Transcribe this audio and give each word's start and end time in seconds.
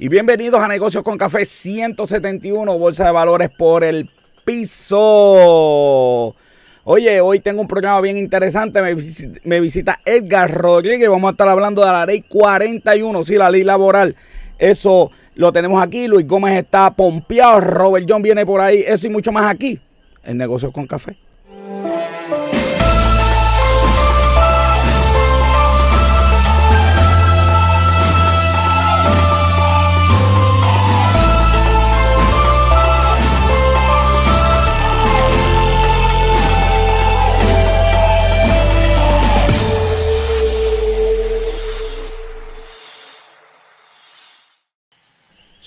Y 0.00 0.06
bienvenidos 0.06 0.62
a 0.62 0.68
Negocios 0.68 1.02
con 1.02 1.18
Café 1.18 1.44
171, 1.44 2.78
Bolsa 2.78 3.06
de 3.06 3.10
Valores 3.10 3.50
por 3.50 3.82
el 3.82 4.08
piso. 4.44 6.36
Oye, 6.84 7.20
hoy 7.20 7.40
tengo 7.40 7.60
un 7.62 7.66
programa 7.66 8.00
bien 8.00 8.16
interesante. 8.16 8.80
Me 9.42 9.60
visita, 9.60 9.98
Edgar 10.04 10.54
Rodríguez. 10.54 11.08
Vamos 11.10 11.28
a 11.28 11.32
estar 11.32 11.48
hablando 11.48 11.84
de 11.84 11.90
la 11.90 12.06
ley 12.06 12.22
41, 12.22 13.24
sí, 13.24 13.34
la 13.34 13.50
ley 13.50 13.64
laboral. 13.64 14.14
Eso 14.56 15.10
lo 15.34 15.52
tenemos 15.52 15.82
aquí. 15.82 16.06
Luis 16.06 16.28
Gómez 16.28 16.56
está 16.56 16.92
pompeado. 16.92 17.60
Robert 17.60 18.06
John 18.08 18.22
viene 18.22 18.46
por 18.46 18.60
ahí. 18.60 18.84
Eso 18.86 19.08
y 19.08 19.10
mucho 19.10 19.32
más 19.32 19.52
aquí 19.52 19.80
en 20.22 20.38
Negocios 20.38 20.72
con 20.72 20.86
Café. 20.86 21.16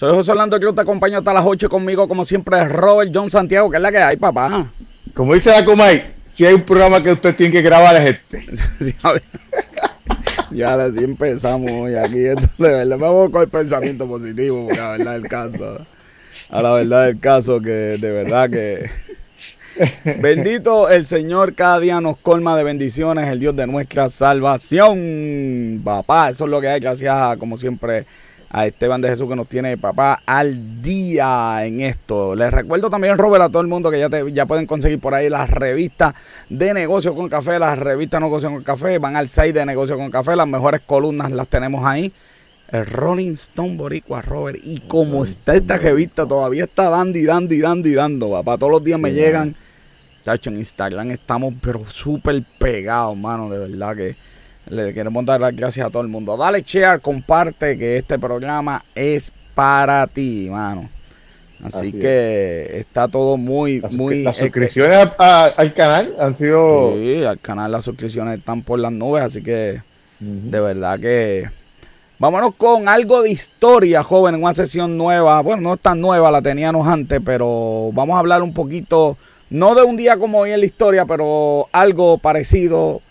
Soy 0.02 0.16
José 0.16 0.32
Orlando 0.32 0.60
Cruz, 0.60 0.73
te 0.73 0.82
acompaño 0.82 1.20
hasta 1.20 1.32
las 1.32 1.46
8 1.46 1.70
conmigo, 1.70 2.08
como 2.08 2.26
siempre, 2.26 2.68
Robert 2.68 3.12
John 3.14 3.30
Santiago, 3.30 3.70
que 3.70 3.78
es 3.78 3.84
la 3.84 3.91
que 3.91 4.00
hay, 4.00 4.18
papá. 4.18 4.72
Como 5.14 5.36
dice 5.36 5.52
la 5.52 5.64
Comay, 5.64 6.12
si 6.36 6.44
hay 6.44 6.55
un 6.55 6.64
programa 6.64 7.04
que 7.04 7.12
usted 7.12 7.36
tiene 7.36 7.54
que 7.54 7.62
grabar 7.62 8.02
es 8.02 8.16
este. 8.16 8.44
ya 10.50 10.74
así 10.74 11.04
empezamos 11.04 11.70
hoy 11.70 11.94
aquí. 11.94 12.18
de 12.18 12.36
verdad, 12.58 12.98
vamos 12.98 13.30
con 13.30 13.44
el 13.44 13.50
pensamiento 13.50 14.08
positivo, 14.08 14.66
porque 14.66 14.82
la 14.82 14.91
verdad 14.94 15.14
del 15.14 15.27
caso, 15.27 15.86
a 16.49 16.62
la 16.63 16.74
verdad 16.74 17.05
del 17.05 17.20
caso, 17.20 17.62
que 17.62 17.70
de 17.70 18.12
verdad 18.12 18.49
que. 18.49 18.90
Bendito 20.20 20.90
el 20.90 21.05
Señor, 21.05 21.54
cada 21.54 21.79
día 21.79 22.02
nos 22.02 22.18
colma 22.18 22.57
de 22.57 22.63
bendiciones, 22.63 23.27
el 23.27 23.40
Dios 23.40 23.55
de 23.55 23.68
nuestra 23.68 24.10
salvación. 24.10 25.79
Papá, 25.84 26.32
eso 26.32 26.46
es 26.46 26.49
lo 26.49 26.60
que 26.60 26.70
hay, 26.70 26.79
gracias 26.79 27.38
como 27.38 27.55
siempre 27.55 28.07
a 28.54 28.66
Esteban 28.66 28.99
de 28.99 29.10
Jesús 29.10 29.30
que 29.30 29.35
nos 29.35 29.48
tiene 29.48 29.77
papá 29.77 30.20
al 30.26 30.82
día 30.82 31.66
en 31.66 31.80
esto. 31.80 32.35
Les 32.35 32.52
recuerdo 32.52 32.90
también, 32.90 33.18
Robert, 33.18 33.44
a 33.44 33.49
todo 33.49 33.62
el 33.62 33.68
mundo 33.68 33.90
que 33.90 33.99
ya, 33.99 34.10
te, 34.10 34.32
ya 34.34 34.46
pueden 34.46 34.66
conseguir 34.66 34.99
por 34.99 35.13
ahí 35.13 35.30
las 35.30 35.49
revistas 35.49 36.13
de 36.49 36.74
negocio 36.74 37.16
con 37.16 37.29
café, 37.29 37.60
las 37.60 37.79
revistas 37.79 38.20
de 38.20 38.26
negocio 38.26 38.52
con 38.52 38.63
café, 38.63 38.99
van 38.99 39.16
al 39.16 39.29
site 39.29 39.54
de 39.54 39.66
negocio 39.66 39.98
con 39.98 40.12
café, 40.12 40.35
las 40.35 40.48
mejores 40.48 40.82
columnas 40.82 41.32
las 41.32 41.48
tenemos 41.48 41.85
ahí. 41.85 42.12
El 42.68 42.85
Rolling 42.85 43.34
Stone 43.34 43.76
Boricua, 43.76 44.22
Robert. 44.22 44.60
Y 44.63 44.79
como 44.79 45.24
está 45.24 45.55
esta 45.55 45.77
revista, 45.77 46.26
todavía 46.26 46.63
está 46.63 46.90
dando 46.90 47.18
y 47.18 47.26
dando 47.26 47.54
y 47.54 47.60
dando 47.60 47.88
y 47.90 47.94
dando, 47.94 48.32
papá. 48.32 48.57
Todos 48.57 48.72
los 48.72 48.84
días 48.84 48.98
me 48.98 49.12
llegan. 49.12 49.55
Chacho, 50.22 50.49
en 50.52 50.57
Instagram 50.57 51.12
estamos 51.12 51.54
pero 51.62 51.84
súper 51.90 52.44
pegados, 52.60 53.18
mano, 53.18 53.49
de 53.49 53.57
verdad 53.57 53.96
que 53.96 54.16
le 54.72 54.94
queremos 54.94 55.26
dar 55.26 55.41
las 55.41 55.54
gracias 55.54 55.86
a 55.86 55.90
todo 55.90 56.02
el 56.02 56.08
mundo. 56.08 56.38
Dale 56.38 56.64
share, 56.66 57.02
comparte 57.02 57.77
que 57.77 57.98
este 57.98 58.18
programa 58.18 58.84
es 58.96 59.34
para 59.54 60.08
ti, 60.08 60.48
mano. 60.50 60.90
Así, 61.62 61.91
que 61.91 62.80
está 62.80 63.08
todo 63.08 63.38
muy, 63.38 63.82
muy. 63.91 64.24
Las 64.24 64.38
suscripciones 64.38 65.09
al 65.19 65.74
canal 65.74 66.16
han 66.18 66.38
sido. 66.38 66.94
Sí, 66.94 67.24
al 67.24 67.40
canal 67.40 67.72
las 67.72 67.84
suscripciones 67.84 68.40
están 68.40 68.63
por 68.63 68.80
las 68.80 68.91
nubes, 68.91 69.24
así 69.24 69.44
que 69.44 69.81
de 70.19 70.59
verdad 70.59 71.00
que. 71.00 71.50
Vámonos 72.18 72.53
con 72.56 72.88
algo 72.88 73.24
de 73.24 73.31
historia, 73.31 74.03
joven, 74.03 74.35
en 74.35 74.44
una 74.44 74.53
sesión 74.53 74.96
nueva. 74.96 75.41
Bueno, 75.41 75.63
no 75.63 75.74
es 75.74 75.80
tan 75.81 76.00
nueva, 76.00 76.31
la 76.31 76.41
teníamos 76.41 76.88
antes, 76.88 77.19
pero 77.25 77.90
vamos 77.94 78.16
a 78.16 78.19
hablar 78.19 78.41
un 78.44 78.53
poquito, 78.53 79.18
no 79.50 79.74
de 79.75 79.81
un 79.81 79.97
día 79.97 80.18
como 80.18 80.40
hoy 80.40 80.52
en 80.52 80.59
la 80.59 80.66
historia, 80.68 81.06
pero 81.06 81.68
algo 81.72 82.19
parecido 82.19 83.01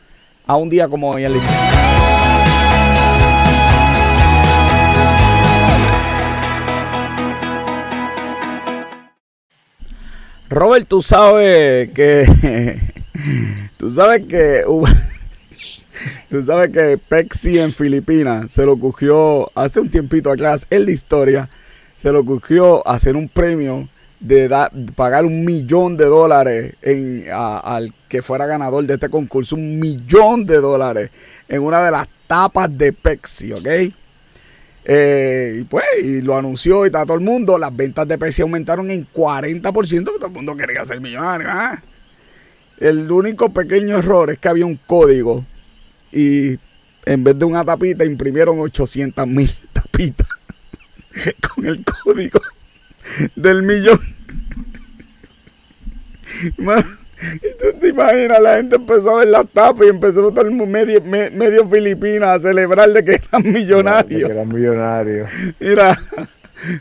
a 0.50 0.56
un 0.56 0.68
día 0.68 0.88
como 0.88 1.10
hoy 1.10 1.24
en 1.24 1.36
la 1.36 2.50
Robert, 10.48 10.88
tú 10.88 11.02
sabes 11.02 11.90
que. 11.90 12.26
tú 13.76 13.90
sabes 13.90 14.22
que. 14.26 14.64
tú 16.28 16.42
sabes 16.42 16.70
que 16.70 16.98
Pepsi 16.98 17.60
en 17.60 17.72
Filipinas 17.72 18.50
se 18.50 18.66
lo 18.66 18.76
cogió 18.76 19.56
hace 19.56 19.78
un 19.78 19.88
tiempito 19.88 20.32
atrás 20.32 20.66
en 20.68 20.86
la 20.86 20.90
historia. 20.90 21.48
Se 21.96 22.10
lo 22.10 22.24
cogió 22.24 22.86
hacer 22.88 23.14
un 23.14 23.28
premio 23.28 23.88
de, 24.18 24.48
pagar 24.96 25.24
un 25.26 25.44
millón 25.44 25.96
de 25.96 26.06
dólares 26.06 26.74
en, 26.82 27.26
al 27.30 27.94
que 28.10 28.20
fuera 28.22 28.44
ganador 28.44 28.84
de 28.84 28.94
este 28.94 29.08
concurso, 29.08 29.54
un 29.54 29.78
millón 29.78 30.44
de 30.44 30.56
dólares 30.56 31.10
en 31.48 31.62
una 31.62 31.82
de 31.82 31.92
las 31.92 32.08
tapas 32.26 32.76
de 32.76 32.92
Pepsi, 32.92 33.52
¿ok? 33.52 33.66
Eh, 34.84 35.58
y 35.60 35.64
pues, 35.64 35.84
y 36.02 36.20
lo 36.20 36.36
anunció 36.36 36.84
y 36.84 36.86
está 36.86 37.06
todo 37.06 37.16
el 37.16 37.22
mundo, 37.22 37.56
las 37.56 37.74
ventas 37.74 38.08
de 38.08 38.18
Pepsi 38.18 38.42
aumentaron 38.42 38.90
en 38.90 39.06
40%, 39.06 39.62
porque 39.62 40.18
todo 40.18 40.26
el 40.26 40.32
mundo 40.32 40.56
quería 40.56 40.84
ser 40.84 41.00
millonario. 41.00 41.46
¿ah? 41.48 41.80
El 42.78 43.10
único 43.10 43.52
pequeño 43.52 43.98
error 43.98 44.30
es 44.30 44.38
que 44.38 44.48
había 44.48 44.66
un 44.66 44.76
código 44.76 45.46
y 46.10 46.58
en 47.04 47.24
vez 47.24 47.38
de 47.38 47.44
una 47.44 47.64
tapita 47.64 48.04
imprimieron 48.04 48.58
800 48.58 49.26
mil 49.28 49.50
tapitas 49.72 50.26
con 51.54 51.64
el 51.64 51.84
código 51.84 52.40
del 53.36 53.62
millón. 53.62 54.00
y 57.34 57.56
tú 57.58 57.78
te 57.78 57.88
imaginas, 57.88 58.40
la 58.40 58.56
gente 58.56 58.76
empezó 58.76 59.16
a 59.16 59.18
ver 59.20 59.28
las 59.28 59.46
tapas 59.48 59.86
y 59.86 59.90
empezó 59.90 60.30
todo 60.30 60.42
el 60.42 60.50
mundo 60.50 60.66
medio, 60.66 61.00
medio 61.02 61.68
filipina 61.68 62.34
a 62.34 62.40
celebrar 62.40 62.90
de 62.92 63.04
que 63.04 63.12
eran 63.12 63.52
millonarios. 63.52 64.24
que 64.24 64.32
eran 64.32 64.48
millonarios. 64.48 65.28
Mira, 65.58 65.98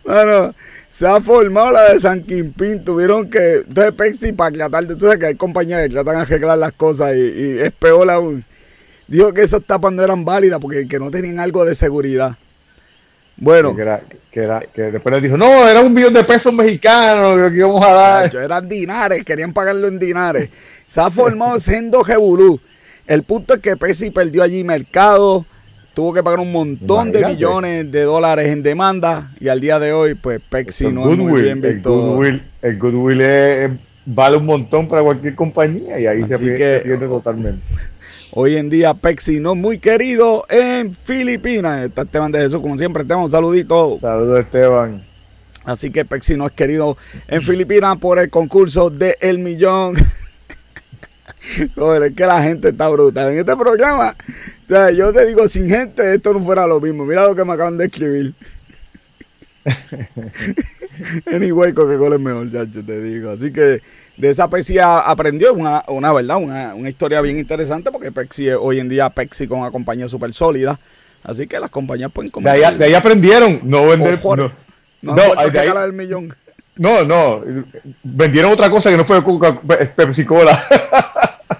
bueno, 0.04 0.54
se 0.88 1.08
ha 1.08 1.22
formado 1.22 1.72
la 1.72 1.94
de 1.94 2.00
San 2.00 2.24
Quimpín. 2.24 2.84
Tuvieron 2.84 3.30
que. 3.30 3.64
Entonces, 3.68 3.94
Pepsi, 3.94 4.32
para 4.34 4.52
de. 4.52 4.96
Tú 4.96 5.06
sabes 5.06 5.20
que 5.20 5.28
hay 5.28 5.36
compañías 5.36 5.82
que 5.84 5.90
tratan 5.90 6.16
de 6.16 6.22
arreglar 6.22 6.58
las 6.58 6.74
cosas 6.74 7.16
y, 7.16 7.60
es 7.60 7.72
peor 7.72 8.10
aún. 8.10 8.44
Dijo 9.08 9.34
que 9.34 9.42
esas 9.42 9.64
tapas 9.64 9.92
no 9.94 10.04
eran 10.04 10.26
válidas 10.26 10.60
porque 10.60 10.88
que 10.88 11.00
no 11.00 11.10
tenían 11.12 11.40
algo 11.40 11.66
de 11.66 11.76
seguridad. 11.76 12.38
Bueno. 13.40 13.76
Que, 13.76 13.82
era, 13.82 14.02
que, 14.32 14.40
era, 14.40 14.60
que 14.60 14.84
después 14.84 15.16
le 15.16 15.22
dijo, 15.22 15.38
no, 15.38 15.68
era 15.68 15.82
un 15.82 15.94
millón 15.94 16.14
de 16.14 16.24
pesos 16.24 16.54
mexicanos 16.54 17.50
que 17.52 17.58
íbamos 17.58 17.84
a 17.86 17.92
dar. 17.92 18.36
eran 18.36 18.68
dinares, 18.68 19.24
querían 19.24 19.54
pagarlo 19.54 19.88
en 19.88 19.98
dinares. 19.98 20.50
Se 20.86 21.02
ha 21.02 21.10
formado 21.10 21.60
siendo 21.60 22.04
Jebulú. 22.04 22.60
El 23.08 23.24
punto 23.24 23.56
es 23.56 23.60
que 23.60 23.76
Pepsi 23.76 24.12
perdió 24.12 24.44
allí 24.44 24.64
mercado, 24.64 25.46
tuvo 25.96 26.14
que 26.14 26.22
pagar 26.22 26.40
un 26.40 26.52
montón 26.52 27.12
de 27.12 27.26
millones 27.26 27.92
de 27.92 28.04
dólares 28.04 28.48
en 28.50 28.62
demanda 28.62 29.32
y 29.40 29.48
al 29.48 29.60
día 29.60 29.80
de 29.80 29.94
hoy, 29.94 30.14
pues 30.14 30.40
Pepsi 30.48 30.92
no 30.92 31.12
es 31.12 31.18
muy 31.18 31.42
bien 31.42 31.60
visto. 31.60 31.90
El 31.90 32.00
Goodwill, 32.02 32.44
el 32.62 32.78
goodwill 32.78 33.80
vale 34.06 34.38
un 34.38 34.46
montón 34.46 34.88
para 34.88 35.02
cualquier 35.02 35.36
compañía 35.36 36.00
y 36.00 36.06
ahí 36.06 36.28
se, 36.28 36.38
pierde 36.38 37.08
totalmente. 37.08 37.64
Hoy 38.32 38.58
en 38.58 38.70
día 38.70 38.94
Pepsi 38.94 39.40
no 39.40 39.56
muy 39.56 39.80
querido 39.80 40.46
en 40.50 40.94
Filipinas. 40.94 41.86
Está 41.86 42.04
Esteban 42.04 42.32
de 42.32 42.42
Jesús, 42.42 42.62
como 42.62 42.78
siempre. 42.78 43.02
Esteban, 43.02 43.24
un 43.24 43.32
saludito. 43.32 43.98
Saludos 44.00 44.42
Esteban. 44.42 45.04
Así 45.66 45.90
que 45.90 46.06
Pepsi 46.06 46.38
no 46.38 46.46
es 46.46 46.52
querido 46.52 46.96
en 47.28 47.42
Filipinas 47.42 47.98
por 47.98 48.20
el 48.20 48.30
concurso 48.30 48.92
de 48.92 49.18
El 49.20 49.40
Millón. 49.40 49.96
Joder, 51.76 52.12
es 52.12 52.16
que 52.16 52.28
la 52.28 52.44
gente 52.44 52.70
está 52.70 52.88
brutal. 52.90 53.32
En 53.32 53.40
este 53.40 53.58
programa, 53.58 54.16
yo 54.96 55.12
te 55.12 55.26
digo, 55.26 55.50
sin 55.50 55.68
gente 55.68 56.14
esto 56.14 56.32
no 56.32 56.44
fuera 56.44 56.68
lo 56.68 56.80
mismo. 56.80 57.06
Mira 57.06 57.26
lo 57.26 57.36
que 57.36 57.44
me 57.44 57.54
acaban 57.54 57.80
de 57.80 57.86
escribir. 57.86 58.36
anyway, 61.34 61.74
Coca-Cola 61.74 62.16
es 62.16 62.22
mejor, 62.22 62.52
chacho, 62.52 62.84
te 62.84 63.02
digo. 63.02 63.32
Así 63.32 63.52
que 63.52 63.82
de 64.18 64.30
esa 64.30 64.50
Pepsi 64.50 64.78
aprendió 64.80 65.54
una, 65.54 65.84
una 65.88 66.14
verdad, 66.14 66.38
una, 66.38 66.74
una, 66.76 66.90
historia 66.90 67.22
bien 67.22 67.38
interesante, 67.38 67.92
porque 67.92 68.12
Pepsi 68.12 68.50
hoy 68.50 68.80
en 68.80 68.90
día 68.90 69.10
Pepsi 69.10 69.48
con 69.48 69.60
una 69.60 69.72
compañía 69.72 70.08
súper 70.08 70.34
sólida. 70.34 70.80
Así 71.24 71.48
que 71.48 71.60
las 71.60 71.70
compañías 71.70 72.12
pueden 72.12 72.32
comer. 72.32 72.78
De 72.78 72.86
ahí, 72.86 72.94
aprendieron, 72.94 73.60
no 73.64 73.86
vender. 73.86 74.20
no, 74.24 74.36
no, 75.02 75.16
no 75.36 75.94
millón. 75.94 76.34
No, 76.76 77.04
no. 77.04 77.44
Vendieron 78.04 78.54
otra 78.54 78.70
cosa 78.70 78.90
que 78.90 78.96
no 78.96 79.06
fue 79.06 79.22
Pepsi 79.96 80.26
Cola. 80.26 80.66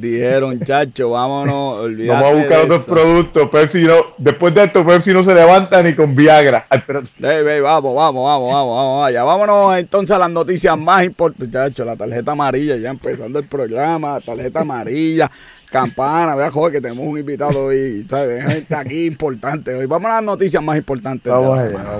Dijeron, 0.00 0.60
chacho, 0.60 1.10
vámonos, 1.10 1.78
olvídate 1.78 2.22
Vamos 2.22 2.30
a 2.30 2.40
buscar 2.40 2.60
otros 2.64 2.84
productos. 2.84 3.48
Pepsi 3.50 3.82
no, 3.82 3.94
después 4.18 4.54
de 4.54 4.64
esto, 4.64 4.84
Pepsi 4.84 5.12
no 5.12 5.22
se 5.24 5.34
levanta 5.34 5.82
ni 5.82 5.94
con 5.94 6.14
Viagra. 6.14 6.66
Ay, 6.70 7.60
vamos, 7.60 7.94
vamos, 7.94 8.24
vamos, 8.24 8.52
vamos, 8.52 8.76
vamos, 8.76 9.06
allá. 9.06 9.22
Vámonos 9.22 9.76
entonces 9.78 10.16
a 10.16 10.18
las 10.18 10.30
noticias 10.30 10.78
más 10.78 11.04
importantes. 11.04 11.50
Chacho, 11.50 11.84
la 11.84 11.96
tarjeta 11.96 12.32
amarilla, 12.32 12.76
ya 12.76 12.90
empezando 12.90 13.38
el 13.38 13.46
programa, 13.46 14.20
tarjeta 14.20 14.60
amarilla, 14.60 15.30
campana, 15.70 16.34
vea, 16.34 16.50
joder, 16.50 16.72
que 16.72 16.80
tenemos 16.80 17.06
un 17.06 17.18
invitado 17.18 17.66
hoy. 17.66 18.06
Gente 18.08 18.74
aquí 18.74 19.06
importante 19.06 19.74
hoy. 19.74 19.86
Vamos 19.86 20.10
a 20.10 20.14
las 20.14 20.24
noticias 20.24 20.62
más 20.62 20.76
importantes 20.76 21.32
de 21.32 21.38
la 21.38 21.58
semana. 21.58 21.90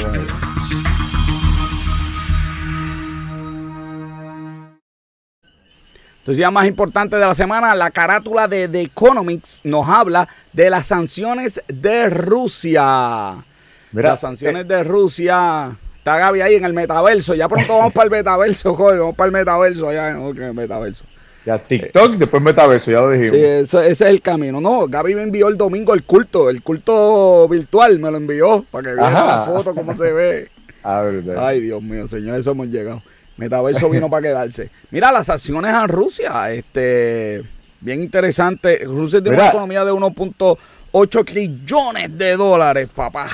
Ya 6.36 6.50
más 6.50 6.66
importante 6.66 7.16
de 7.16 7.26
la 7.26 7.34
semana, 7.34 7.74
la 7.74 7.90
carátula 7.90 8.48
de 8.48 8.68
The 8.68 8.82
Economics 8.82 9.60
nos 9.64 9.88
habla 9.88 10.28
de 10.52 10.70
las 10.70 10.86
sanciones 10.86 11.62
de 11.68 12.10
Rusia. 12.10 13.44
las 13.92 14.20
sanciones 14.20 14.66
de 14.68 14.82
Rusia. 14.82 15.76
Está 15.98 16.18
Gaby 16.18 16.40
ahí 16.40 16.54
en 16.54 16.64
el 16.64 16.72
metaverso. 16.72 17.34
Ya 17.34 17.48
pronto 17.48 17.76
vamos 17.76 17.92
para 17.92 18.04
el 18.06 18.10
metaverso, 18.10 18.74
joder. 18.74 19.00
Vamos 19.00 19.14
para 19.16 19.26
el 19.26 19.32
metaverso 19.32 19.88
allá 19.88 20.10
en 20.10 20.42
el 20.42 20.54
metaverso. 20.54 21.04
Ya 21.44 21.58
TikTok, 21.58 22.16
después 22.16 22.42
metaverso, 22.42 22.90
ya 22.90 23.00
lo 23.00 23.10
dijimos. 23.10 23.36
Sí, 23.36 23.42
ese 23.42 23.90
es 23.90 24.00
el 24.02 24.20
camino. 24.20 24.60
No, 24.60 24.86
Gaby 24.86 25.14
me 25.14 25.22
envió 25.22 25.48
el 25.48 25.56
domingo 25.56 25.94
el 25.94 26.04
culto, 26.04 26.50
el 26.50 26.62
culto 26.62 27.48
virtual, 27.48 27.98
me 27.98 28.10
lo 28.10 28.18
envió 28.18 28.64
para 28.70 28.90
que 28.90 28.94
vean 28.94 29.12
la 29.12 29.42
foto, 29.42 29.74
cómo 29.74 29.96
se 29.96 30.12
ve. 30.12 30.50
Ah, 30.82 31.04
Ay, 31.36 31.60
Dios 31.60 31.82
mío, 31.82 32.08
señor, 32.08 32.38
eso 32.38 32.52
hemos 32.52 32.68
llegado. 32.68 33.02
Metaverso 33.40 33.88
vino 33.88 34.10
para 34.10 34.22
quedarse. 34.22 34.70
Mira, 34.90 35.10
las 35.10 35.30
acciones 35.30 35.72
a 35.72 35.86
Rusia, 35.86 36.52
este, 36.52 37.42
bien 37.80 38.02
interesante. 38.02 38.82
Rusia 38.84 39.22
tiene 39.22 39.38
una 39.38 39.48
economía 39.48 39.82
de 39.82 39.92
1.8 39.92 41.24
trillones 41.24 42.18
de 42.18 42.36
dólares, 42.36 42.90
papá. 42.94 43.28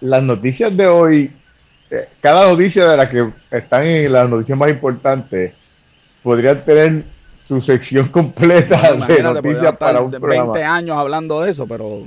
Las 0.00 0.22
noticias 0.22 0.74
de 0.74 0.86
hoy, 0.86 1.30
eh, 1.90 2.08
cada 2.22 2.48
noticia 2.48 2.88
de 2.88 2.96
las 2.96 3.10
que 3.10 3.30
están 3.50 3.84
en 3.84 4.10
las 4.10 4.30
noticias 4.30 4.56
más 4.56 4.70
importantes, 4.70 5.52
podrían 6.22 6.64
tener 6.64 7.04
su 7.36 7.60
sección 7.60 8.08
completa 8.08 8.94
de 9.06 9.22
noticias 9.22 9.76
para 9.76 10.00
un 10.00 10.10
20 10.10 10.64
años 10.64 10.96
hablando 10.96 11.42
de 11.42 11.50
eso, 11.50 11.66
pero... 11.66 12.06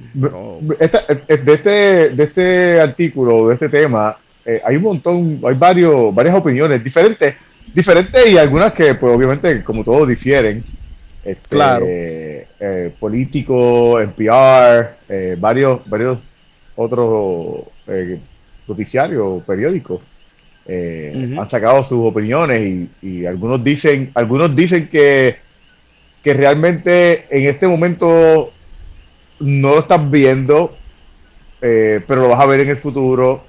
Eh, 0.79 1.37
de, 1.37 1.53
este, 1.53 1.69
de 2.09 2.23
este 2.23 2.81
artículo, 2.81 3.49
de 3.49 3.53
este 3.53 3.69
tema, 3.69 4.17
eh, 4.49 4.61
hay 4.63 4.77
un 4.77 4.83
montón, 4.83 5.41
hay 5.43 5.55
varios, 5.55 6.15
varias 6.15 6.33
opiniones 6.33 6.81
diferentes, 6.81 7.35
diferentes 7.73 8.27
y 8.27 8.37
algunas 8.37 8.71
que, 8.71 8.95
pues 8.95 9.13
obviamente, 9.13 9.61
como 9.61 9.83
todos 9.83 10.07
difieren. 10.07 10.63
Este, 11.21 11.49
claro. 11.49 11.85
Eh, 11.85 12.93
políticos, 12.97 14.01
NPR, 14.01 14.95
eh, 15.09 15.35
varios, 15.37 15.81
varios 15.89 16.19
otros 16.77 17.65
noticiarios, 18.65 19.43
periódicos. 19.43 19.99
han 20.65 21.49
sacado 21.49 21.83
sus 21.83 22.07
opiniones 22.07 22.87
y, 23.01 23.25
algunos 23.25 23.61
dicen 23.61 24.11
algunos 24.13 24.55
dicen 24.55 24.87
que, 24.87 25.37
que 26.23 26.33
realmente 26.33 27.25
en 27.29 27.49
este 27.49 27.67
momento 27.67 28.53
no 29.41 29.69
lo 29.69 29.79
estás 29.79 30.09
viendo 30.09 30.77
pero 31.59 32.21
lo 32.21 32.29
vas 32.29 32.39
a 32.39 32.45
ver 32.45 32.61
en 32.61 32.69
el 32.69 32.77
futuro 32.77 33.43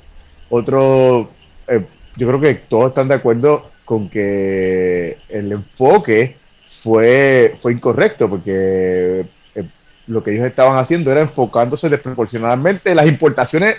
otro, 0.50 1.30
eh, 1.66 1.84
yo 2.16 2.26
creo 2.26 2.40
que 2.40 2.54
todos 2.54 2.88
están 2.88 3.08
de 3.08 3.14
acuerdo 3.14 3.70
con 3.84 4.08
que 4.08 5.18
el 5.28 5.52
enfoque 5.52 6.36
fue, 6.82 7.56
fue 7.62 7.72
incorrecto, 7.72 8.28
porque 8.28 9.26
eh, 9.54 9.64
lo 10.06 10.22
que 10.22 10.32
ellos 10.32 10.46
estaban 10.46 10.76
haciendo 10.78 11.10
era 11.10 11.22
enfocándose 11.22 11.88
desproporcionadamente 11.88 12.94
las 12.94 13.06
importaciones 13.06 13.76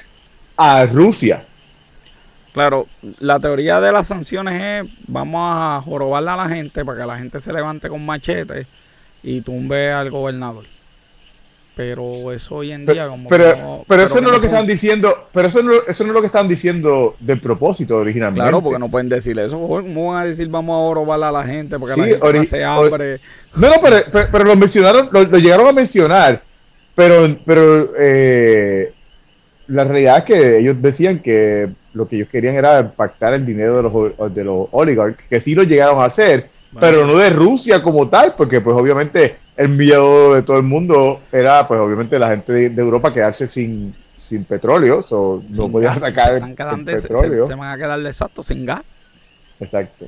a 0.57 0.85
Rusia. 0.85 1.45
Claro, 2.53 2.87
la 3.19 3.39
teoría 3.39 3.79
de 3.79 3.91
las 3.91 4.07
sanciones 4.07 4.61
es 4.61 4.91
vamos 5.07 5.41
a 5.43 5.81
jorobarle 5.85 6.31
a 6.31 6.35
la 6.35 6.49
gente 6.49 6.83
para 6.83 6.99
que 6.99 7.05
la 7.05 7.17
gente 7.17 7.39
se 7.39 7.53
levante 7.53 7.87
con 7.89 8.05
machete 8.05 8.65
y 9.21 9.41
tumbe 9.41 9.91
al 9.91 10.09
gobernador 10.09 10.65
pero 11.79 12.33
eso 12.33 12.55
hoy 12.55 12.73
en 12.73 12.85
día 12.85 13.07
como 13.07 13.29
pero, 13.29 13.85
pero, 13.87 14.03
eso 14.03 14.19
no 14.19 14.27
es 14.27 14.33
lo 14.33 14.41
que 14.41 14.47
están 14.47 14.67
diciendo 14.67 15.29
pero 15.31 15.47
eso 15.47 15.63
no, 15.63 15.71
eso 15.87 16.03
no 16.03 16.09
es 16.09 16.13
lo 16.13 16.19
que 16.19 16.27
están 16.27 16.45
diciendo 16.49 17.15
del 17.21 17.39
propósito 17.39 17.95
originalmente. 17.95 18.41
Claro 18.41 18.61
porque 18.61 18.79
no 18.79 18.91
pueden 18.91 19.07
decir 19.07 19.39
eso. 19.39 19.57
¿cómo 19.57 20.11
van 20.11 20.23
a 20.23 20.25
decir 20.25 20.49
vamos 20.49 20.91
a 20.91 20.93
robar 20.93 21.23
a 21.23 21.31
la 21.31 21.45
gente 21.45 21.79
porque 21.79 21.95
la 21.95 22.03
gente 22.05 22.47
se 22.47 22.65
hambre 22.65 23.21
no 23.55 23.69
no 23.69 23.75
pero, 23.81 24.27
pero, 24.29 24.43
lo 24.43 24.57
mencionaron 24.57 25.07
lo, 25.09 25.23
llegaron 25.37 25.67
a 25.67 25.71
mencionar 25.71 26.41
pero 26.95 27.37
pero 27.45 27.93
eh, 27.97 28.91
la 29.67 29.85
realidad 29.85 30.17
es 30.17 30.23
que 30.25 30.57
ellos 30.57 30.81
decían 30.81 31.19
que 31.19 31.69
lo 31.93 32.09
que 32.09 32.17
ellos 32.17 32.27
querían 32.29 32.55
era 32.55 32.91
pactar 32.91 33.33
el 33.33 33.45
dinero 33.45 33.77
de 33.77 33.83
los, 33.83 34.35
de 34.35 34.43
los 34.43 34.67
oligarcas 34.71 35.25
que 35.29 35.39
sí 35.39 35.55
lo 35.55 35.63
llegaron 35.63 36.01
a 36.01 36.07
hacer 36.07 36.49
pero 36.77 37.05
no 37.05 37.17
de 37.17 37.29
Rusia 37.29 37.81
como 37.81 38.09
tal 38.09 38.35
porque 38.35 38.59
pues 38.59 38.75
obviamente 38.75 39.37
el 39.59 39.67
miedo 39.67 40.35
de 40.35 40.41
todo 40.41 40.55
el 40.55 40.63
mundo 40.63 41.19
era, 41.33 41.67
pues 41.67 41.81
obviamente, 41.81 42.17
la 42.17 42.29
gente 42.29 42.69
de, 42.69 42.81
Europa 42.81 43.13
quedarse 43.13 43.45
sin, 43.45 43.93
sin 44.15 44.45
petróleo, 44.45 45.05
o 45.09 45.43
no 45.49 45.69
podían 45.69 45.97
atacar 45.97 46.35
el, 46.35 46.55
petróleo. 46.85 47.45
Se, 47.45 47.55
van 47.55 47.69
a 47.69 47.77
quedar 47.77 47.99
exacto 48.05 48.41
sin 48.41 48.65
gas. 48.65 48.83
Exacto. 49.59 50.05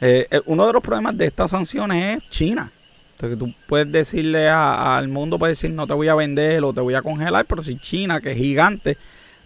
Eh, 0.00 0.28
eh, 0.30 0.40
uno 0.46 0.68
de 0.68 0.72
los 0.72 0.82
problemas 0.82 1.18
de 1.18 1.26
estas 1.26 1.50
sanciones 1.50 2.18
es 2.18 2.28
China. 2.28 2.70
Entonces 3.14 3.40
tú 3.40 3.52
puedes 3.66 3.90
decirle 3.90 4.48
al 4.48 5.08
mundo, 5.08 5.36
puedes 5.36 5.58
decir 5.58 5.74
no 5.74 5.88
te 5.88 5.94
voy 5.94 6.06
a 6.06 6.14
vender 6.14 6.62
o 6.62 6.72
te 6.72 6.80
voy 6.80 6.94
a 6.94 7.02
congelar, 7.02 7.46
pero 7.46 7.64
si 7.64 7.76
China, 7.76 8.20
que 8.20 8.30
es 8.30 8.36
gigante, 8.36 8.96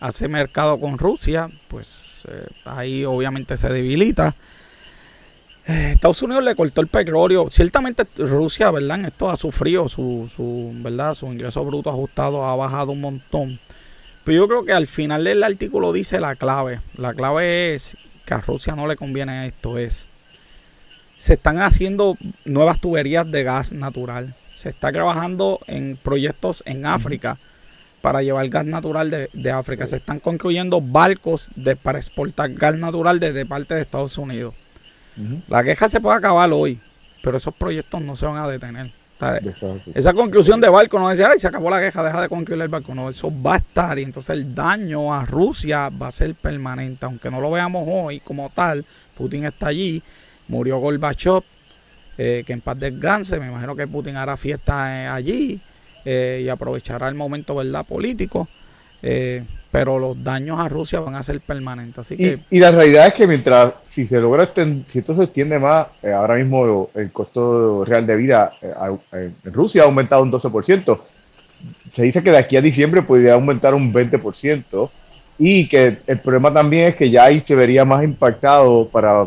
hace 0.00 0.28
mercado 0.28 0.78
con 0.78 0.98
Rusia, 0.98 1.48
pues 1.68 2.24
eh, 2.28 2.46
ahí 2.66 3.06
obviamente 3.06 3.56
se 3.56 3.70
debilita. 3.70 4.34
Eh, 5.66 5.92
Estados 5.92 6.20
Unidos 6.22 6.44
le 6.44 6.54
cortó 6.54 6.80
el 6.80 6.88
petróleo. 6.88 7.48
Ciertamente 7.50 8.06
Rusia, 8.16 8.70
¿verdad? 8.70 8.98
En 8.98 9.04
esto 9.06 9.30
ha 9.30 9.36
sufrido 9.36 9.88
su, 9.88 10.30
su, 10.34 10.72
¿verdad? 10.74 11.14
Su 11.14 11.26
ingreso 11.26 11.64
bruto 11.64 11.90
ajustado 11.90 12.44
ha 12.44 12.54
bajado 12.54 12.92
un 12.92 13.00
montón. 13.00 13.60
Pero 14.24 14.38
yo 14.38 14.48
creo 14.48 14.64
que 14.64 14.72
al 14.72 14.86
final 14.86 15.24
del 15.24 15.42
artículo 15.42 15.92
dice 15.92 16.20
la 16.20 16.34
clave. 16.36 16.80
La 16.96 17.14
clave 17.14 17.74
es 17.74 17.96
que 18.24 18.34
a 18.34 18.40
Rusia 18.40 18.74
no 18.74 18.86
le 18.86 18.96
conviene 18.96 19.46
esto. 19.46 19.78
Es 19.78 20.06
se 21.18 21.34
están 21.34 21.58
haciendo 21.60 22.18
nuevas 22.44 22.80
tuberías 22.80 23.30
de 23.30 23.44
gas 23.44 23.72
natural. 23.72 24.34
Se 24.54 24.68
está 24.68 24.92
trabajando 24.92 25.60
en 25.66 25.96
proyectos 25.96 26.62
en 26.66 26.84
África 26.86 27.38
para 28.02 28.22
llevar 28.22 28.48
gas 28.48 28.66
natural 28.66 29.10
de, 29.10 29.30
de 29.32 29.50
África. 29.50 29.86
Se 29.86 29.96
están 29.96 30.20
construyendo 30.20 30.82
barcos 30.82 31.50
de, 31.56 31.76
para 31.76 31.98
exportar 31.98 32.52
gas 32.52 32.76
natural 32.76 33.20
desde 33.20 33.46
parte 33.46 33.74
de 33.74 33.80
Estados 33.80 34.18
Unidos. 34.18 34.54
La 35.48 35.62
queja 35.62 35.88
se 35.88 36.00
puede 36.00 36.16
acabar 36.16 36.50
hoy, 36.52 36.80
pero 37.22 37.36
esos 37.36 37.54
proyectos 37.54 38.00
no 38.00 38.16
se 38.16 38.26
van 38.26 38.38
a 38.38 38.48
detener. 38.48 38.92
Esa 39.94 40.12
conclusión 40.12 40.60
de 40.60 40.68
barco 40.68 40.98
no 40.98 41.08
decir, 41.08 41.24
ay, 41.24 41.38
se 41.38 41.46
acabó 41.46 41.70
la 41.70 41.80
queja, 41.80 42.02
deja 42.02 42.20
de 42.20 42.28
construir 42.28 42.60
el 42.62 42.68
barco. 42.68 42.94
No, 42.94 43.08
eso 43.08 43.32
va 43.42 43.54
a 43.54 43.56
estar 43.58 43.98
y 43.98 44.02
entonces 44.02 44.36
el 44.36 44.54
daño 44.54 45.14
a 45.14 45.24
Rusia 45.24 45.88
va 45.88 46.08
a 46.08 46.12
ser 46.12 46.34
permanente. 46.34 47.06
Aunque 47.06 47.30
no 47.30 47.40
lo 47.40 47.50
veamos 47.50 47.84
hoy 47.86 48.20
como 48.20 48.50
tal, 48.50 48.84
Putin 49.16 49.44
está 49.44 49.68
allí, 49.68 50.02
murió 50.48 50.78
Gorbachev, 50.78 51.42
eh, 52.18 52.42
que 52.46 52.52
en 52.52 52.60
paz 52.60 52.78
descanse. 52.78 53.38
Me 53.38 53.46
imagino 53.46 53.74
que 53.76 53.86
Putin 53.86 54.16
hará 54.16 54.36
fiesta 54.36 55.04
eh, 55.04 55.06
allí 55.06 55.60
eh, 56.04 56.42
y 56.44 56.48
aprovechará 56.48 57.08
el 57.08 57.14
momento 57.14 57.54
verdad 57.54 57.86
político. 57.86 58.48
Eh, 59.74 59.78
pero 59.78 59.98
los 59.98 60.22
daños 60.22 60.60
a 60.60 60.68
Rusia 60.68 61.00
van 61.00 61.16
a 61.16 61.22
ser 61.22 61.40
permanentes. 61.40 61.98
Así 61.98 62.16
que... 62.16 62.40
y, 62.48 62.60
la 62.60 62.70
realidad 62.70 63.08
es 63.08 63.14
que 63.14 63.26
mientras, 63.26 63.74
si 63.86 64.06
se 64.06 64.20
logra, 64.20 64.52
si 64.88 64.98
esto 64.98 65.14
se 65.16 65.24
extiende 65.24 65.58
más, 65.58 65.88
eh, 66.02 66.12
ahora 66.12 66.36
mismo 66.36 66.90
el 66.94 67.10
costo 67.10 67.84
real 67.84 68.06
de 68.06 68.16
vida 68.16 68.52
eh, 68.62 69.30
en 69.44 69.52
Rusia 69.52 69.82
ha 69.82 69.86
aumentado 69.86 70.22
un 70.22 70.30
12%. 70.30 71.00
Se 71.92 72.02
dice 72.02 72.22
que 72.22 72.30
de 72.30 72.38
aquí 72.38 72.56
a 72.56 72.60
diciembre 72.60 73.02
podría 73.02 73.34
aumentar 73.34 73.74
un 73.74 73.92
20%. 73.92 74.90
Y 75.36 75.66
que 75.66 75.98
el 76.06 76.20
problema 76.20 76.54
también 76.54 76.88
es 76.88 76.96
que 76.96 77.10
ya 77.10 77.24
ahí 77.24 77.42
se 77.44 77.56
vería 77.56 77.84
más 77.84 78.04
impactado 78.04 78.88
para 78.88 79.26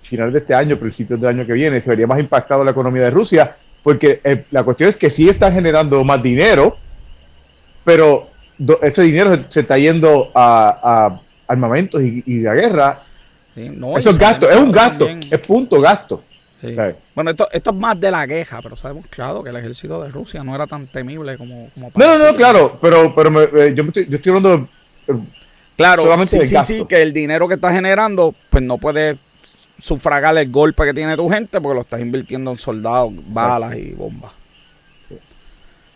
final 0.00 0.32
de 0.32 0.38
este 0.38 0.54
año, 0.54 0.78
principios 0.78 1.20
del 1.20 1.30
año 1.30 1.46
que 1.46 1.52
viene, 1.52 1.82
se 1.82 1.90
vería 1.90 2.06
más 2.06 2.20
impactado 2.20 2.62
la 2.62 2.70
economía 2.70 3.02
de 3.02 3.10
Rusia, 3.10 3.56
porque 3.82 4.20
la 4.52 4.62
cuestión 4.62 4.88
es 4.88 4.96
que 4.96 5.10
sí 5.10 5.28
están 5.28 5.52
generando 5.52 6.04
más 6.04 6.22
dinero, 6.22 6.76
pero 7.84 8.31
ese 8.82 9.02
dinero 9.02 9.44
se, 9.48 9.60
está 9.60 9.78
yendo 9.78 10.30
a, 10.34 11.20
armamentos 11.46 12.02
y, 12.02 12.22
y, 12.26 12.46
a 12.46 12.52
guerra. 12.52 13.02
Eso 13.54 14.10
es 14.10 14.18
gasto, 14.18 14.50
es 14.50 14.56
un 14.56 14.72
gasto, 14.72 15.08
es 15.08 15.38
punto 15.38 15.80
gasto. 15.80 16.22
Bueno, 17.14 17.32
esto, 17.32 17.48
esto 17.50 17.70
es 17.70 17.76
más 17.76 17.98
de 17.98 18.10
la 18.10 18.26
queja, 18.26 18.60
pero 18.62 18.76
sabemos 18.76 19.06
claro 19.08 19.42
que 19.42 19.50
el 19.50 19.56
ejército 19.56 20.00
de 20.02 20.10
Rusia 20.10 20.44
no 20.44 20.54
era 20.54 20.66
tan 20.66 20.86
temible 20.86 21.36
como, 21.36 21.68
como 21.74 21.90
No, 21.94 22.18
no, 22.18 22.30
no, 22.30 22.36
claro, 22.36 22.78
pero, 22.80 23.12
pero 23.14 23.42
eh, 23.42 23.74
yo, 23.74 23.82
estoy, 23.82 24.06
yo 24.08 24.16
estoy 24.16 24.30
hablando. 24.30 24.68
Eh, 25.08 25.14
claro, 25.76 26.04
sí, 26.28 26.46
sí, 26.46 26.56
sí, 26.64 26.84
que 26.88 27.02
el 27.02 27.12
dinero 27.12 27.48
que 27.48 27.54
está 27.54 27.72
generando, 27.72 28.32
pues 28.48 28.62
no 28.62 28.78
puede 28.78 29.18
sufragar 29.78 30.38
el 30.38 30.50
golpe 30.52 30.84
que 30.84 30.94
tiene 30.94 31.16
tu 31.16 31.28
gente 31.28 31.60
porque 31.60 31.74
lo 31.74 31.80
estás 31.80 32.00
invirtiendo 32.00 32.52
en 32.52 32.58
soldados, 32.58 33.12
balas 33.26 33.76
y 33.76 33.92
bombas. 33.92 34.30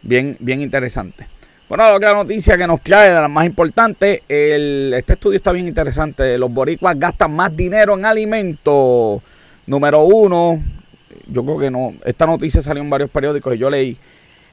Bien, 0.02 0.36
bien 0.40 0.60
interesante. 0.60 1.28
Bueno, 1.68 1.98
la 1.98 2.12
noticia 2.12 2.56
que 2.56 2.64
nos 2.64 2.80
trae 2.80 3.08
de 3.12 3.20
las 3.20 3.30
más 3.30 3.44
importantes, 3.44 4.22
el, 4.28 4.94
este 4.96 5.14
estudio 5.14 5.36
está 5.36 5.50
bien 5.50 5.66
interesante. 5.66 6.38
Los 6.38 6.52
boricuas 6.52 6.96
gastan 6.96 7.34
más 7.34 7.56
dinero 7.56 7.94
en 7.94 8.04
alimentos. 8.04 9.20
Número 9.66 10.04
uno, 10.04 10.62
yo 11.26 11.44
creo 11.44 11.58
que 11.58 11.70
no, 11.70 11.94
esta 12.04 12.24
noticia 12.24 12.62
salió 12.62 12.84
en 12.84 12.90
varios 12.90 13.10
periódicos 13.10 13.56
y 13.56 13.58
yo 13.58 13.68
leí. 13.68 13.96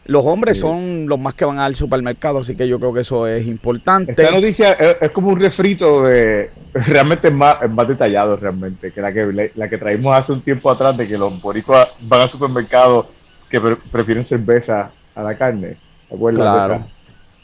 Los 0.06 0.26
hombres 0.26 0.60
son 0.60 1.08
los 1.08 1.20
más 1.20 1.36
que 1.36 1.46
van 1.46 1.60
al 1.60 1.76
supermercado, 1.76 2.40
así 2.40 2.56
que 2.56 2.68
yo 2.68 2.80
creo 2.80 2.94
que 2.94 3.02
eso 3.02 3.28
es 3.28 3.46
importante. 3.46 4.12
Esta 4.12 4.32
noticia 4.32 4.74
es, 4.74 5.12
como 5.12 5.30
un 5.30 5.40
refrito 5.40 6.04
de 6.04 6.50
realmente 6.74 7.30
más, 7.30 7.58
más 7.70 7.88
detallado 7.88 8.36
realmente 8.36 8.92
que 8.92 9.02
la 9.02 9.14
que 9.14 9.52
la 9.56 9.70
que 9.70 9.78
traímos 9.78 10.18
hace 10.18 10.34
un 10.34 10.42
tiempo 10.42 10.70
atrás 10.72 10.98
de 10.98 11.08
que 11.08 11.18
los 11.18 11.40
boricuas 11.40 11.90
van 12.02 12.22
al 12.22 12.30
supermercado 12.30 13.08
que 13.50 13.62
prefieren 13.62 14.26
cerveza 14.26 14.92
a 15.16 15.24
la 15.24 15.38
carne. 15.38 15.78
Claro. 16.10 16.76
Esa 16.76 16.86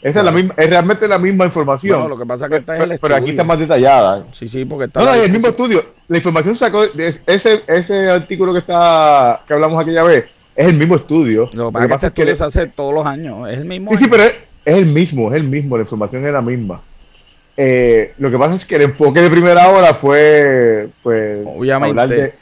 es, 0.02 0.16
la 0.16 0.32
misma, 0.32 0.54
es 0.56 0.70
realmente 0.70 1.08
la 1.08 1.20
misma 1.20 1.46
información. 1.46 2.10
lo 2.10 2.18
que 2.18 2.26
pasa 2.26 2.46
es 2.46 2.52
que 2.52 2.58
está 2.58 2.78
pero, 2.78 2.96
pero 3.02 3.16
aquí 3.16 3.32
está 3.32 3.44
más 3.44 3.60
detallada. 3.60 4.26
Sí, 4.32 4.48
sí, 4.48 4.64
porque 4.64 4.86
está. 4.86 5.02
No, 5.02 5.08
no, 5.08 5.14
es 5.14 5.26
el 5.26 5.32
mismo 5.32 5.48
estudio. 5.50 5.86
La 6.08 6.18
información 6.18 6.56
sacó. 6.56 6.88
De 6.88 7.20
ese, 7.26 7.64
ese 7.68 8.10
artículo 8.10 8.54
que 8.54 8.60
está 8.60 9.44
que 9.46 9.54
hablamos 9.54 9.82
aquella 9.82 10.04
vez 10.04 10.26
es 10.56 10.68
el 10.68 10.76
mismo 10.76 10.96
estudio. 10.96 11.50
Lo 11.54 11.72
que 11.72 11.88
pasa, 11.88 12.08
es 12.08 12.14
que 12.14 12.36
se 12.36 12.44
hace 12.44 12.68
todos 12.68 12.94
los 12.94 13.06
años. 13.06 13.50
Es 13.50 13.58
el 13.58 13.66
mismo. 13.66 13.92
Sí, 13.92 13.98
sí, 13.98 14.08
pero 14.10 14.24
es, 14.24 14.34
el 14.66 14.86
mismo, 14.86 15.30
es 15.32 15.36
el 15.36 15.44
mismo. 15.44 15.76
La 15.76 15.84
información 15.84 16.26
es 16.26 16.32
la 16.32 16.42
misma. 16.42 16.82
Eh, 17.58 18.14
lo 18.20 18.32
que 18.32 18.38
pasa 18.38 18.56
es 18.56 18.66
que 18.66 18.78
el 18.78 18.84
enfoque 18.84 19.22
de 19.22 19.30
primera 19.30 19.68
hora 19.70 19.94
fue, 19.96 20.88
pues, 21.04 21.46
obviamente, 21.46 22.08
de, 22.08 22.34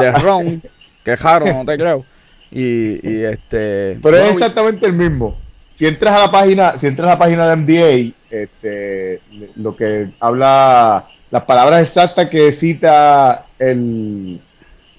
de 0.00 0.12
Ron, 0.12 0.62
quejaron, 1.04 1.50
no 1.50 1.64
te 1.66 1.76
creo. 1.76 2.06
Y, 2.50 3.06
y 3.06 3.24
este. 3.24 3.98
Pero 4.02 4.16
es 4.16 4.32
exactamente 4.32 4.86
el 4.86 4.94
mismo 4.94 5.41
si 5.74 5.86
entras 5.86 6.18
a 6.18 6.26
la 6.26 6.30
página, 6.30 6.78
si 6.78 6.86
entras 6.86 7.08
a 7.08 7.12
la 7.12 7.18
página 7.18 7.48
de 7.48 7.56
MDA, 7.56 8.14
este, 8.30 9.20
lo 9.56 9.76
que 9.76 10.10
habla, 10.20 11.06
las 11.30 11.42
palabras 11.44 11.82
exactas 11.82 12.28
que 12.28 12.52
cita 12.52 13.46
el, 13.58 14.40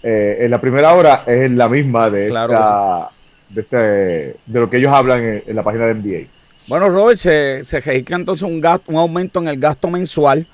eh, 0.02 0.38
en 0.42 0.52
la 0.52 0.60
primera 0.60 0.94
hora 0.94 1.24
es 1.26 1.50
la 1.52 1.70
misma 1.70 2.10
de, 2.10 2.30
de, 3.50 3.62
este, 3.62 3.78
de 3.78 4.60
lo 4.60 4.70
que 4.70 4.78
ellos 4.78 4.92
hablan 4.92 5.42
en, 5.46 5.56
la 5.56 5.64
página 5.64 5.88
de 5.88 5.94
MDA. 5.94 6.28
Bueno, 6.68 6.90
Robert, 6.90 7.18
se, 7.18 7.64
se 7.64 7.80
registra 7.80 8.18
entonces 8.18 8.44
un, 8.44 8.62
gasto, 8.62 8.92
un 8.92 8.98
aumento 8.98 9.40
en 9.40 9.50
el 9.50 9.60
gasto 9.60 9.90
mensual 9.90 10.48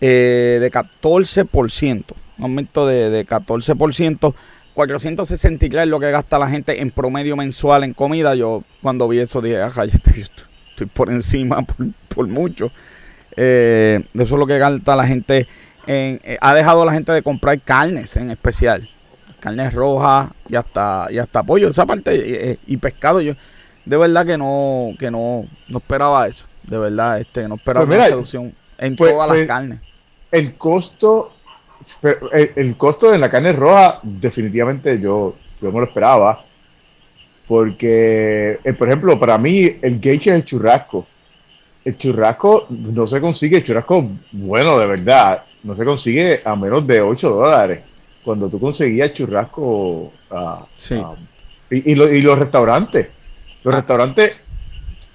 eh, 0.00 0.58
de 0.60 0.70
14%, 0.70 2.04
un 2.38 2.44
aumento 2.44 2.86
de, 2.86 3.10
de 3.10 3.26
14%. 3.26 4.34
463 4.74 5.82
es 5.82 5.88
lo 5.88 6.00
que 6.00 6.10
gasta 6.10 6.38
la 6.38 6.48
gente 6.48 6.80
en 6.80 6.90
promedio 6.90 7.36
mensual 7.36 7.84
en 7.84 7.94
comida. 7.94 8.34
Yo 8.34 8.62
cuando 8.82 9.08
vi 9.08 9.18
eso 9.18 9.40
dije, 9.40 9.60
ajá, 9.60 9.84
estoy, 9.86 10.26
estoy 10.70 10.86
por 10.86 11.10
encima 11.10 11.64
por, 12.14 12.26
mucho. 12.26 12.70
Eh, 13.36 14.04
eso 14.14 14.22
es 14.22 14.30
lo 14.30 14.46
que 14.46 14.58
gasta 14.58 14.96
la 14.96 15.06
gente. 15.06 15.46
En, 15.86 16.20
eh, 16.24 16.38
ha 16.40 16.54
dejado 16.54 16.84
la 16.84 16.92
gente 16.92 17.12
de 17.12 17.22
comprar 17.22 17.60
carnes 17.60 18.16
en 18.16 18.30
especial. 18.30 18.88
Carnes 19.40 19.72
rojas 19.72 20.30
y 20.48 20.56
hasta, 20.56 21.06
y 21.10 21.18
hasta 21.18 21.42
pollo. 21.42 21.68
Esa 21.68 21.86
parte 21.86 22.50
eh, 22.52 22.58
y 22.66 22.76
pescado. 22.76 23.20
Yo 23.20 23.34
de 23.84 23.96
verdad 23.96 24.26
que 24.26 24.38
no, 24.38 24.94
que 24.98 25.10
no, 25.10 25.46
no 25.68 25.78
esperaba 25.78 26.26
eso. 26.28 26.46
De 26.62 26.78
verdad, 26.78 27.20
este, 27.20 27.48
no 27.48 27.56
esperaba 27.56 27.86
pues 27.86 27.98
una 27.98 28.08
reducción 28.08 28.54
en 28.78 28.96
pues, 28.96 29.12
todas 29.12 29.28
las 29.28 29.36
pues, 29.38 29.46
carnes. 29.48 29.80
El 30.30 30.54
costo 30.54 31.32
el, 32.32 32.76
costo 32.76 33.10
de 33.10 33.18
la 33.18 33.30
carne 33.30 33.52
roja, 33.52 34.00
definitivamente 34.02 35.00
yo, 35.00 35.36
yo 35.60 35.72
me 35.72 35.80
lo 35.80 35.86
esperaba. 35.86 36.44
Porque, 37.46 38.60
eh, 38.62 38.72
por 38.74 38.88
ejemplo, 38.88 39.18
para 39.18 39.36
mí 39.36 39.78
el 39.82 39.98
gauge 39.98 40.30
es 40.30 40.36
el 40.36 40.44
churrasco. 40.44 41.06
El 41.84 41.96
churrasco 41.96 42.66
no 42.68 43.06
se 43.06 43.20
consigue, 43.20 43.56
el 43.56 43.64
churrasco 43.64 44.08
bueno 44.30 44.78
de 44.78 44.86
verdad, 44.86 45.42
no 45.64 45.74
se 45.74 45.84
consigue 45.84 46.42
a 46.44 46.54
menos 46.54 46.86
de 46.86 47.00
8 47.00 47.30
dólares. 47.30 47.80
Cuando 48.22 48.48
tú 48.48 48.60
conseguías 48.60 49.14
churrasco. 49.14 50.12
Uh, 50.30 50.64
y, 51.70 51.92
y, 51.92 51.94
los 51.94 52.38
restaurantes. 52.38 53.08
Los 53.64 53.74
ah. 53.74 53.78
restaurantes 53.78 54.32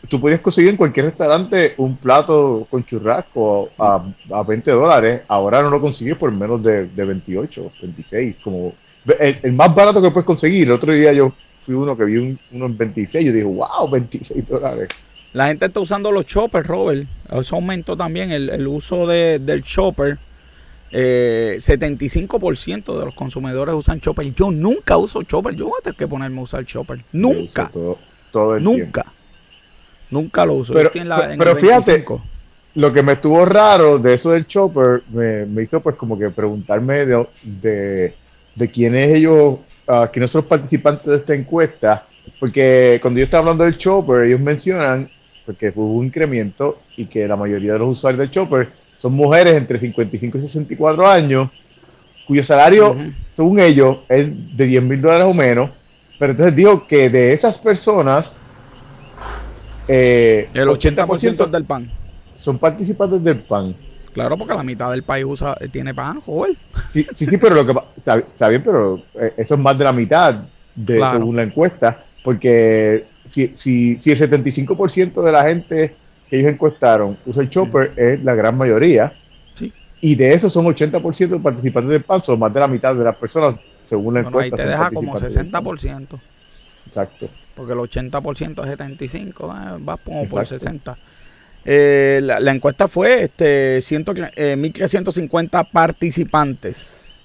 tú 0.09 0.19
podías 0.19 0.41
conseguir 0.41 0.71
en 0.71 0.77
cualquier 0.77 1.07
restaurante 1.07 1.73
un 1.77 1.97
plato 1.97 2.67
con 2.69 2.85
churrasco 2.85 3.69
a, 3.77 4.03
a 4.31 4.43
20 4.43 4.71
dólares, 4.71 5.21
ahora 5.27 5.61
no 5.61 5.69
lo 5.69 5.81
consigues 5.81 6.17
por 6.17 6.31
menos 6.31 6.61
de, 6.63 6.87
de 6.87 7.05
28, 7.05 7.71
26, 7.81 8.37
como 8.43 8.73
el, 9.19 9.53
más 9.53 9.73
barato 9.73 10.01
que 10.01 10.11
puedes 10.11 10.25
conseguir. 10.25 10.63
El 10.63 10.73
otro 10.73 10.93
día 10.93 11.13
yo 11.13 11.33
fui 11.61 11.75
uno 11.75 11.95
que 11.97 12.05
vi 12.05 12.37
uno 12.51 12.65
en 12.65 12.77
26, 12.77 13.25
yo 13.25 13.31
dije, 13.31 13.45
wow, 13.45 13.89
26 13.89 14.47
dólares. 14.47 14.89
La 15.33 15.47
gente 15.47 15.65
está 15.65 15.79
usando 15.79 16.11
los 16.11 16.25
choppers, 16.25 16.65
Robert. 16.65 17.07
Eso 17.29 17.55
aumentó 17.55 17.97
también 17.97 18.31
el, 18.31 18.67
uso 18.67 19.05
de, 19.05 19.39
del 19.39 19.63
chopper. 19.63 20.17
Eh, 20.91 21.57
75% 21.59 22.97
de 22.97 23.05
los 23.05 23.13
consumidores 23.13 23.75
usan 23.75 23.99
chopper. 23.99 24.33
Yo 24.33 24.49
nunca 24.49 24.95
uso 24.95 25.23
chopper. 25.23 25.53
Yo 25.55 25.65
voy 25.65 25.73
a 25.79 25.83
tener 25.83 25.97
que 25.97 26.07
ponerme 26.07 26.39
a 26.39 26.43
usar 26.43 26.63
chopper. 26.63 27.03
Nunca. 27.11 27.69
Todo, 28.31 28.55
el 28.55 28.63
nunca. 28.63 29.11
Nunca 30.15 30.45
lo 30.45 30.53
uso. 30.53 30.73
Pero, 30.73 31.55
fíjate, 31.57 32.05
lo 32.75 32.93
que 32.93 33.03
me 33.03 33.13
estuvo 33.13 33.45
raro 33.45 33.99
de 33.99 34.13
eso 34.13 34.31
del 34.31 34.47
chopper 34.47 35.03
me, 35.11 35.61
hizo 35.61 35.81
pues 35.81 35.95
como 35.95 36.17
que 36.17 36.29
preguntarme 36.29 37.05
de, 37.05 37.27
de, 37.43 38.13
de 38.55 38.71
quiénes 38.71 39.13
ellos, 39.15 39.59
uh, 39.87 40.07
quiénes 40.11 40.31
son 40.31 40.39
los 40.41 40.49
participantes 40.49 41.05
de 41.05 41.17
esta 41.17 41.33
encuesta, 41.33 42.05
porque 42.39 42.99
cuando 43.01 43.19
yo 43.19 43.25
estaba 43.25 43.41
hablando 43.41 43.65
del 43.65 43.77
chopper, 43.77 44.23
ellos 44.23 44.39
mencionan 44.39 45.09
porque 45.45 45.71
hubo 45.75 45.93
un 45.93 46.05
incremento 46.05 46.79
y 46.95 47.05
que 47.05 47.27
la 47.27 47.35
mayoría 47.35 47.73
de 47.73 47.79
los 47.79 47.97
usuarios 47.97 48.19
del 48.19 48.31
chopper 48.31 48.69
son 48.99 49.13
mujeres 49.13 49.53
entre 49.53 49.79
55 49.79 50.37
y 50.37 50.41
64 50.41 51.07
años, 51.07 51.49
cuyo 52.25 52.43
salario, 52.43 52.95
según 53.33 53.59
ellos, 53.59 53.97
es 54.09 54.57
de 54.57 54.65
10 54.65 54.83
mil 54.83 55.01
dólares 55.01 55.25
o 55.25 55.33
menos. 55.33 55.69
Pero 56.17 56.31
entonces 56.31 56.55
dijo 56.55 56.87
que 56.87 57.09
de 57.09 57.33
esas 57.33 57.57
personas, 57.57 58.35
eh, 59.87 60.49
el 60.53 60.67
80%, 60.67 61.49
del 61.49 61.65
pan. 61.65 61.91
Son 62.37 62.57
participantes 62.57 63.23
del 63.23 63.39
pan. 63.39 63.75
Claro, 64.13 64.37
porque 64.37 64.53
la 64.53 64.63
mitad 64.63 64.91
del 64.91 65.03
país 65.03 65.25
usa, 65.27 65.57
eh, 65.59 65.67
tiene 65.67 65.93
pan, 65.93 66.21
joder. 66.21 66.55
Sí, 66.93 67.05
sí, 67.15 67.37
pero 67.37 67.55
lo 67.55 67.65
que 67.65 67.73
está, 67.97 68.49
bien, 68.49 68.63
pero 68.63 69.01
eh, 69.15 69.33
eso 69.37 69.55
es 69.55 69.59
más 69.59 69.77
de 69.77 69.83
la 69.83 69.91
mitad 69.91 70.43
de 70.73 70.99
según 71.11 71.35
la 71.35 71.43
encuesta, 71.43 72.03
porque 72.23 73.05
si, 73.25 73.51
si, 73.55 73.97
si 73.99 74.11
el 74.11 74.19
75% 74.19 75.21
de 75.21 75.31
la 75.31 75.43
gente 75.43 75.95
que 76.29 76.39
ellos 76.39 76.51
encuestaron 76.53 77.17
usa 77.25 77.43
el 77.43 77.49
chopper, 77.49 77.91
es 77.97 78.23
la 78.23 78.35
gran 78.35 78.57
mayoría. 78.57 79.13
Sí. 79.53 79.71
Y 80.01 80.15
de 80.15 80.33
esos 80.33 80.53
son 80.53 80.65
80% 80.65 81.27
de 81.27 81.39
participantes 81.39 81.91
del 81.91 82.03
pan, 82.03 82.23
son 82.23 82.39
más 82.39 82.53
de 82.53 82.59
la 82.59 82.67
mitad 82.67 82.95
de 82.95 83.03
las 83.03 83.15
personas 83.17 83.55
según 83.87 84.13
la 84.15 84.21
encuesta. 84.21 84.55
Ahí 84.55 84.63
te 84.63 84.69
deja 84.69 84.91
como 84.91 85.13
60%. 85.13 86.19
Exacto 86.87 87.29
porque 87.55 87.73
el 87.73 87.79
80% 87.79 88.61
es 88.61 88.69
75, 88.69 89.45
eh, 89.45 89.83
va 89.83 89.97
como 89.97 90.27
por 90.27 90.45
60. 90.45 90.97
Eh, 91.67 92.19
la, 92.21 92.51
encuesta 92.51 92.87
fue 92.87 93.23
este, 93.23 93.79
1.350 93.79 95.61
eh, 95.61 95.69
participantes. 95.71 97.19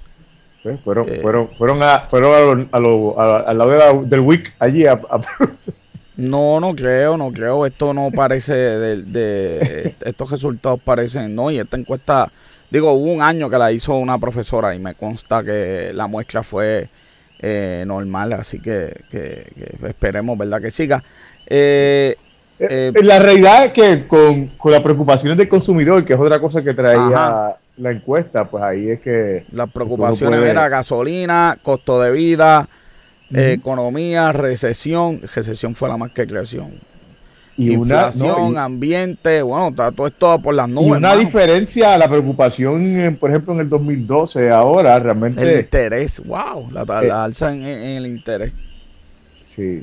fueron, 0.82 1.06
fueron, 1.20 1.48
fueron, 1.58 1.82
a, 1.82 2.06
fueron 2.08 2.70
a, 2.72 2.76
a, 2.76 3.52
lado 3.52 4.02
del 4.04 4.20
WIC 4.20 4.54
allí 4.58 4.84
No, 6.16 6.58
no 6.58 6.74
creo, 6.74 7.18
no 7.18 7.30
creo. 7.32 7.66
Esto 7.66 7.92
no 7.92 8.10
parece 8.10 8.54
de, 8.54 9.94
estos 10.04 10.30
resultados 10.30 10.80
parecen, 10.80 11.34
no. 11.34 11.50
Y 11.50 11.58
esta 11.58 11.76
encuesta, 11.76 12.32
digo, 12.70 12.92
hubo 12.92 13.12
un 13.12 13.20
año 13.20 13.50
que 13.50 13.58
la 13.58 13.72
hizo 13.72 13.94
una 13.96 14.18
profesora 14.18 14.74
y 14.74 14.78
me 14.78 14.94
consta 14.94 15.44
que 15.44 15.92
la 15.92 16.06
muestra 16.06 16.42
fue 16.42 16.88
eh, 17.40 17.84
normal, 17.86 18.32
así 18.34 18.60
que, 18.60 18.94
esperemos, 19.86 20.36
¿verdad? 20.36 20.60
Que 20.60 20.70
siga. 20.70 21.02
Eh, 21.46 22.14
eh, 22.58 22.92
la 23.02 23.18
realidad 23.18 23.64
es 23.64 23.72
que 23.72 24.06
con, 24.06 24.48
con, 24.48 24.72
las 24.72 24.82
preocupaciones 24.82 25.38
del 25.38 25.48
consumidor, 25.48 26.04
que 26.04 26.12
es 26.12 26.20
otra 26.20 26.38
cosa 26.38 26.62
que 26.62 26.74
traía 26.74 27.56
la 27.78 27.90
encuesta, 27.90 28.44
pues 28.44 28.62
ahí 28.62 28.90
es 28.90 29.00
que... 29.00 29.46
Las 29.52 29.70
preocupaciones 29.70 30.42
era 30.42 30.68
gasolina, 30.68 31.58
costo 31.62 32.00
de 32.00 32.10
vida, 32.10 32.68
economía, 33.32 34.32
recesión. 34.32 35.22
Recesión 35.34 35.74
fue 35.74 35.88
la 35.88 35.96
más 35.96 36.12
que 36.12 36.26
creación 36.26 36.89
y 37.60 37.72
inflación, 37.72 38.56
ambiente, 38.56 39.42
bueno, 39.42 39.68
está 39.68 39.92
todo 39.92 40.06
esto 40.06 40.38
por 40.40 40.54
las 40.54 40.68
nubes. 40.68 40.88
Y 40.88 40.92
una 40.92 41.14
diferencia 41.14 41.94
a 41.94 41.98
la 41.98 42.08
preocupación, 42.08 43.16
por 43.20 43.30
ejemplo, 43.30 43.52
en 43.52 43.60
el 43.60 43.68
2012, 43.68 44.50
ahora 44.50 44.98
realmente... 44.98 45.42
El 45.42 45.60
interés, 45.60 46.22
wow, 46.24 46.70
la, 46.70 46.82
eh, 47.02 47.10
alza 47.10 47.52
en, 47.52 47.62
el 47.62 48.06
interés. 48.06 48.52
Sí. 49.54 49.82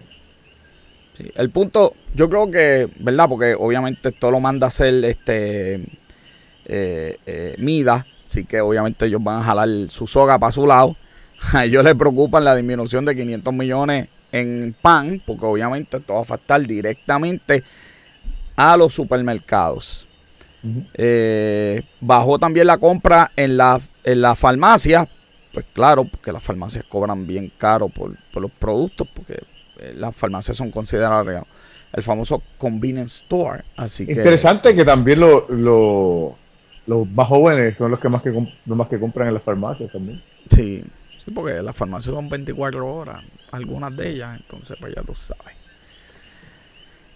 sí. 1.16 1.32
El 1.36 1.52
punto, 1.52 1.94
yo 2.16 2.28
creo 2.30 2.50
que, 2.50 2.90
¿verdad? 3.00 3.30
Porque 3.30 3.54
obviamente 3.54 4.10
esto 4.10 4.32
lo 4.32 4.40
manda 4.40 4.66
a 4.66 4.70
hacer 4.70 5.06
este 5.06 5.76
eh, 6.66 7.18
eh, 7.28 7.56
Mida, 7.60 8.08
Así 8.26 8.44
que 8.44 8.60
obviamente 8.60 9.06
ellos 9.06 9.24
van 9.24 9.42
a 9.42 9.44
jalar 9.44 9.70
su 9.90 10.06
soga 10.06 10.38
para 10.40 10.52
su 10.52 10.66
lado. 10.66 10.96
A 11.54 11.66
ellos 11.66 11.84
les 11.84 11.94
preocupa 11.96 12.40
la 12.40 12.56
disminución 12.56 13.06
de 13.06 13.16
500 13.16 13.54
millones 13.54 14.10
en 14.32 14.76
pan, 14.82 15.22
porque 15.26 15.46
obviamente 15.46 15.98
esto 15.98 16.14
va 16.14 16.20
a 16.20 16.24
afectar 16.24 16.62
directamente 16.62 17.64
a 18.56 18.78
los 18.78 18.94
supermercados. 18.94 20.08
Eh, 20.96 21.84
bajó 22.02 22.40
también 22.40 22.68
la 22.68 22.78
compra 22.78 23.32
en 23.36 23.58
la, 23.58 23.80
en 24.04 24.22
la 24.22 24.36
farmacia. 24.36 25.08
Pues 25.54 25.66
claro, 25.74 26.06
porque 26.06 26.32
las 26.32 26.44
farmacias 26.44 26.84
cobran 26.86 27.26
bien 27.26 27.52
caro 27.58 27.88
por, 27.88 28.16
los 28.34 28.52
productos, 28.52 29.08
porque 29.14 29.40
eh, 29.80 29.94
las 29.96 30.16
farmacias 30.16 30.58
son 30.58 30.72
consideradas 30.72 31.46
el 31.94 32.04
famoso 32.04 32.44
convenience 32.58 33.24
store. 33.24 33.64
Así 33.76 34.04
Interesante 34.04 34.76
que, 34.76 34.84
también 34.84 35.20
lo, 35.20 36.36
los 36.88 37.10
más 37.10 37.28
jóvenes 37.28 37.78
son 37.78 37.92
los 37.92 38.00
que 38.00 38.10
más 38.10 38.22
que, 38.22 38.30
los 38.30 38.78
más 38.78 38.88
que 38.88 39.00
compran 39.00 39.30
en 39.30 39.34
las 39.36 39.44
farmacias 39.44 39.92
también. 39.92 40.22
Sí, 40.50 40.84
sí, 41.28 41.32
porque 41.32 41.62
las 41.62 41.76
farmacias 41.76 42.16
son 42.16 42.30
24 42.30 42.88
horas, 42.88 43.24
algunas 43.52 43.96
de 43.96 44.10
ellas, 44.10 44.38
entonces 44.38 44.78
pues 44.80 44.96
ya 44.96 45.04
tú 45.04 45.14
sabes 45.14 45.58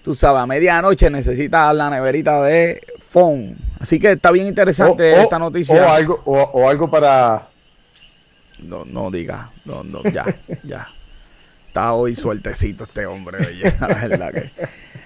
tú 0.02 0.16
sabes, 0.16 0.42
a 0.42 0.46
medianoche 0.46 1.10
necesitas 1.10 1.74
la 1.76 1.90
neverita 1.90 2.42
de 2.44 2.82
phone. 3.00 3.58
Así 3.80 4.00
que 4.00 4.12
está 4.12 4.32
bien 4.32 4.48
interesante 4.48 5.22
esta 5.22 5.40
noticia. 5.40 5.86
O 5.86 5.90
algo, 5.90 6.22
o, 6.26 6.70
algo 6.70 6.90
para. 6.90 7.50
No, 8.60 8.86
no 8.86 9.10
diga, 9.10 9.52
no, 9.66 9.84
no, 9.84 10.04
ya, 10.04 10.26
ya. 10.64 10.88
Está 11.68 11.94
hoy 11.94 12.16
sueltecito 12.16 12.84
este 12.84 13.06
hombre, 13.06 13.38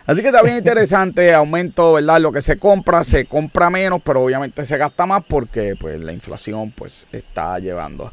Así 0.07 0.21
que 0.21 0.27
está 0.27 0.41
bien 0.41 0.57
interesante, 0.57 1.33
aumento, 1.33 1.93
¿verdad? 1.93 2.19
Lo 2.19 2.31
que 2.31 2.41
se 2.41 2.57
compra, 2.57 3.03
se 3.03 3.25
compra 3.25 3.69
menos, 3.69 4.01
pero 4.03 4.23
obviamente 4.23 4.65
se 4.65 4.77
gasta 4.77 5.05
más 5.05 5.23
porque 5.27 5.75
pues 5.79 6.03
la 6.03 6.11
inflación 6.11 6.71
pues 6.71 7.07
está 7.11 7.59
llevando. 7.59 8.11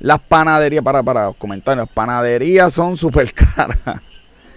Las 0.00 0.18
panaderías, 0.20 0.82
para, 0.82 1.02
para 1.02 1.26
los 1.26 1.36
comentarios, 1.36 1.88
panaderías 1.92 2.72
son 2.72 2.96
súper 2.96 3.32
caras. 3.32 3.78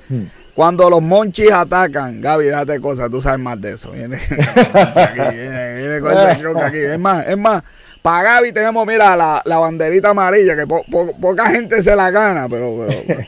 Hmm. 0.10 0.26
Cuando 0.58 0.90
los 0.90 1.04
monchis 1.04 1.52
atacan, 1.52 2.20
Gaby, 2.20 2.46
déjate 2.46 2.82
cosas, 2.82 3.12
tú 3.12 3.22
sabes 3.22 3.40
más 3.40 3.62
de 3.62 3.74
eso. 3.74 3.92
Viene, 3.92 4.16
aquí, 4.74 5.38
viene, 5.38 6.00
con 6.02 6.12
ese 6.12 6.66
aquí. 6.66 6.78
Es 6.80 7.00
más, 7.00 7.28
es 7.28 7.38
más, 7.38 7.64
para 8.02 8.24
Gaby 8.24 8.52
tenemos, 8.54 8.88
mira, 8.88 9.16
la, 9.16 9.42
la 9.46 9.58
banderita 9.60 10.10
amarilla, 10.10 10.56
que 10.56 10.66
poca 10.66 11.52
gente 11.52 11.84
se 11.84 11.96
la 11.96 12.10
gana, 12.10 12.50
pero, 12.50 12.88
pero, 12.88 13.20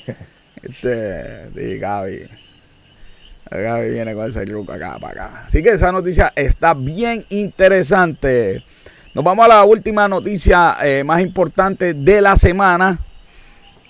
este, 0.64 1.52
sí, 1.54 1.78
Gaby. 1.78 2.30
Gaby 3.52 3.90
viene 3.90 4.14
con 4.14 4.30
ese 4.30 4.46
truco 4.46 4.74
acá, 4.74 4.98
para 5.00 5.26
acá. 5.26 5.44
Así 5.46 5.62
que 5.62 5.70
esa 5.70 5.92
noticia 5.92 6.32
está 6.36 6.74
bien 6.74 7.24
interesante. 7.30 8.64
Nos 9.14 9.24
vamos 9.24 9.46
a 9.46 9.48
la 9.48 9.64
última 9.64 10.08
noticia 10.08 10.78
eh, 10.84 11.04
más 11.04 11.22
importante 11.22 11.94
de 11.94 12.22
la 12.22 12.36
semana. 12.36 13.00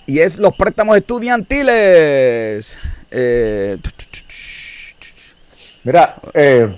Y 0.05 0.19
es 0.19 0.37
los 0.37 0.53
préstamos 0.55 0.97
estudiantiles. 0.97 2.77
Eh, 3.11 3.77
Mira, 5.83 6.15
eh, 6.33 6.73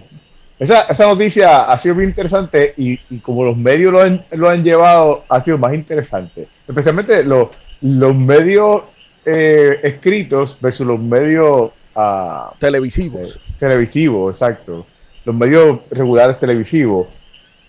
esa, 0.60 0.82
esa, 0.82 1.06
noticia 1.06 1.72
ha 1.72 1.80
sido 1.80 1.96
muy 1.96 2.04
interesante 2.04 2.74
y, 2.78 2.98
como 3.20 3.44
los 3.44 3.58
medios 3.58 3.92
lo 3.92 4.02
han, 4.02 4.26
lo 4.32 4.50
han, 4.50 4.64
llevado, 4.64 5.24
ha 5.28 5.44
sido 5.44 5.58
más 5.58 5.74
interesante. 5.74 6.48
Especialmente 6.68 7.24
los, 7.24 7.50
los 7.82 8.16
medios 8.16 8.84
eh, 9.26 9.80
escritos 9.84 10.58
versus 10.62 10.86
los 10.86 11.00
medios 11.00 11.72
ah, 11.96 12.54
televisivos. 12.60 13.40
televisivos, 13.60 14.36
exacto. 14.36 14.86
Los 15.26 15.36
medios 15.36 15.80
regulares 15.90 16.40
televisivos. 16.40 17.08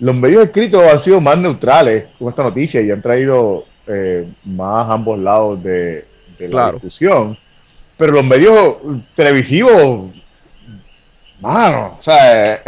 Los 0.03 0.15
medios 0.17 0.45
escritos 0.45 0.83
han 0.83 1.03
sido 1.03 1.21
más 1.21 1.39
neutrales 1.39 2.07
con 2.19 2.29
esta 2.29 2.43
noticia 2.43 2.81
y 2.83 2.91
han 2.91 3.01
traído 3.01 3.65
más 4.45 4.91
ambos 4.91 5.19
lados 5.19 5.63
de, 5.63 6.05
la 6.39 6.73
discusión 6.73 7.37
pero 8.03 8.15
los 8.15 8.25
medios 8.25 8.79
televisivos, 9.15 10.11
mano, 11.41 11.97
o 12.01 12.03
sea, 12.03 12.61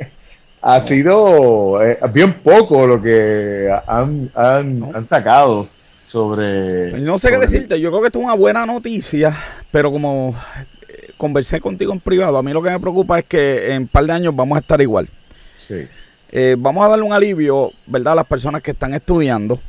ha 0.62 0.86
sido 0.86 1.82
eh, 1.82 1.98
bien 2.12 2.34
poco 2.44 2.86
lo 2.86 3.02
que 3.02 3.68
han, 3.88 4.30
han, 4.36 5.08
sacado 5.08 5.68
sobre... 6.06 6.92
No 7.00 7.18
sé 7.18 7.30
qué 7.30 7.38
decirte, 7.38 7.80
yo 7.80 7.90
creo 7.90 8.02
que 8.02 8.06
esto 8.06 8.20
es 8.20 8.24
una 8.24 8.34
buena 8.34 8.66
noticia, 8.66 9.34
pero 9.72 9.90
como 9.90 10.36
eh, 10.88 11.10
conversé 11.16 11.60
contigo 11.60 11.92
en 11.92 11.98
privado, 11.98 12.38
a 12.38 12.42
mí 12.44 12.52
lo 12.52 12.62
que 12.62 12.70
me 12.70 12.78
preocupa 12.78 13.18
es 13.18 13.24
que 13.24 13.72
en 13.72 13.82
un 13.82 13.88
par 13.88 14.04
de 14.04 14.12
años 14.12 14.36
vamos 14.36 14.56
a 14.56 14.60
estar 14.60 14.80
igual. 14.80 15.08
Sí. 15.66 15.88
Eh, 16.30 16.56
vamos 16.58 16.84
a 16.84 16.88
darle 16.88 17.04
un 17.04 17.12
alivio, 17.12 17.72
¿verdad?, 17.86 18.12
a 18.12 18.16
las 18.16 18.26
personas 18.26 18.62
que 18.62 18.72
están 18.72 18.94
estudiando. 18.94 19.60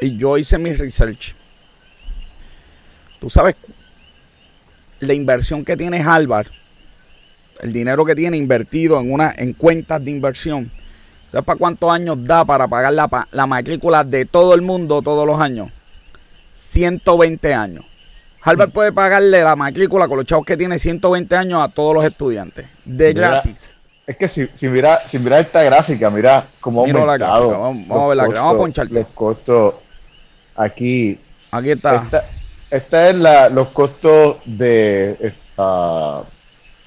Y 0.00 0.16
yo 0.16 0.38
hice 0.38 0.58
mi 0.58 0.72
research. 0.72 1.34
Tú 3.20 3.28
sabes 3.28 3.54
la 5.00 5.14
inversión 5.14 5.64
que 5.64 5.76
tiene 5.76 6.00
Harvard, 6.02 6.48
el 7.62 7.72
dinero 7.72 8.04
que 8.04 8.14
tiene 8.14 8.36
invertido 8.36 9.00
en, 9.00 9.12
una, 9.12 9.34
en 9.36 9.52
cuentas 9.54 10.02
de 10.04 10.10
inversión, 10.10 10.70
¿sabes 11.30 11.44
para 11.44 11.58
cuántos 11.58 11.90
años 11.90 12.18
da 12.20 12.44
para 12.44 12.68
pagar 12.68 12.92
la, 12.92 13.28
la 13.30 13.46
matrícula 13.46 14.04
de 14.04 14.26
todo 14.26 14.54
el 14.54 14.62
mundo 14.62 15.02
todos 15.02 15.26
los 15.26 15.40
años? 15.40 15.70
120 16.52 17.54
años. 17.54 17.84
Harvard 18.42 18.70
mm. 18.70 18.72
puede 18.72 18.92
pagarle 18.92 19.42
la 19.42 19.56
matrícula 19.56 20.08
con 20.08 20.18
los 20.18 20.26
chavos 20.26 20.46
que 20.46 20.56
tiene 20.56 20.78
120 20.78 21.34
años 21.36 21.62
a 21.62 21.68
todos 21.68 21.94
los 21.94 22.04
estudiantes, 22.04 22.66
de 22.84 23.12
gratis. 23.12 23.76
Es 24.10 24.16
que 24.16 24.28
si, 24.28 24.48
si, 24.56 24.68
mira, 24.68 25.06
si 25.06 25.20
mira 25.20 25.38
esta 25.38 25.62
gráfica, 25.62 26.10
mira 26.10 26.48
cómo 26.60 26.84
ha 26.84 26.90
aumentado. 26.90 27.48
Vamos, 27.48 27.90
a 27.90 28.06
ver 28.08 28.16
la 28.16 28.22
gráfica, 28.24 28.40
vamos 28.40 28.54
a 28.54 28.58
poncharte. 28.58 28.94
Los 28.94 29.06
costos 29.08 29.74
aquí. 30.56 31.20
Aquí 31.52 31.70
está 31.70 32.06
esta 32.70 33.08
es 33.08 33.16
la, 33.16 33.48
los 33.48 33.68
costos 33.68 34.36
de 34.44 35.32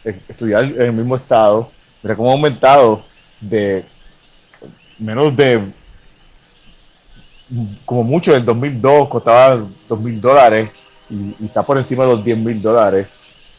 estudiar 0.04 0.66
en 0.66 0.82
el 0.82 0.94
mismo 0.94 1.16
estado. 1.16 1.70
Mira 2.02 2.16
cómo 2.16 2.30
ha 2.30 2.34
aumentado 2.34 3.06
de 3.40 3.86
menos 4.98 5.36
de 5.36 5.72
como 7.86 8.04
mucho 8.04 8.34
del 8.34 8.46
2002 8.46 9.10
costaba 9.10 9.66
dos 9.88 10.00
mil 10.00 10.20
dólares 10.20 10.72
y, 11.10 11.46
está 11.46 11.64
por 11.64 11.78
encima 11.78 12.06
de 12.06 12.16
los 12.16 12.26
10 12.26 12.38
mil 12.38 12.62
dólares. 12.62 13.08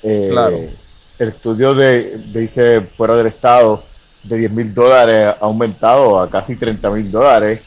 Eh, 0.03 0.29
claro. 0.31 0.59
El 1.19 1.29
estudio 1.29 1.75
de, 1.75 2.21
dice 2.33 2.81
fuera 2.81 3.15
del 3.15 3.29
estado 3.29 3.85
de 4.25 4.39
10 4.39 4.51
mil 4.51 4.75
dólares 4.75 5.27
ha 5.27 5.45
aumentado 5.45 6.21
a 6.21 6.29
casi 6.29 6.57
30 6.57 6.91
mil 6.91 7.11
dólares. 7.11 7.61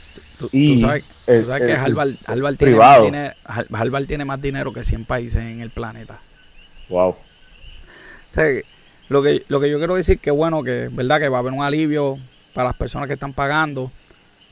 y 0.51 0.81
Tú 0.81 0.87
sabes 0.87 1.03
que 1.61 1.73
Harvard, 1.73 2.55
tiene 2.57 2.75
más 2.75 3.01
dinero, 3.01 4.05
tiene 4.07 4.25
más 4.25 4.41
dinero 4.41 4.73
que 4.73 4.83
100 4.83 5.05
países 5.05 5.41
en 5.41 5.61
el 5.61 5.69
planeta. 5.69 6.21
Wow. 6.89 7.15
lo, 9.09 9.23
que, 9.23 9.43
lo 9.47 9.59
que 9.59 9.69
yo 9.69 9.77
quiero 9.77 9.95
decir 9.95 10.19
que 10.19 10.31
bueno, 10.31 10.63
que 10.63 10.89
verdad 10.91 11.19
que 11.19 11.29
va 11.29 11.37
a 11.37 11.39
haber 11.39 11.53
un 11.53 11.63
alivio 11.63 12.17
para 12.53 12.69
las 12.69 12.77
personas 12.77 13.07
que 13.07 13.13
están 13.13 13.33
pagando, 13.33 13.91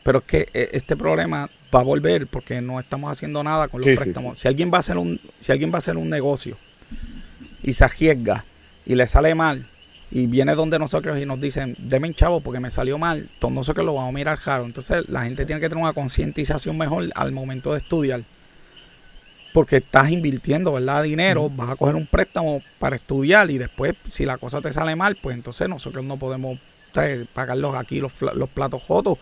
pero 0.04 0.20
es 0.20 0.26
que 0.26 0.50
eh, 0.54 0.70
este 0.74 0.96
problema 0.96 1.50
va 1.74 1.80
a 1.80 1.84
volver 1.84 2.28
porque 2.28 2.62
no 2.62 2.80
estamos 2.80 3.12
haciendo 3.12 3.44
nada 3.44 3.68
con 3.68 3.82
los 3.82 3.96
préstamos. 3.96 4.40
Si 4.40 4.48
alguien 4.48 4.72
va 4.72 4.78
a 4.78 4.80
hacer 4.80 4.98
un 4.98 5.20
si 5.40 5.52
alguien 5.52 5.72
va 5.72 5.76
a 5.76 5.80
hacer 5.80 5.98
un 5.98 6.10
negocio 6.10 6.58
y 7.64 7.74
se 7.74 7.84
arriesga 7.84 8.46
y 8.86 8.96
le 8.96 9.08
sale 9.08 9.36
mal, 9.36 9.68
y 10.12 10.28
viene 10.28 10.56
donde 10.56 10.80
nosotros 10.80 11.20
y 11.20 11.26
nos 11.26 11.40
dicen, 11.40 11.76
deme 11.80 12.14
chavo 12.14 12.40
porque 12.40 12.60
me 12.60 12.72
salió 12.72 12.98
mal, 12.98 13.30
todos 13.40 13.54
nosotros 13.54 13.86
lo 13.86 13.96
vamos 13.96 14.10
a 14.10 14.14
mirar 14.14 14.40
caro. 14.40 14.66
Entonces 14.66 15.10
la 15.10 15.24
gente 15.24 15.46
tiene 15.46 15.60
que 15.60 15.68
tener 15.68 15.84
una 15.84 15.94
concientización 15.94 16.78
mejor 16.78 17.10
al 17.16 17.32
momento 17.32 17.74
de 17.74 17.80
estudiar. 17.80 18.24
Porque 19.54 19.78
estás 19.78 20.12
invirtiendo, 20.12 20.74
¿verdad? 20.74 21.04
Dinero, 21.04 21.50
vas 21.50 21.72
a 21.72 21.76
coger 21.76 21.96
un 21.96 22.06
préstamo 22.06 22.62
para 22.78 22.98
estudiar 22.98 23.50
y 23.50 23.58
después, 23.58 23.94
si 24.10 24.26
la 24.26 24.38
cosa 24.38 24.62
te 24.62 24.72
sale 24.72 24.96
mal, 24.96 25.16
pues 25.16 25.36
entonces 25.36 25.68
nosotros 25.70 26.04
no 26.04 26.18
podemos 26.18 26.60
pagarlos 27.34 27.76
aquí 27.76 28.00
los, 28.00 28.22
los 28.22 28.50
platos 28.50 28.84
jotos. 28.84 29.18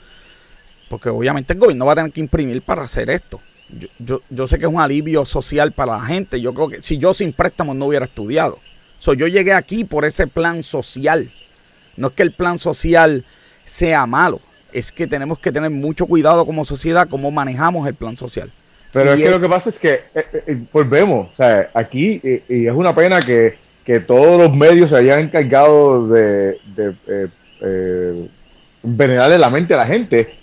Porque 0.89 1.09
obviamente 1.09 1.53
el 1.53 1.59
gobierno 1.59 1.85
va 1.85 1.93
a 1.93 1.95
tener 1.95 2.11
que 2.11 2.19
imprimir 2.19 2.61
para 2.61 2.83
hacer 2.83 3.09
esto. 3.09 3.39
Yo, 3.69 3.87
yo, 3.99 4.21
yo 4.29 4.47
sé 4.47 4.57
que 4.57 4.65
es 4.65 4.71
un 4.71 4.81
alivio 4.81 5.23
social 5.23 5.71
para 5.71 5.93
la 5.93 6.05
gente. 6.05 6.41
Yo 6.41 6.53
creo 6.53 6.67
que 6.67 6.81
si 6.81 6.97
yo 6.97 7.13
sin 7.13 7.31
préstamos 7.31 7.75
no 7.75 7.85
hubiera 7.85 8.05
estudiado 8.05 8.59
yo 9.11 9.27
llegué 9.27 9.51
aquí 9.51 9.83
por 9.83 10.05
ese 10.05 10.27
plan 10.27 10.63
social. 10.63 11.33
No 11.97 12.07
es 12.07 12.13
que 12.13 12.23
el 12.23 12.31
plan 12.31 12.57
social 12.57 13.25
sea 13.65 14.05
malo, 14.05 14.39
es 14.71 14.93
que 14.93 15.05
tenemos 15.07 15.39
que 15.39 15.51
tener 15.51 15.69
mucho 15.69 16.05
cuidado 16.05 16.45
como 16.45 16.63
sociedad 16.63 17.09
cómo 17.09 17.29
manejamos 17.31 17.85
el 17.87 17.95
plan 17.95 18.15
social. 18.15 18.51
Pero 18.93 19.13
es 19.13 19.23
que 19.23 19.29
lo 19.29 19.41
que 19.41 19.49
pasa 19.49 19.69
es 19.71 19.79
que 19.79 19.91
eh, 19.91 20.03
eh, 20.15 20.43
eh, 20.47 20.57
volvemos, 20.71 21.31
o 21.33 21.35
sea, 21.35 21.69
aquí, 21.73 22.21
y, 22.23 22.67
es 22.67 22.73
una 22.73 22.95
pena 22.95 23.19
que, 23.19 23.61
todos 24.07 24.39
los 24.39 24.55
medios 24.55 24.91
se 24.91 24.95
hayan 24.95 25.19
encargado 25.19 26.07
de, 26.07 26.57
de 26.73 28.29
envenenarle 28.81 29.37
la 29.37 29.49
mente 29.49 29.73
a 29.73 29.77
la 29.77 29.85
gente, 29.85 30.35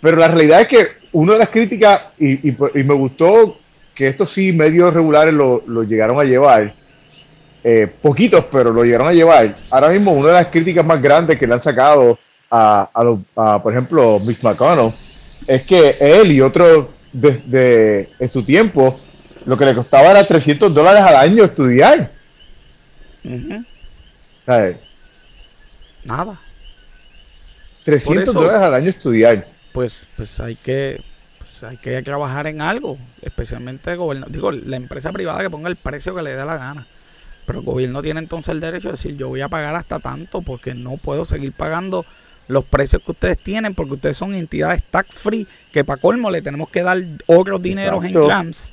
pero 0.00 0.16
la 0.16 0.28
realidad 0.28 0.60
es 0.60 0.68
que 0.68 0.86
una 1.12 1.32
de 1.32 1.38
las 1.40 1.48
críticas, 1.48 2.02
y, 2.18 2.54
me 2.84 2.94
gustó 2.94 3.58
que 3.94 4.08
estos 4.08 4.32
sí 4.32 4.52
medios 4.52 4.92
regulares 4.92 5.32
lo, 5.32 5.62
lo 5.66 5.82
llegaron 5.82 6.20
a 6.20 6.24
llevar, 6.24 6.74
eh, 7.64 7.86
poquitos, 8.02 8.44
pero 8.52 8.70
lo 8.70 8.84
llegaron 8.84 9.08
a 9.08 9.12
llevar. 9.12 9.56
Ahora 9.70 9.88
mismo, 9.88 10.12
una 10.12 10.28
de 10.28 10.34
las 10.34 10.46
críticas 10.48 10.84
más 10.84 11.00
grandes 11.00 11.38
que 11.38 11.46
le 11.46 11.54
han 11.54 11.62
sacado 11.62 12.18
a, 12.50 12.90
a, 12.94 13.54
a, 13.54 13.62
por 13.62 13.72
ejemplo, 13.72 14.20
Mitch 14.20 14.42
McConnell, 14.42 14.92
es 15.46 15.62
que 15.62 15.96
él 15.98 16.32
y 16.32 16.40
otros 16.40 16.88
desde 17.12 18.10
en 18.18 18.30
su 18.30 18.44
tiempo, 18.44 19.00
lo 19.46 19.56
que 19.56 19.64
le 19.64 19.74
costaba 19.74 20.10
era 20.10 20.26
300 20.26 20.74
dólares 20.74 21.00
al 21.00 21.16
año 21.16 21.44
estudiar. 21.44 22.10
¿Sabes? 24.44 24.76
Nada. 26.04 26.38
300 27.84 28.34
dólares 28.34 28.60
al 28.60 28.74
año 28.74 28.90
estudiar. 28.90 29.46
Pues, 29.72 30.06
pues 30.16 30.38
hay 30.40 30.56
que 30.56 31.02
pues 31.38 31.62
hay 31.62 31.76
que 31.76 32.02
trabajar 32.02 32.46
en 32.46 32.62
algo, 32.62 32.98
especialmente 33.22 33.92
el. 33.92 34.24
Digo, 34.28 34.50
la 34.50 34.76
empresa 34.76 35.12
privada 35.12 35.40
que 35.40 35.50
ponga 35.50 35.68
el 35.68 35.76
precio 35.76 36.14
que 36.14 36.22
le 36.22 36.34
dé 36.34 36.44
la 36.44 36.56
gana. 36.56 36.86
Pero 37.46 37.60
el 37.60 37.64
gobierno 37.64 38.02
tiene 38.02 38.20
entonces 38.20 38.54
el 38.54 38.60
derecho 38.60 38.88
de 38.88 38.92
decir, 38.92 39.16
yo 39.16 39.28
voy 39.28 39.40
a 39.40 39.48
pagar 39.48 39.74
hasta 39.74 39.98
tanto 40.00 40.42
porque 40.42 40.74
no 40.74 40.96
puedo 40.96 41.24
seguir 41.24 41.52
pagando 41.52 42.04
los 42.48 42.64
precios 42.64 43.02
que 43.02 43.12
ustedes 43.12 43.38
tienen 43.38 43.74
porque 43.74 43.94
ustedes 43.94 44.16
son 44.16 44.34
entidades 44.34 44.82
tax 44.90 45.18
free 45.18 45.46
que 45.72 45.82
para 45.84 46.00
colmo 46.00 46.30
le 46.30 46.42
tenemos 46.42 46.68
que 46.68 46.82
dar 46.82 46.98
otros 47.26 47.62
dineros 47.62 48.04
en 48.04 48.12
grams. 48.12 48.72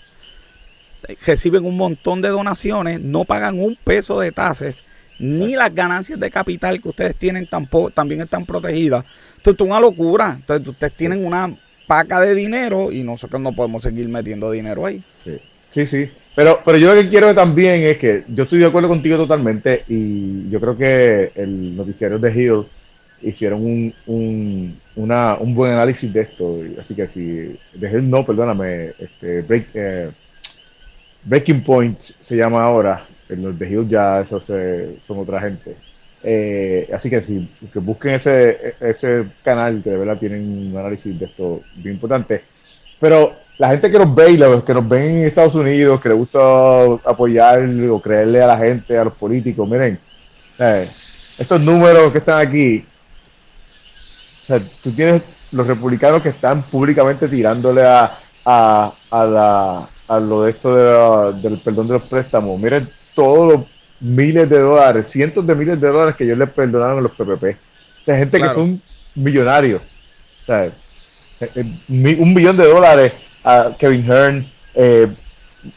Reciben 1.25 1.65
un 1.65 1.77
montón 1.77 2.21
de 2.21 2.29
donaciones, 2.29 2.99
no 2.99 3.25
pagan 3.25 3.59
un 3.59 3.75
peso 3.75 4.19
de 4.19 4.31
tasas, 4.31 4.83
ni 5.19 5.55
las 5.55 5.73
ganancias 5.73 6.19
de 6.19 6.29
capital 6.29 6.81
que 6.81 6.89
ustedes 6.89 7.15
tienen 7.15 7.47
tampoco 7.47 7.91
también 7.91 8.21
están 8.21 8.45
protegidas. 8.45 9.05
Esto 9.37 9.51
es 9.51 9.61
una 9.61 9.79
locura. 9.79 10.33
Entonces 10.39 10.67
ustedes 10.67 10.93
tienen 10.93 11.25
una 11.25 11.55
paca 11.87 12.19
de 12.19 12.35
dinero 12.35 12.91
y 12.91 13.03
nosotros 13.03 13.41
no 13.41 13.53
podemos 13.53 13.83
seguir 13.83 14.07
metiendo 14.09 14.51
dinero 14.51 14.85
ahí. 14.85 15.03
Sí, 15.23 15.39
sí. 15.73 15.85
sí. 15.87 16.09
Pero, 16.35 16.61
pero 16.63 16.77
yo 16.77 16.95
lo 16.95 17.01
que 17.01 17.09
quiero 17.09 17.35
también 17.35 17.83
es 17.83 17.97
que 17.97 18.23
yo 18.29 18.43
estoy 18.43 18.59
de 18.59 18.67
acuerdo 18.67 18.87
contigo 18.87 19.17
totalmente 19.17 19.83
y 19.89 20.49
yo 20.49 20.59
creo 20.61 20.77
que 20.77 21.31
el 21.35 21.75
noticiario 21.75 22.19
de 22.19 22.31
Hill 22.31 22.65
hicieron 23.21 23.63
un, 23.63 23.93
un, 24.07 24.79
una, 24.95 25.35
un 25.35 25.53
buen 25.53 25.73
análisis 25.73 26.11
de 26.11 26.21
esto. 26.21 26.57
Así 26.79 26.95
que 26.95 27.07
si, 27.07 27.21
de 27.21 27.91
Hill 27.91 28.09
no, 28.09 28.25
perdóname, 28.25 28.93
este, 28.97 29.41
break, 29.41 29.67
eh, 29.73 30.11
Breaking 31.23 31.63
Point 31.63 31.99
se 31.99 32.35
llama 32.35 32.63
ahora, 32.63 33.05
los 33.29 33.57
de 33.57 33.69
Hill 33.69 33.87
ya 33.87 34.21
esos 34.21 34.43
son 34.45 35.19
otra 35.19 35.41
gente. 35.41 35.75
Eh, 36.23 36.87
así 36.93 37.09
que 37.09 37.21
si 37.21 37.47
que 37.73 37.79
busquen 37.79 38.13
ese, 38.15 38.75
ese 38.79 39.25
canal 39.43 39.81
que 39.83 39.89
de 39.89 39.97
verdad 39.97 40.19
tienen 40.19 40.71
un 40.71 40.77
análisis 40.77 41.17
de 41.19 41.25
esto 41.25 41.61
bien 41.75 41.95
importante. 41.95 42.41
Pero 42.99 43.35
la 43.57 43.69
gente 43.69 43.91
que 43.91 43.99
nos 43.99 44.15
ve 44.15 44.31
y 44.31 44.37
los 44.37 44.63
que 44.63 44.73
nos 44.73 44.87
ven 44.87 45.03
en 45.03 45.25
Estados 45.25 45.55
Unidos, 45.55 46.01
que 46.01 46.09
le 46.09 46.15
gusta 46.15 46.39
apoyar 47.05 47.63
o 47.89 48.01
creerle 48.01 48.41
a 48.41 48.47
la 48.47 48.57
gente, 48.57 48.97
a 48.97 49.03
los 49.03 49.13
políticos, 49.13 49.67
miren, 49.69 49.99
eh, 50.57 50.91
estos 51.37 51.61
números 51.61 52.11
que 52.11 52.17
están 52.17 52.45
aquí, 52.47 52.85
o 54.43 54.45
sea, 54.47 54.61
tú 54.81 54.91
tienes 54.91 55.21
los 55.51 55.67
republicanos 55.67 56.21
que 56.21 56.29
están 56.29 56.63
públicamente 56.63 57.27
tirándole 57.27 57.83
a, 57.83 58.19
a, 58.45 58.93
a, 59.09 59.25
la, 59.25 59.89
a 60.07 60.19
lo 60.19 60.43
de 60.43 60.51
esto 60.51 61.33
del 61.33 61.59
perdón 61.59 61.87
de 61.87 61.93
los 61.93 62.03
préstamos. 62.03 62.59
Miren 62.59 62.89
todos 63.13 63.53
los 63.53 63.65
miles 63.99 64.49
de 64.49 64.59
dólares, 64.59 65.07
cientos 65.09 65.45
de 65.45 65.55
miles 65.55 65.79
de 65.79 65.87
dólares 65.87 66.15
que 66.15 66.23
ellos 66.23 66.37
les 66.37 66.49
perdonaron 66.49 66.99
a 66.99 67.01
los 67.01 67.11
PPP. 67.11 67.43
O 68.01 68.05
sea, 68.05 68.17
gente 68.17 68.39
que 68.39 68.45
son 68.45 68.81
millonarios. 69.13 69.81
O 70.43 70.45
sea, 70.45 70.65
eh, 70.65 70.73
eh, 71.55 71.65
un 71.87 72.33
millón 72.33 72.57
de 72.57 72.67
dólares 72.67 73.13
a 73.43 73.75
Kevin 73.77 74.03
Hearn, 74.05 74.47
eh, 74.75 75.07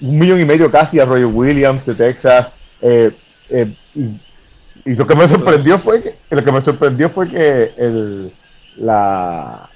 un 0.01 0.19
millón 0.19 0.41
y 0.41 0.45
medio 0.45 0.71
casi 0.71 1.01
a 1.01 1.05
Roger 1.05 1.27
Williams 1.27 1.85
de 1.87 1.95
Texas. 1.95 2.47
Eh, 2.81 3.11
eh, 3.51 3.75
y, 3.95 4.95
lo 4.95 5.07
que 5.07 5.15
me 5.15 5.27
sorprendió 5.29 5.79
fue 5.79 6.03
que 6.03 6.15
lo 6.29 6.45
que 6.45 6.53
me 6.53 6.63
sorprendió 6.63 7.09
fue 7.09 7.31
que 7.31 7.73
el, 7.79 8.33
la, 8.77 9.71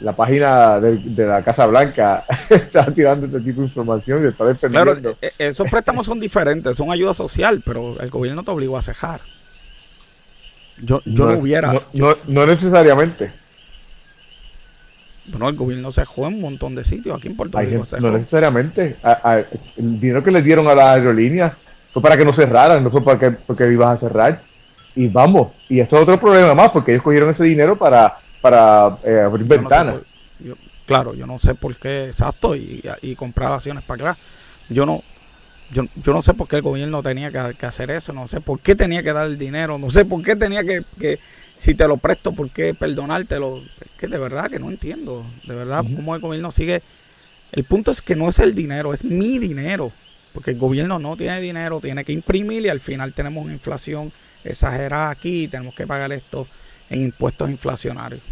la 0.00 0.16
página 0.16 0.80
de, 0.80 1.26
la 1.26 1.42
Casa 1.44 1.66
Blanca 1.66 2.24
está 2.48 2.86
tirando 2.92 3.26
este 3.26 3.40
tipo 3.40 3.60
de 3.60 3.66
información 3.66 4.22
y 4.22 4.28
está 4.28 4.68
Claro, 4.68 4.96
esos 5.38 5.68
préstamos 5.68 6.06
son 6.06 6.20
diferentes, 6.20 6.74
son 6.76 6.90
ayuda 6.90 7.12
social, 7.12 7.62
pero 7.64 8.00
el 8.00 8.08
gobierno 8.08 8.42
te 8.42 8.50
obligó 8.50 8.78
a 8.78 8.82
cejar. 8.82 9.20
Yo, 10.82 11.02
yo 11.04 11.26
no, 11.26 11.38
hubiera. 11.38 11.72
no, 11.92 12.16
no 12.26 12.46
necesariamente. 12.46 13.39
Bueno, 15.30 15.48
el 15.48 15.56
gobierno 15.56 15.90
se 15.90 16.02
en 16.02 16.24
un 16.24 16.40
montón 16.40 16.74
de 16.74 16.84
sitios. 16.84 17.16
Aquí 17.16 17.28
en 17.28 17.36
Puerto 17.36 17.58
Rico 17.58 17.84
se 17.84 18.00
No 18.00 18.10
necesariamente. 18.10 18.96
el 19.76 20.00
dinero 20.00 20.22
que 20.22 20.30
le 20.30 20.42
dieron 20.42 20.68
a 20.68 20.74
las 20.74 20.96
aerolíneas 20.96 21.52
fue 21.92 22.02
para 22.02 22.16
que 22.16 22.24
no 22.24 22.32
cerraran, 22.32 22.82
no 22.82 22.90
fue 22.90 23.02
para 23.02 23.18
que, 23.18 23.30
porque 23.30 23.70
ibas 23.70 23.96
a 23.96 24.00
cerrar. 24.00 24.42
Y 24.94 25.08
vamos, 25.08 25.52
y 25.68 25.80
esto 25.80 25.96
es 25.96 26.02
otro 26.02 26.18
problema 26.18 26.54
más, 26.54 26.70
porque 26.70 26.92
ellos 26.92 27.02
cogieron 27.02 27.30
ese 27.30 27.44
dinero 27.44 27.76
para, 27.76 28.18
para 28.40 28.98
eh, 29.04 29.20
abrir 29.24 29.46
ventanas. 29.46 29.96
claro, 30.84 31.14
yo 31.14 31.26
no 31.26 31.38
sé 31.38 31.54
por 31.54 31.76
qué 31.76 32.06
exacto 32.06 32.56
y, 32.56 32.82
y 33.02 33.14
comprar 33.14 33.52
acciones 33.52 33.84
para 33.84 34.10
acá. 34.10 34.20
Yo 34.68 34.84
no, 34.86 35.02
yo, 35.72 35.84
yo 36.02 36.12
no 36.12 36.22
sé 36.22 36.34
por 36.34 36.48
qué 36.48 36.56
el 36.56 36.62
gobierno 36.62 37.02
tenía 37.02 37.30
que, 37.30 37.66
hacer 37.66 37.90
eso, 37.90 38.12
no 38.12 38.26
sé 38.26 38.40
por 38.40 38.60
qué 38.60 38.74
tenía 38.74 39.02
que 39.02 39.12
dar 39.12 39.26
el 39.26 39.38
dinero, 39.38 39.78
no 39.78 39.90
sé 39.90 40.04
por 40.04 40.22
qué 40.22 40.34
tenía 40.34 40.64
que, 40.64 40.82
que 40.98 41.20
si 41.60 41.74
te 41.74 41.86
lo 41.86 41.98
presto, 41.98 42.32
por 42.32 42.48
qué 42.48 42.72
perdonártelo. 42.72 43.58
Es 43.58 43.90
que 43.98 44.06
de 44.06 44.18
verdad 44.18 44.50
que 44.50 44.58
no 44.58 44.70
entiendo, 44.70 45.26
de 45.46 45.54
verdad, 45.54 45.84
cómo 45.94 46.14
el 46.14 46.22
gobierno 46.22 46.50
sigue. 46.50 46.82
El 47.52 47.64
punto 47.64 47.90
es 47.90 48.00
que 48.00 48.16
no 48.16 48.30
es 48.30 48.38
el 48.38 48.54
dinero, 48.54 48.94
es 48.94 49.04
mi 49.04 49.38
dinero, 49.38 49.92
porque 50.32 50.52
el 50.52 50.58
gobierno 50.58 50.98
no 50.98 51.18
tiene 51.18 51.38
dinero, 51.38 51.80
tiene 51.80 52.02
que 52.02 52.12
imprimir 52.12 52.64
y 52.64 52.70
al 52.70 52.80
final 52.80 53.12
tenemos 53.12 53.44
una 53.44 53.52
inflación 53.52 54.10
exagerada 54.42 55.10
aquí 55.10 55.42
y 55.42 55.48
tenemos 55.48 55.74
que 55.74 55.86
pagar 55.86 56.12
esto 56.12 56.46
en 56.88 57.02
impuestos 57.02 57.50
inflacionarios. 57.50 58.22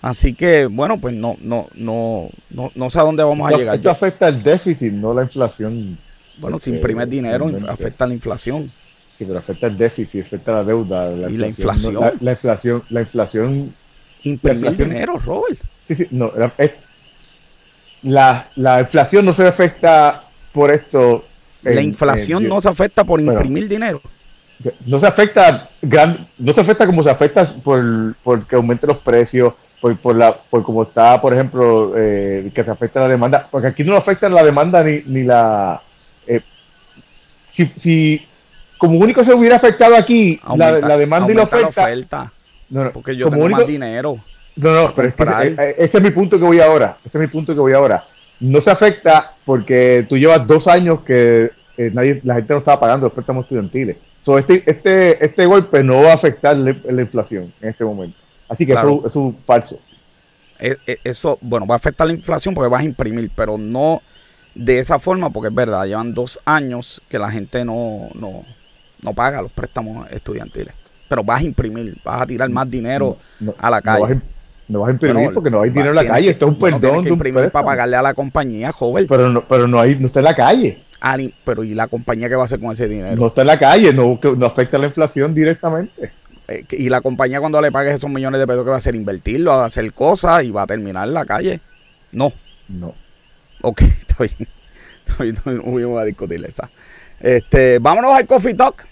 Así 0.00 0.32
que, 0.32 0.66
bueno, 0.66 1.00
pues 1.00 1.14
no, 1.14 1.36
no, 1.40 1.66
no, 1.74 2.30
no, 2.50 2.70
no 2.72 2.90
sé 2.90 3.00
a 3.00 3.02
dónde 3.02 3.24
vamos 3.24 3.52
a 3.52 3.56
llegar. 3.56 3.74
Esto 3.74 3.90
afecta 3.90 4.28
el 4.28 4.44
déficit, 4.44 4.92
no 4.92 5.12
la 5.12 5.24
inflación. 5.24 5.98
Bueno, 6.36 6.60
si 6.60 6.70
imprimes 6.70 7.10
dinero, 7.10 7.50
afecta 7.68 8.06
la 8.06 8.14
inflación. 8.14 8.70
Sí, 9.18 9.24
pero 9.24 9.40
afecta 9.40 9.66
el 9.66 9.76
déficit, 9.76 10.26
afecta 10.26 10.52
la 10.52 10.64
deuda. 10.64 11.10
La 11.10 11.28
y 11.28 11.36
la 11.36 11.48
inflación. 11.48 11.96
la, 12.20 12.30
inflación, 12.30 12.84
la 12.88 13.00
inflación. 13.00 13.74
Imprimir 14.22 14.76
dinero, 14.76 15.18
Robert. 15.18 15.58
Sí, 15.88 15.96
sí, 15.96 16.06
no. 16.12 16.30
La, 18.02 18.48
la, 18.54 18.80
inflación 18.80 19.24
no 19.24 19.32
se 19.32 19.44
afecta 19.44 20.22
por 20.52 20.70
esto. 20.70 21.24
la 21.62 21.82
inflación 21.82 22.46
no 22.46 22.60
se 22.60 22.68
afecta 22.68 23.02
por 23.02 23.20
imprimir 23.20 23.68
dinero. 23.68 24.00
No 24.86 25.00
se 25.00 25.06
afecta 25.06 25.70
gran, 25.82 26.28
no 26.38 26.52
se 26.52 26.60
afecta 26.60 26.86
como 26.86 27.02
se 27.02 27.10
afecta 27.10 27.46
por, 27.64 28.14
por 28.22 28.46
que 28.46 28.54
aumenten 28.54 28.88
los 28.88 28.98
precios, 28.98 29.54
por, 29.80 29.96
por, 29.98 30.16
la, 30.16 30.36
por 30.36 30.62
como 30.62 30.84
está, 30.84 31.20
por 31.20 31.34
ejemplo, 31.34 31.92
eh, 31.96 32.50
que 32.54 32.62
se 32.62 32.70
afecta 32.70 33.00
la 33.00 33.08
demanda. 33.08 33.48
Porque 33.50 33.66
aquí 33.66 33.82
no 33.82 33.96
afecta 33.96 34.28
la 34.28 34.44
demanda 34.44 34.84
ni, 34.84 35.02
ni 35.06 35.24
la. 35.24 35.82
Eh, 36.24 36.40
si, 37.52 37.66
si 37.78 38.27
como 38.78 38.98
único 38.98 39.24
se 39.24 39.34
hubiera 39.34 39.56
afectado 39.56 39.96
aquí 39.96 40.40
la, 40.56 40.96
demanda 40.96 41.30
y 41.30 41.34
la 41.34 41.42
oferta. 41.42 42.32
porque 42.92 43.16
yo 43.16 43.28
tengo 43.28 43.48
más 43.48 43.66
dinero. 43.66 44.18
No, 44.56 44.72
no, 44.72 44.94
pero 44.94 45.08
es 45.08 45.14
que, 45.14 45.74
ese 45.78 45.98
es 45.98 46.02
mi 46.02 46.10
punto 46.10 46.38
que 46.38 46.44
voy 46.44 46.60
ahora. 46.60 46.96
Ese 47.04 47.18
es 47.18 47.20
mi 47.22 47.28
punto 47.28 47.54
que 47.54 47.60
voy 47.60 47.72
ahora. 47.72 48.04
No 48.40 48.60
se 48.60 48.70
afecta 48.70 49.34
porque 49.44 50.06
tú 50.08 50.16
llevas 50.16 50.46
dos 50.46 50.66
años 50.66 51.00
que 51.02 51.50
eh, 51.76 51.90
nadie, 51.92 52.20
la 52.24 52.34
gente 52.34 52.54
no 52.54 52.58
estaba 52.58 52.80
pagando 52.80 53.06
los 53.06 53.12
préstamos 53.12 53.44
estudiantiles. 53.44 53.96
So, 54.22 54.36
este, 54.36 54.64
este, 54.66 55.24
este 55.24 55.46
golpe 55.46 55.82
no 55.84 56.02
va 56.02 56.10
a 56.10 56.14
afectar 56.14 56.56
la, 56.56 56.70
inflación 56.70 57.52
en 57.60 57.68
este 57.68 57.84
momento. 57.84 58.18
Así 58.48 58.66
que 58.66 58.72
eso, 58.72 59.04
es 59.06 59.14
un 59.14 59.36
falso. 59.46 59.78
Eso, 61.04 61.38
bueno, 61.40 61.66
va 61.66 61.76
a 61.76 61.76
afectar 61.76 62.06
la 62.06 62.12
inflación 62.12 62.54
porque 62.54 62.68
vas 62.68 62.80
a 62.80 62.84
imprimir, 62.84 63.30
pero 63.34 63.56
no 63.58 64.02
de 64.54 64.80
esa 64.80 64.98
forma, 64.98 65.30
porque 65.30 65.48
es 65.48 65.54
verdad, 65.54 65.86
llevan 65.86 66.14
dos 66.14 66.40
años 66.44 67.00
que 67.08 67.18
la 67.18 67.30
gente 67.30 67.64
no, 67.64 68.08
no, 68.14 68.44
no 69.02 69.12
paga 69.14 69.42
los 69.42 69.52
préstamos 69.52 70.10
estudiantiles. 70.10 70.74
Pero 71.08 71.24
vas 71.24 71.40
a 71.40 71.44
imprimir, 71.44 71.96
vas 72.04 72.22
a 72.22 72.26
tirar 72.26 72.50
más 72.50 72.70
dinero 72.70 73.16
a 73.58 73.70
la 73.70 73.80
calle. 73.80 74.20
No 74.68 74.80
vas 74.80 74.88
a, 74.88 74.92
imprimir 74.92 75.32
porque 75.32 75.50
no 75.50 75.62
hay 75.62 75.70
dinero 75.70 75.90
en 75.90 75.96
la 75.96 76.06
calle. 76.06 76.30
Esto 76.30 76.46
es 76.46 76.52
un 76.52 76.58
perdón. 76.58 77.02
que 77.02 77.08
imprimir 77.08 77.50
para 77.50 77.64
pagarle 77.64 77.96
a 77.96 78.02
la 78.02 78.12
compañía, 78.12 78.70
joven. 78.72 79.06
Pero 79.08 79.30
no, 79.30 79.48
pero 79.48 79.66
no, 79.66 79.80
hay, 79.80 79.96
no 79.98 80.08
está 80.08 80.20
en 80.20 80.24
la 80.24 80.36
calle. 80.36 80.82
Ah, 81.00 81.16
pero 81.44 81.64
¿y 81.64 81.74
la 81.74 81.86
compañía 81.86 82.28
qué 82.28 82.34
va 82.34 82.42
a 82.42 82.44
hacer 82.44 82.60
con 82.60 82.72
ese 82.72 82.88
dinero? 82.88 83.16
No 83.16 83.28
está 83.28 83.42
en 83.42 83.46
la 83.46 83.58
calle, 83.58 83.92
no, 83.92 84.18
no 84.36 84.46
afecta 84.46 84.76
a 84.76 84.80
la 84.80 84.86
inflación 84.88 85.32
directamente. 85.34 86.12
Eh, 86.48 86.64
y 86.70 86.88
la 86.88 87.00
compañía 87.00 87.40
cuando 87.40 87.60
le 87.60 87.70
pagues 87.70 87.94
esos 87.94 88.10
millones 88.10 88.40
de 88.40 88.46
pesos 88.46 88.64
que 88.64 88.70
va 88.70 88.76
a 88.76 88.78
hacer 88.78 88.94
invertirlo, 88.94 89.52
a 89.52 89.66
hacer 89.66 89.92
cosas 89.92 90.44
y 90.44 90.50
va 90.50 90.62
a 90.62 90.66
terminar 90.66 91.06
en 91.06 91.14
la 91.14 91.24
calle. 91.24 91.60
No. 92.12 92.32
No. 92.68 92.94
Ok, 93.62 93.82
estoy, 93.82 94.30
estoy, 95.06 95.28
estoy, 95.30 95.58
voy 95.58 95.98
a 96.00 96.04
discutir 96.04 96.44
esa. 96.44 96.70
Este, 97.20 97.78
vámonos 97.80 98.14
al 98.14 98.26
Coffee 98.26 98.54
Talk. 98.54 98.86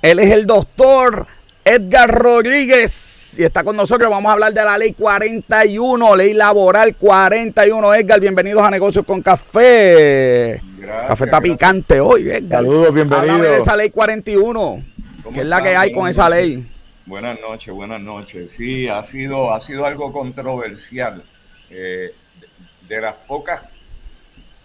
Él 0.00 0.20
es 0.20 0.30
el 0.30 0.46
doctor 0.46 1.26
Edgar 1.64 2.08
Rodríguez 2.08 3.38
y 3.38 3.44
está 3.44 3.62
con 3.62 3.76
nosotros. 3.76 4.08
Vamos 4.08 4.30
a 4.30 4.34
hablar 4.34 4.54
de 4.54 4.64
la 4.64 4.78
ley 4.78 4.94
41, 4.94 6.16
ley 6.16 6.32
laboral 6.32 6.96
41. 6.96 7.94
Edgar, 7.94 8.20
bienvenidos 8.20 8.62
a 8.62 8.70
Negocios 8.70 9.04
con 9.04 9.20
Café. 9.20 10.62
Café 11.06 11.24
está 11.24 11.40
picante 11.40 12.00
hoy, 12.00 12.30
Edgar. 12.30 12.62
Saludos, 12.62 12.94
bienvenidos. 12.94 13.42
de 13.42 13.58
esa 13.58 13.76
ley 13.76 13.90
41. 13.90 14.82
¿Qué 15.34 15.40
es 15.40 15.46
la 15.46 15.62
que 15.62 15.76
hay 15.76 15.92
con 15.92 16.08
esa 16.08 16.30
ley? 16.30 16.64
Buenas 17.08 17.40
noches, 17.40 17.72
buenas 17.72 18.02
noches. 18.02 18.52
Sí, 18.52 18.86
ha 18.86 19.02
sido, 19.02 19.54
ha 19.54 19.60
sido 19.60 19.86
algo 19.86 20.12
controversial. 20.12 21.24
Eh, 21.70 22.14
de 22.86 23.00
las 23.00 23.14
pocas 23.14 23.62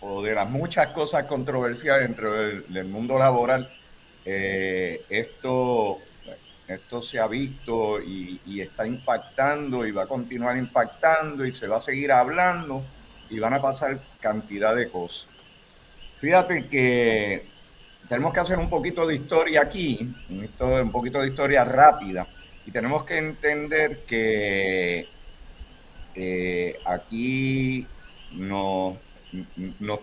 o 0.01 0.21
de 0.21 0.35
las 0.35 0.49
muchas 0.49 0.87
cosas 0.87 1.23
controversiales 1.23 2.05
dentro 2.05 2.33
del, 2.33 2.85
mundo 2.85 3.17
laboral, 3.17 3.71
eh, 4.25 5.05
esto, 5.07 5.99
esto 6.67 7.01
se 7.01 7.17
ha 7.17 7.27
visto 7.27 8.01
y, 8.01 8.59
está 8.59 8.85
impactando 8.85 9.87
y 9.87 9.91
va 9.91 10.03
a 10.03 10.07
continuar 10.07 10.57
impactando 10.57 11.45
y 11.45 11.53
se 11.53 11.67
va 11.67 11.77
a 11.77 11.81
seguir 11.81 12.11
hablando 12.11 12.83
y 13.29 13.39
van 13.39 13.53
a 13.53 13.61
pasar 13.61 14.01
cantidad 14.19 14.75
de 14.75 14.89
cosas. 14.89 15.29
Fíjate 16.19 16.67
que 16.67 17.52
tenemos 18.07 18.33
que 18.33 18.39
hacer 18.39 18.57
un 18.59 18.69
poquito 18.69 19.07
de 19.07 19.15
historia 19.15 19.61
aquí, 19.61 20.13
un 20.59 20.91
poquito 20.91 21.21
de 21.21 21.29
historia 21.29 21.63
rápida 21.63 22.27
y 22.65 22.71
tenemos 22.71 23.03
que 23.03 23.17
entender 23.17 24.03
que 24.05 25.07
eh, 26.15 26.79
aquí 26.85 27.87
nos 28.31 28.97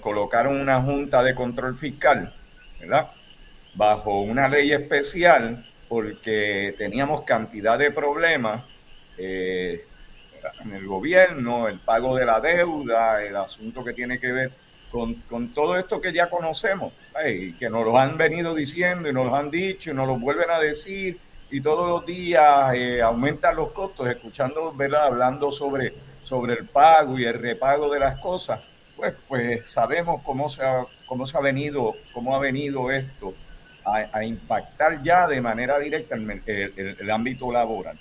colocaron 0.01 0.61
una 0.61 0.83
junta 0.83 1.23
de 1.23 1.35
control 1.35 1.77
fiscal, 1.77 2.35
¿verdad? 2.81 3.11
Bajo 3.75 4.21
una 4.21 4.49
ley 4.49 4.73
especial 4.73 5.67
porque 5.89 6.75
teníamos 6.79 7.23
cantidad 7.23 7.79
de 7.79 7.91
problemas 7.91 8.65
eh, 9.19 9.85
en 10.65 10.73
el 10.73 10.87
gobierno, 10.87 11.69
el 11.69 11.79
pago 11.81 12.17
de 12.17 12.27
la 12.27 12.41
deuda, 12.41 13.23
el 13.23 13.37
asunto 13.37 13.85
que 13.85 13.93
tiene 13.93 14.19
que 14.19 14.33
ver 14.33 14.53
con, 14.91 15.49
todo 15.55 15.79
esto 15.79 16.01
que 16.01 16.13
ya 16.13 16.29
conocemos, 16.29 16.93
que 17.59 17.71
nos 17.71 17.85
lo 17.85 17.99
han 17.99 18.17
venido 18.17 18.55
diciendo 18.55 19.09
y 19.09 19.13
nos 19.13 19.27
lo 19.27 19.37
han 19.37 19.51
dicho 19.51 19.91
y 19.91 19.95
nos 19.95 20.07
lo 20.07 20.19
vuelven 20.19 20.51
a 20.51 20.59
decir 20.59 21.19
y 21.51 21.61
todos 21.61 21.89
los 21.89 22.07
días 22.07 22.75
eh, 22.75 23.03
aumentan 23.03 23.57
los 23.57 23.73
costos, 23.73 24.09
escuchando, 24.09 24.73
¿verdad? 24.73 25.05
Hablando 25.05 25.51
sobre, 25.51 25.95
sobre 26.23 26.55
el 26.55 26.67
pago 26.67 27.19
y 27.19 27.25
el 27.25 27.35
repago 27.35 27.91
de 27.91 27.99
las 27.99 28.19
cosas 28.21 28.61
pues, 29.01 29.15
pues 29.29 29.71
sabemos 29.71 30.21
cómo 30.23 30.51
se 30.51 30.63
ha, 30.63 30.85
cómo 31.07 31.27
se 31.27 31.35
ha 31.39 31.41
venido, 31.41 31.95
cómo 32.13 32.37
ha 32.37 32.39
venido 32.39 32.91
esto 32.91 33.35
a, 33.83 34.23
impactar 34.23 35.03
ya 35.03 35.27
de 35.27 35.41
manera 35.41 35.79
directa 35.79 36.17
en 36.17 36.43
el, 36.47 37.11
ámbito 37.11 37.51
laboral. 37.51 37.99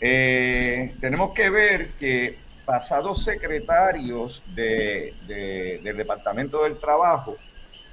Eh, 0.00 0.96
tenemos 1.00 1.32
que 1.32 1.48
ver 1.50 1.90
que 1.90 2.36
pasados 2.64 3.24
secretarios 3.24 4.42
de, 4.54 5.14
del 5.26 5.96
Departamento 5.96 6.62
del 6.64 6.76
Trabajo 6.78 7.36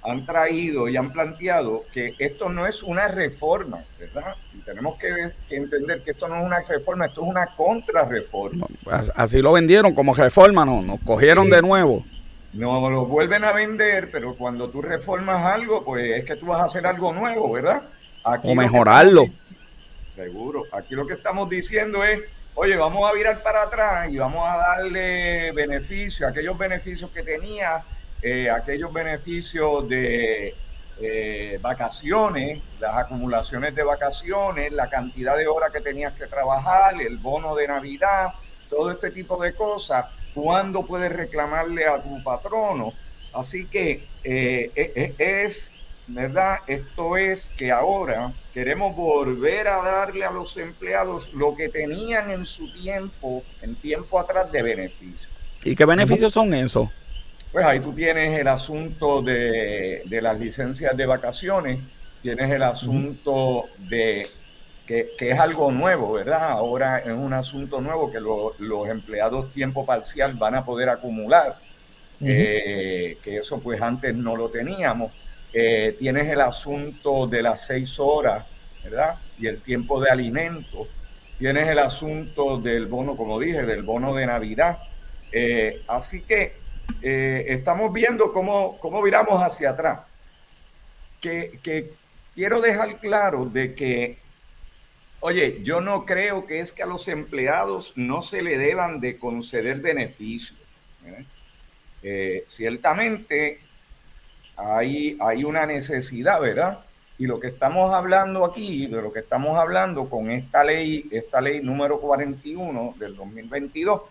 han 0.01 0.25
traído 0.25 0.87
y 0.87 0.95
han 0.95 1.11
planteado 1.11 1.83
que 1.91 2.15
esto 2.19 2.49
no 2.49 2.65
es 2.65 2.83
una 2.83 3.07
reforma, 3.07 3.83
¿verdad? 3.99 4.35
Y 4.53 4.59
tenemos 4.59 4.97
que, 4.97 5.33
entender 5.49 6.01
que 6.03 6.11
esto 6.11 6.27
no 6.27 6.37
es 6.37 6.45
una 6.45 6.59
reforma, 6.59 7.05
esto 7.07 7.21
es 7.21 7.27
una 7.27 7.47
contrarreforma. 7.47 8.67
Así 9.15 9.41
lo 9.41 9.51
vendieron 9.51 9.93
como 9.93 10.13
reforma, 10.13 10.65
no, 10.65 10.81
nos 10.81 10.99
cogieron 11.01 11.49
de 11.49 11.61
nuevo. 11.61 12.05
No 12.53 12.89
lo 12.89 13.05
vuelven 13.05 13.43
a 13.43 13.51
vender, 13.51 14.09
pero 14.11 14.35
cuando 14.35 14.69
tú 14.69 14.81
reformas 14.81 15.45
algo, 15.45 15.83
pues 15.83 16.19
es 16.19 16.25
que 16.25 16.35
tú 16.35 16.47
vas 16.47 16.61
a 16.61 16.65
hacer 16.65 16.87
algo 16.87 17.13
nuevo, 17.13 17.51
¿verdad? 17.51 17.83
o 18.23 18.55
mejorarlo. 18.55 19.25
seguro. 20.15 20.63
Aquí 20.71 20.95
lo 20.95 21.05
que 21.05 21.13
estamos 21.13 21.49
diciendo 21.49 22.03
es, 22.03 22.21
oye, 22.61 22.75
vamos 22.75 23.09
a 23.09 23.13
virar 23.13 23.41
para 23.41 23.63
atrás 23.63 24.11
y 24.11 24.17
vamos 24.17 24.45
a 24.45 24.57
darle 24.57 25.53
beneficio, 25.53 26.27
aquellos 26.27 26.57
beneficios 26.57 27.09
que 27.09 27.23
tenía 27.23 27.85
eh, 28.21 28.49
aquellos 28.49 28.91
beneficios 28.91 29.87
de 29.87 30.53
eh, 30.99 31.57
vacaciones, 31.61 32.61
las 32.81 32.97
acumulaciones 32.97 33.73
de 33.73 33.83
vacaciones, 33.83 34.73
la 34.73 34.89
cantidad 34.89 35.37
de 35.37 35.47
horas 35.47 35.71
que 35.71 35.79
tenías 35.79 36.11
que 36.11 36.27
trabajar, 36.27 37.01
el 37.01 37.15
bono 37.15 37.55
de 37.55 37.65
Navidad, 37.65 38.33
todo 38.69 38.91
este 38.91 39.09
tipo 39.11 39.41
de 39.41 39.53
cosas, 39.53 40.07
cuándo 40.33 40.85
puedes 40.85 41.13
reclamarle 41.13 41.87
a 41.87 42.03
tu 42.03 42.21
patrono. 42.23 42.91
Así 43.31 43.67
que 43.67 44.05
eh, 44.25 45.15
es, 45.17 45.75
¿verdad? 46.09 46.57
Esto 46.67 47.17
es 47.17 47.49
que 47.49 47.71
ahora 47.71 48.31
queremos 48.53 48.95
volver 48.95 49.67
a 49.67 49.77
darle 49.77 50.25
a 50.25 50.31
los 50.31 50.57
empleados 50.57 51.31
lo 51.33 51.55
que 51.55 51.69
tenían 51.69 52.31
en 52.31 52.45
su 52.45 52.71
tiempo, 52.73 53.43
en 53.61 53.75
tiempo 53.75 54.19
atrás 54.19 54.51
de 54.51 54.61
beneficios. 54.61 55.29
¿Y 55.63 55.75
qué 55.75 55.85
beneficios 55.85 56.33
son 56.33 56.53
esos? 56.53 56.89
Pues 57.51 57.65
ahí 57.65 57.79
tú 57.79 57.93
tienes 57.93 58.39
el 58.39 58.47
asunto 58.47 59.21
de, 59.21 60.03
las 60.21 60.39
licencias 60.39 60.95
de 60.95 61.05
vacaciones, 61.05 61.79
tienes 62.21 62.51
el 62.51 62.63
asunto 62.63 63.65
de 63.77 64.27
que, 64.85 65.15
es 65.19 65.39
algo 65.39 65.71
nuevo, 65.71 66.13
¿verdad? 66.13 66.51
Ahora 66.51 66.99
es 66.99 67.09
un 67.09 67.33
asunto 67.33 67.81
nuevo 67.81 68.11
que 68.11 68.19
los 68.19 68.89
empleados 68.89 69.51
tiempo 69.51 69.85
parcial 69.85 70.33
van 70.33 70.55
a 70.55 70.65
poder 70.65 70.89
acumular, 70.89 71.57
eh, 72.21 73.17
que 73.23 73.37
eso 73.37 73.59
pues 73.59 73.81
antes 73.81 74.15
no 74.15 74.35
lo 74.35 74.49
teníamos. 74.49 75.11
Eh, 75.51 75.95
tienes 75.97 76.27
el 76.27 76.41
asunto 76.41 77.25
de 77.25 77.41
las 77.41 77.65
seis 77.65 77.99
horas, 77.99 78.45
¿verdad? 78.83 79.17
Y 79.39 79.47
el 79.47 79.61
tiempo 79.61 79.99
de 79.99 80.11
alimento. 80.11 80.87
Tienes 81.39 81.67
el 81.67 81.79
asunto 81.79 82.59
del 82.59 82.85
bono, 82.85 83.15
como 83.15 83.39
dije, 83.39 83.63
del 83.63 83.83
bono 83.83 84.13
de 84.13 84.25
Navidad. 84.27 84.77
Eh, 85.31 85.83
así 85.87 86.21
que 86.21 86.53
eh, 87.01 87.45
estamos 87.47 87.91
viendo 87.93 88.31
cómo, 88.31 88.77
cómo, 88.79 89.01
viramos 89.01 89.41
hacia 89.41 89.71
atrás. 89.71 90.01
Que, 91.19 91.59
quiero 92.35 92.61
dejar 92.61 92.99
claro 92.99 93.45
de 93.45 93.73
que, 93.73 94.17
oye, 95.19 95.61
yo 95.63 95.81
no 95.81 96.05
creo 96.05 96.45
que 96.45 96.59
es 96.59 96.71
que 96.71 96.83
a 96.83 96.87
los 96.87 97.07
empleados 97.07 97.93
no 97.95 98.21
se 98.21 98.41
le 98.41 98.57
deban 98.57 98.99
de 98.99 99.17
conceder 99.17 99.79
beneficios. 99.79 100.59
ciertamente 102.45 103.59
hay, 104.59 105.17
hay 105.19 105.43
una 105.43 105.65
necesidad, 105.65 106.41
¿verdad? 106.41 106.79
Y 107.17 107.25
lo 107.27 107.39
que 107.39 107.47
estamos 107.47 107.93
hablando 107.93 108.45
aquí, 108.45 108.87
de 108.87 109.01
lo 109.01 109.11
que 109.11 109.19
estamos 109.19 109.57
hablando 109.57 110.09
con 110.09 110.29
esta 110.29 110.63
ley, 110.63 111.07
esta 111.11 111.41
ley 111.41 111.61
número 111.61 111.99
41 111.99 112.95
del 112.97 113.15
2022, 113.15 114.01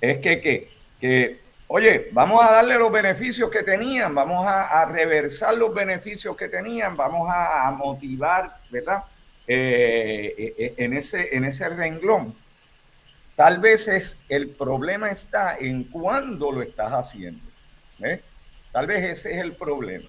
es 0.00 0.18
que, 0.18 0.40
que, 0.40 0.70
que 1.00 1.44
Oye, 1.66 2.08
vamos 2.12 2.44
a 2.44 2.52
darle 2.52 2.78
los 2.78 2.92
beneficios 2.92 3.50
que 3.50 3.62
tenían, 3.62 4.14
vamos 4.14 4.46
a, 4.46 4.84
reversar 4.84 5.56
los 5.56 5.74
beneficios 5.74 6.36
que 6.36 6.48
tenían, 6.48 6.96
vamos 6.96 7.28
a, 7.28 7.70
motivar, 7.72 8.58
¿verdad? 8.70 9.04
Eh, 9.46 10.34
eh, 10.36 10.54
eh, 10.58 10.74
en, 10.76 10.92
ese, 10.94 11.34
en 11.34 11.44
ese 11.44 11.68
renglón. 11.70 12.34
Tal 13.34 13.58
vez 13.58 13.88
es, 13.88 14.18
el 14.28 14.50
problema 14.50 15.10
está 15.10 15.56
en 15.58 15.84
cuándo 15.84 16.52
lo 16.52 16.62
estás 16.62 16.92
haciendo. 16.92 17.42
Tal 18.74 18.88
vez 18.88 19.04
ese 19.04 19.34
es 19.34 19.38
el 19.38 19.52
problema. 19.52 20.08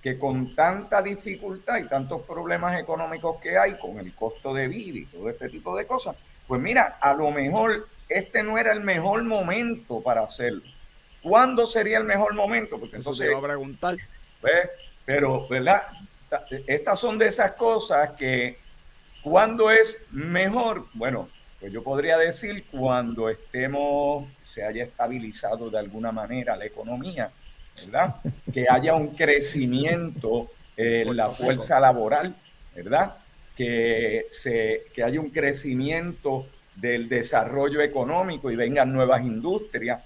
Que 0.00 0.16
con 0.16 0.54
tanta 0.54 1.02
dificultad 1.02 1.78
y 1.78 1.88
tantos 1.88 2.22
problemas 2.22 2.78
económicos 2.78 3.40
que 3.40 3.58
hay, 3.58 3.76
con 3.78 3.98
el 3.98 4.14
costo 4.14 4.54
de 4.54 4.68
vida 4.68 4.98
y 5.00 5.06
todo 5.06 5.28
este 5.28 5.48
tipo 5.48 5.76
de 5.76 5.88
cosas, 5.88 6.14
pues 6.46 6.62
mira, 6.62 6.98
a 7.00 7.14
lo 7.14 7.32
mejor 7.32 7.88
este 8.08 8.44
no 8.44 8.58
era 8.58 8.72
el 8.72 8.80
mejor 8.80 9.24
momento 9.24 10.00
para 10.00 10.22
hacerlo. 10.22 10.62
¿Cuándo 11.20 11.66
sería 11.66 11.98
el 11.98 12.04
mejor 12.04 12.32
momento? 12.34 12.78
Porque 12.78 12.94
entonces. 12.94 13.28
Eso 13.28 13.42
preguntar. 13.42 13.96
Pero, 15.04 15.48
¿verdad? 15.48 15.82
Estas 16.68 17.00
son 17.00 17.18
de 17.18 17.26
esas 17.26 17.52
cosas 17.52 18.10
que. 18.10 18.56
¿Cuándo 19.24 19.72
es 19.72 20.00
mejor? 20.12 20.86
Bueno, 20.94 21.28
pues 21.58 21.72
yo 21.72 21.82
podría 21.82 22.16
decir 22.18 22.66
cuando 22.70 23.28
estemos, 23.28 24.28
se 24.42 24.62
haya 24.62 24.84
estabilizado 24.84 25.68
de 25.70 25.80
alguna 25.80 26.12
manera 26.12 26.56
la 26.56 26.66
economía, 26.66 27.32
¿verdad? 27.84 28.16
Que 28.52 28.66
haya 28.68 28.94
un 28.94 29.08
crecimiento 29.08 30.50
en 30.76 31.16
la 31.16 31.30
fuerza 31.30 31.80
laboral, 31.80 32.34
¿verdad? 32.74 33.16
Que, 33.56 34.26
se, 34.30 34.84
que 34.94 35.02
haya 35.02 35.20
un 35.20 35.30
crecimiento 35.30 36.46
del 36.74 37.08
desarrollo 37.08 37.80
económico 37.80 38.50
y 38.50 38.56
vengan 38.56 38.92
nuevas 38.92 39.22
industrias. 39.22 40.02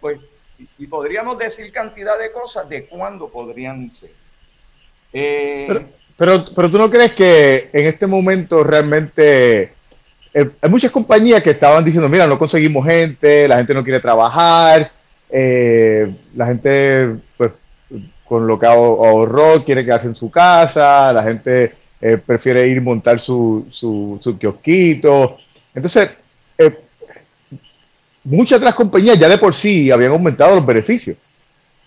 Pues 0.00 0.18
y, 0.78 0.86
podríamos 0.86 1.38
decir 1.38 1.70
cantidad 1.70 2.18
de 2.18 2.32
cosas 2.32 2.68
de 2.68 2.86
cuándo 2.86 3.28
podrían 3.28 3.90
ser. 3.90 4.10
Eh, 5.12 5.66
pero, 6.16 6.46
pero, 6.54 6.70
tú 6.70 6.78
no 6.78 6.90
crees 6.90 7.12
que 7.12 7.68
en 7.72 7.86
este 7.86 8.06
momento 8.06 8.64
realmente 8.64 9.74
eh, 10.32 10.50
hay 10.60 10.70
muchas 10.70 10.90
compañías 10.90 11.42
que 11.42 11.50
estaban 11.50 11.84
diciendo, 11.84 12.08
mira, 12.08 12.26
no 12.26 12.38
conseguimos 12.38 12.86
gente, 12.86 13.46
la 13.46 13.56
gente 13.56 13.74
no 13.74 13.84
quiere 13.84 14.00
trabajar, 14.00 14.92
eh, 15.30 16.14
la 16.34 16.46
gente 16.46 17.16
pues 17.36 17.52
con 18.26 18.46
lo 18.46 18.58
que 18.58 18.66
ahorró 18.66 19.64
quiere 19.64 19.84
quedarse 19.84 20.08
en 20.08 20.16
su 20.16 20.30
casa, 20.30 21.12
la 21.12 21.22
gente 21.22 21.72
eh, 22.00 22.18
prefiere 22.18 22.66
ir 22.66 22.82
montar 22.82 23.20
su, 23.20 23.66
su, 23.70 24.18
su 24.20 24.36
kiosquito. 24.36 25.38
Entonces, 25.74 26.10
eh, 26.58 26.76
muchas 28.24 28.60
de 28.60 28.66
las 28.66 28.74
compañías 28.74 29.18
ya 29.18 29.28
de 29.28 29.38
por 29.38 29.54
sí 29.54 29.90
habían 29.90 30.12
aumentado 30.12 30.56
los 30.56 30.66
beneficios 30.66 31.16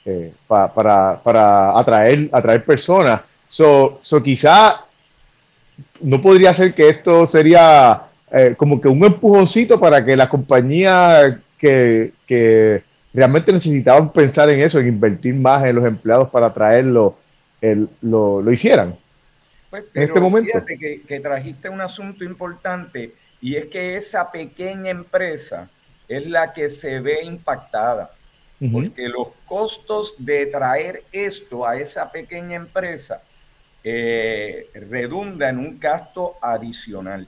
eh, 0.06 0.34
para, 0.48 1.20
para, 1.22 1.78
atraer, 1.78 2.30
atraer 2.32 2.64
personas. 2.64 3.22
So, 3.50 4.00
so 4.02 4.24
quizá 4.24 4.86
no 6.02 6.22
podría 6.22 6.54
ser 6.54 6.74
que 6.74 6.90
esto 6.90 7.28
sería 7.28 8.04
como 8.58 8.80
que 8.80 8.88
un 8.88 9.04
empujoncito 9.04 9.80
para 9.80 10.06
que 10.06 10.16
las 10.16 10.28
compañías 10.28 11.38
que, 11.58 12.12
que 12.28 12.84
realmente 13.14 13.52
necesitaban 13.52 14.12
pensar 14.12 14.50
en 14.50 14.60
eso, 14.60 14.80
en 14.80 14.88
invertir 14.88 15.36
más 15.36 15.64
en 15.66 15.76
los 15.76 15.86
empleados 15.86 16.30
para 16.30 16.48
atraerlo, 16.48 17.18
el, 17.62 17.90
lo, 18.02 18.42
lo 18.42 18.52
hicieran. 18.52 18.96
Pues, 19.70 19.86
en 19.94 20.04
este 20.04 20.20
momento. 20.20 20.52
Fíjate 20.52 21.04
que, 21.08 21.20
trajiste 21.20 21.70
un 21.70 21.82
asunto 21.82 22.24
importante 22.24 23.14
y 23.42 23.56
es 23.56 23.66
que 23.66 23.96
esa 23.96 24.32
pequeña 24.32 24.90
empresa 24.90 25.70
es 26.08 26.28
la 26.28 26.54
que 26.54 26.70
se 26.70 27.00
ve 27.00 27.24
impactada. 27.24 28.12
Porque 28.74 29.08
los 29.08 29.30
costos 29.46 30.16
de 30.18 30.48
traer 30.48 31.04
esto 31.14 31.66
a 31.66 31.78
esa 31.78 32.12
pequeña 32.12 32.58
empresa 32.58 33.24
eh, 33.86 34.70
redunda 34.74 35.48
en 35.48 35.60
un 35.60 35.80
gasto 35.80 36.36
adicional. 36.42 37.26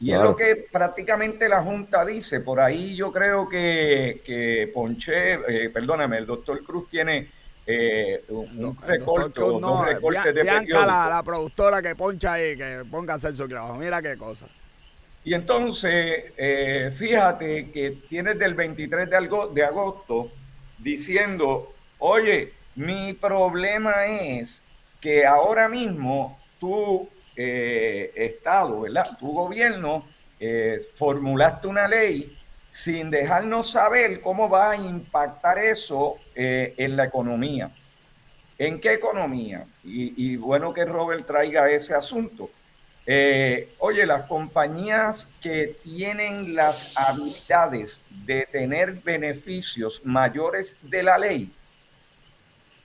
Y 0.00 0.12
es 0.12 0.20
lo 0.20 0.36
que 0.36 0.68
prácticamente 0.70 1.48
la 1.48 1.62
Junta 1.62 2.04
dice. 2.04 2.40
Por 2.40 2.60
ahí 2.60 2.94
yo 2.94 3.10
creo 3.10 3.48
que, 3.48 4.22
que 4.24 4.70
Ponche, 4.72 5.34
eh, 5.34 5.70
perdóname, 5.70 6.18
el 6.18 6.26
doctor 6.26 6.62
Cruz 6.62 6.88
tiene 6.88 7.30
eh, 7.66 8.24
un, 8.28 8.78
recorte, 8.80 9.40
no, 9.40 9.84
de 9.84 10.42
Bianca, 10.42 10.86
la, 10.86 11.08
la, 11.10 11.22
productora 11.22 11.82
que 11.82 11.94
poncha 11.94 12.32
ahí, 12.32 12.56
que 12.56 12.82
ponga 12.90 13.14
a 13.14 13.16
hacer 13.16 13.36
su 13.36 13.46
trabajo. 13.46 13.74
Mira 13.74 14.00
qué 14.00 14.16
cosa. 14.16 14.46
Y 15.24 15.34
entonces, 15.34 16.32
eh, 16.38 16.90
fíjate 16.96 17.70
que 17.70 17.98
tienes 18.08 18.38
del 18.38 18.54
23 18.54 19.10
de, 19.10 19.16
algo, 19.16 19.48
de 19.48 19.64
agosto 19.64 20.30
diciendo, 20.78 21.74
oye, 21.98 22.54
mi 22.76 23.12
problema 23.12 24.06
es 24.06 24.62
que 25.00 25.26
ahora 25.26 25.68
mismo 25.68 26.40
tú 26.58 27.06
eh, 27.40 28.10
Estado, 28.16 28.80
¿verdad? 28.80 29.16
Tu 29.16 29.32
gobierno 29.32 30.04
eh, 30.40 30.80
formulaste 30.96 31.68
una 31.68 31.86
ley 31.86 32.36
sin 32.68 33.10
dejarnos 33.10 33.70
saber 33.70 34.20
cómo 34.20 34.48
va 34.48 34.72
a 34.72 34.76
impactar 34.76 35.56
eso 35.56 36.16
eh, 36.34 36.74
en 36.76 36.96
la 36.96 37.04
economía. 37.04 37.70
¿En 38.58 38.80
qué 38.80 38.94
economía? 38.94 39.68
Y, 39.84 40.34
bueno 40.34 40.74
que 40.74 40.84
Robert 40.84 41.28
traiga 41.28 41.70
ese 41.70 41.94
asunto. 41.94 42.50
oye, 43.78 44.04
las 44.04 44.22
compañías 44.26 45.30
que 45.40 45.76
tienen 45.84 46.56
las 46.56 46.92
habilidades 46.96 48.02
de 48.26 48.48
tener 48.50 48.94
beneficios 48.94 50.04
mayores 50.04 50.76
de 50.82 51.04
la 51.04 51.16
ley, 51.18 51.52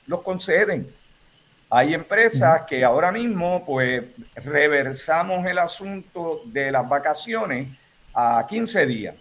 los 0.06 0.22
conceden. 0.22 0.94
Hay 1.76 1.96
empresas 1.96 2.66
que 2.68 2.84
ahora 2.84 3.12
mismo, 3.12 3.66
pues, 3.66 4.04
reversamos 4.36 5.44
el 5.48 5.58
asunto 5.58 6.44
de 6.46 6.72
las 6.72 6.88
vacaciones 6.88 7.68
a 8.14 8.46
15 8.48 8.86
días. 8.86 9.16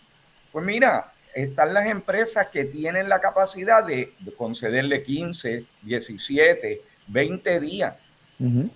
Pues 0.53 0.63
mira, 0.63 1.15
están 1.35 1.73
las 1.73 1.87
empresas 1.87 2.49
que 2.49 2.67
tienen 2.67 3.09
la 3.09 3.23
capacidad 3.23 3.83
de, 3.87 4.13
concederle 4.37 5.03
15, 5.03 5.65
17, 5.81 6.83
20 7.07 7.61
días. 7.61 7.95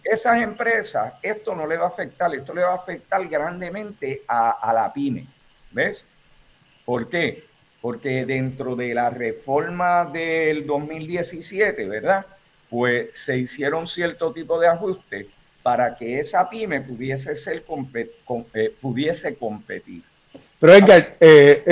Esas 0.02 0.40
empresas, 0.40 1.12
esto 1.20 1.54
no 1.54 1.66
le 1.66 1.76
va 1.76 1.84
a 1.84 1.88
afectar, 1.88 2.34
esto 2.34 2.54
le 2.54 2.62
va 2.62 2.72
a 2.72 2.76
afectar 2.76 3.28
grandemente 3.28 4.22
a, 4.26 4.52
a 4.52 4.72
la 4.72 4.90
pyme. 4.90 5.26
¿Ves? 5.70 6.06
¿Por 6.86 7.10
qué? 7.10 7.44
Porque 7.82 8.24
dentro 8.24 8.74
de 8.74 8.94
la 8.94 9.10
reforma 9.10 10.06
del 10.06 10.66
2017, 10.66 11.86
¿verdad? 11.86 12.24
Pues 12.68 13.08
se 13.12 13.38
hicieron 13.38 13.86
cierto 13.86 14.32
tipo 14.32 14.58
de 14.58 14.68
ajustes 14.68 15.26
para 15.62 15.96
que 15.96 16.18
esa 16.20 16.48
pyme 16.48 16.80
pudiese, 16.80 17.34
ser 17.34 17.64
eh, 18.54 18.72
pudiese 18.80 19.36
competir. 19.36 20.02
Pero 20.58 20.72
Edgar, 20.72 21.16
eh, 21.20 21.62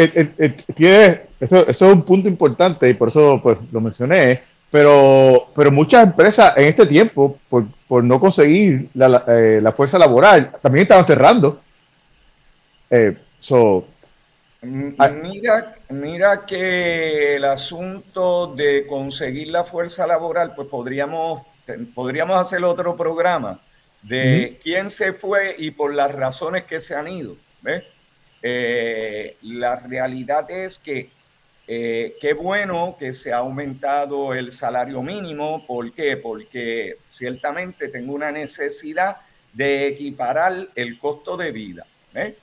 eh, 0.76 1.26
eso, 1.40 1.68
es 1.68 1.80
un 1.80 2.02
punto 2.02 2.28
importante 2.28 2.88
y 2.88 2.94
por 2.94 3.09
eso 3.09 3.40
pues, 3.42 3.57
lo 3.70 3.80
mencioné, 3.80 4.42
pero, 4.70 5.46
pero 5.54 5.70
muchas 5.70 6.04
empresas 6.04 6.54
en 6.57 6.68
este 6.68 6.87
tiempo, 6.87 7.38
por, 7.48 7.64
por 7.87 8.02
no 8.02 8.18
conseguir 8.18 8.88
la, 8.94 9.09
la, 9.09 9.72
fuerza 9.72 9.98
laboral, 9.98 10.50
también 10.61 10.83
estaban 10.83 11.07
cerrando. 11.07 11.61
So. 13.40 13.87
Mira, 14.64 15.77
mira 15.90 16.46
que 16.46 17.37
el 17.37 17.44
asunto 17.44 18.55
de 18.55 18.87
conseguir 18.87 19.48
la 19.48 19.64
fuerza 19.64 20.07
laboral, 20.07 20.55
pues 20.55 20.68
podríamos, 20.68 21.42
podríamos 21.94 22.40
hacer 22.40 22.64
otro 22.64 22.96
programa 22.96 23.61
de 24.03 24.59
quién 24.62 24.90
se 24.90 25.12
fue 25.12 25.55
y 25.59 25.70
por 25.70 25.94
las 25.94 26.12
razones 26.12 26.64
que 26.64 26.81
se 26.81 26.94
han 26.94 27.09
ido. 27.09 27.37
Eh, 28.42 29.37
la 29.42 29.77
realidad 29.77 30.50
es 30.50 30.79
que 30.79 31.11
eh, 31.66 32.16
qué 32.20 32.35
bueno 32.35 32.96
que 32.98 33.14
se 33.14 33.33
ha 33.33 33.38
aumentado 33.38 34.35
el 34.35 34.53
salario 34.53 35.03
mínimo. 35.03 35.66
¿Por 35.66 35.92
qué? 35.92 36.16
Porque 36.18 36.98
ciertamente 37.09 37.88
tengo 37.88 38.12
una 38.12 38.31
necesidad 38.31 39.16
de 39.53 39.87
equiparar 39.87 40.68
el 40.74 40.98
costo 40.98 41.37
de 41.37 41.53
vida. 41.53 41.87
¿ves? 42.12 42.35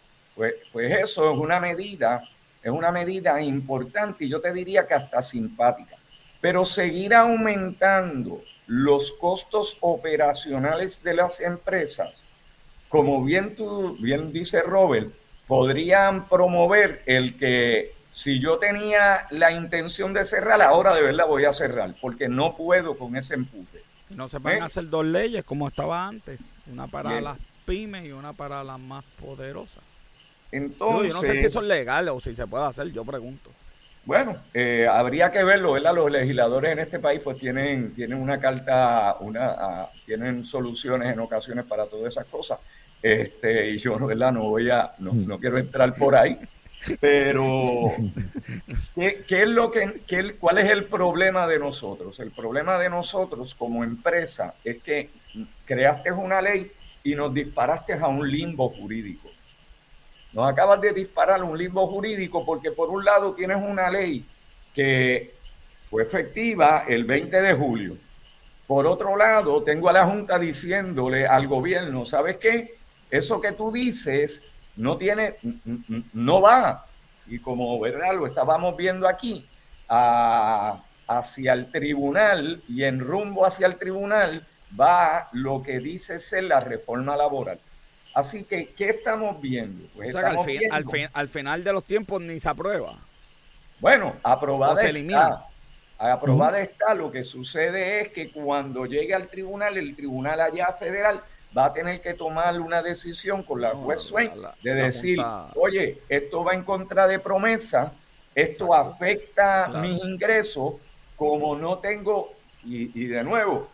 Pues, 0.41 0.55
pues, 0.71 0.91
eso 0.97 1.31
es 1.31 1.37
una 1.37 1.59
medida, 1.59 2.27
es 2.63 2.71
una 2.71 2.91
medida 2.91 3.39
importante 3.39 4.25
y 4.25 4.29
yo 4.29 4.41
te 4.41 4.51
diría 4.51 4.87
que 4.87 4.95
hasta 4.95 5.21
simpática. 5.21 5.97
Pero 6.41 6.65
seguir 6.65 7.13
aumentando 7.13 8.41
los 8.65 9.11
costos 9.11 9.77
operacionales 9.81 11.03
de 11.03 11.13
las 11.13 11.41
empresas, 11.41 12.25
como 12.89 13.23
bien 13.23 13.55
tú, 13.55 13.95
bien 13.99 14.33
dice 14.33 14.63
Robert, 14.63 15.13
podrían 15.45 16.27
promover 16.27 17.03
el 17.05 17.37
que 17.37 17.93
si 18.07 18.39
yo 18.39 18.57
tenía 18.57 19.27
la 19.29 19.51
intención 19.51 20.11
de 20.11 20.25
cerrar, 20.25 20.59
ahora 20.63 20.95
de 20.95 21.03
verdad 21.03 21.27
voy 21.27 21.45
a 21.45 21.53
cerrar, 21.53 21.93
porque 22.01 22.27
no 22.27 22.55
puedo 22.57 22.97
con 22.97 23.15
ese 23.15 23.35
empuje. 23.35 23.83
No 24.09 24.27
se 24.27 24.39
van 24.39 24.55
a 24.55 24.57
¿Eh? 24.57 24.61
hacer 24.63 24.89
dos 24.89 25.05
leyes 25.05 25.43
como 25.43 25.67
estaba 25.67 26.07
antes, 26.07 26.51
una 26.65 26.87
para 26.87 27.21
las 27.21 27.37
pymes 27.67 28.05
y 28.05 28.11
una 28.11 28.33
para 28.33 28.63
las 28.63 28.79
más 28.79 29.03
poderosas. 29.21 29.90
Entonces, 30.51 31.13
yo 31.13 31.21
no 31.21 31.27
sé 31.27 31.39
si 31.39 31.45
eso 31.45 31.61
es 31.61 31.67
legal 31.67 32.09
o 32.09 32.19
si 32.19 32.35
se 32.35 32.47
puede 32.47 32.65
hacer, 32.65 32.91
yo 32.91 33.05
pregunto. 33.05 33.51
Bueno, 34.03 34.35
eh, 34.53 34.87
habría 34.89 35.31
que 35.31 35.43
verlo, 35.43 35.73
¿verdad? 35.73 35.93
Los 35.93 36.11
legisladores 36.11 36.71
en 36.71 36.79
este 36.79 36.99
país 36.99 37.21
pues 37.23 37.37
tienen, 37.37 37.93
tienen 37.93 38.17
una 38.17 38.39
carta, 38.39 39.17
una, 39.19 39.87
tienen 40.05 40.43
soluciones 40.43 41.13
en 41.13 41.19
ocasiones 41.19 41.65
para 41.65 41.85
todas 41.85 42.11
esas 42.11 42.25
cosas. 42.25 42.59
Este, 43.01 43.69
y 43.69 43.77
yo, 43.77 43.97
¿verdad? 43.99 44.31
No 44.31 44.49
voy 44.49 44.69
a, 44.69 44.93
no, 44.97 45.13
no 45.13 45.39
quiero 45.39 45.59
entrar 45.59 45.93
por 45.93 46.15
ahí. 46.15 46.37
Pero, 46.99 47.91
¿qué, 48.95 49.41
es 49.43 49.47
lo 49.47 49.71
que, 49.71 50.01
qué, 50.07 50.35
cuál 50.39 50.57
es 50.57 50.69
el 50.69 50.85
problema 50.85 51.47
de 51.47 51.59
nosotros? 51.59 52.19
El 52.19 52.31
problema 52.31 52.79
de 52.79 52.89
nosotros 52.89 53.53
como 53.53 53.83
empresa 53.83 54.55
es 54.63 54.81
que 54.81 55.09
creaste 55.65 56.11
una 56.11 56.41
ley 56.41 56.71
y 57.03 57.15
nos 57.15 57.33
disparaste 57.33 57.93
a 57.93 58.07
un 58.07 58.29
limbo 58.29 58.69
jurídico. 58.69 59.29
Nos 60.33 60.49
acabas 60.49 60.79
de 60.79 60.93
disparar 60.93 61.43
un 61.43 61.57
limbo 61.57 61.87
jurídico 61.87 62.45
porque 62.45 62.71
por 62.71 62.89
un 62.89 63.03
lado 63.03 63.33
tienes 63.33 63.57
una 63.57 63.89
ley 63.89 64.25
que 64.73 65.35
fue 65.83 66.03
efectiva 66.03 66.85
el 66.87 67.03
20 67.03 67.41
de 67.41 67.53
julio. 67.53 67.97
Por 68.65 68.87
otro 68.87 69.17
lado, 69.17 69.61
tengo 69.63 69.89
a 69.89 69.93
la 69.93 70.05
Junta 70.05 70.39
diciéndole 70.39 71.27
al 71.27 71.47
gobierno, 71.47 72.05
¿sabes 72.05 72.37
qué? 72.37 72.77
Eso 73.09 73.41
que 73.41 73.51
tú 73.51 73.71
dices 73.71 74.41
no 74.77 74.97
tiene, 74.97 75.35
no 76.13 76.39
va. 76.39 76.85
Y 77.27 77.39
como 77.39 77.77
verdad 77.79 78.15
lo 78.15 78.25
estábamos 78.25 78.77
viendo 78.77 79.07
aquí, 79.07 79.45
hacia 79.89 81.51
el 81.51 81.69
tribunal 81.69 82.63
y 82.69 82.83
en 82.83 83.01
rumbo 83.01 83.45
hacia 83.45 83.67
el 83.67 83.75
tribunal 83.75 84.47
va 84.79 85.27
lo 85.33 85.61
que 85.61 85.79
dice 85.79 86.17
ser 86.17 86.45
la 86.45 86.61
reforma 86.61 87.17
laboral. 87.17 87.59
Así 88.13 88.43
que, 88.43 88.67
¿qué 88.69 88.89
estamos 88.89 89.39
viendo? 89.39 89.87
Pues 89.95 90.13
al, 90.15 91.29
final 91.29 91.63
de 91.63 91.73
los 91.73 91.83
tiempos 91.83 92.21
ni 92.21 92.39
se 92.39 92.49
aprueba. 92.49 92.97
Bueno, 93.79 94.15
aprobada 94.23 94.83
está. 94.83 95.47
Aprobada 95.97 96.59
está. 96.59 96.93
Lo 96.93 97.11
que 97.11 97.23
sucede 97.23 98.01
es 98.01 98.09
que 98.09 98.31
cuando 98.31 98.85
llegue 98.85 99.13
al 99.13 99.29
tribunal, 99.29 99.77
el 99.77 99.95
tribunal 99.95 100.41
allá 100.41 100.73
federal 100.73 101.23
va 101.57 101.65
a 101.65 101.73
tener 101.73 102.01
que 102.01 102.13
tomar 102.13 102.59
una 102.59 102.81
decisión 102.81 103.43
con 103.43 103.61
la 103.61 103.71
juez 103.71 104.01
Swain 104.01 104.31
de 104.61 104.73
decir, 104.73 105.19
oye, 105.55 106.01
esto 106.09 106.43
va 106.43 106.53
en 106.53 106.63
contra 106.63 107.07
de 107.07 107.19
promesa, 107.19 107.93
esto 108.33 108.73
afecta 108.73 109.67
mis 109.67 110.01
ingresos, 110.03 110.75
como 111.15 111.55
no 111.57 111.79
tengo, 111.79 112.33
y, 112.63 113.03
y 113.03 113.07
de 113.07 113.23
nuevo, 113.23 113.69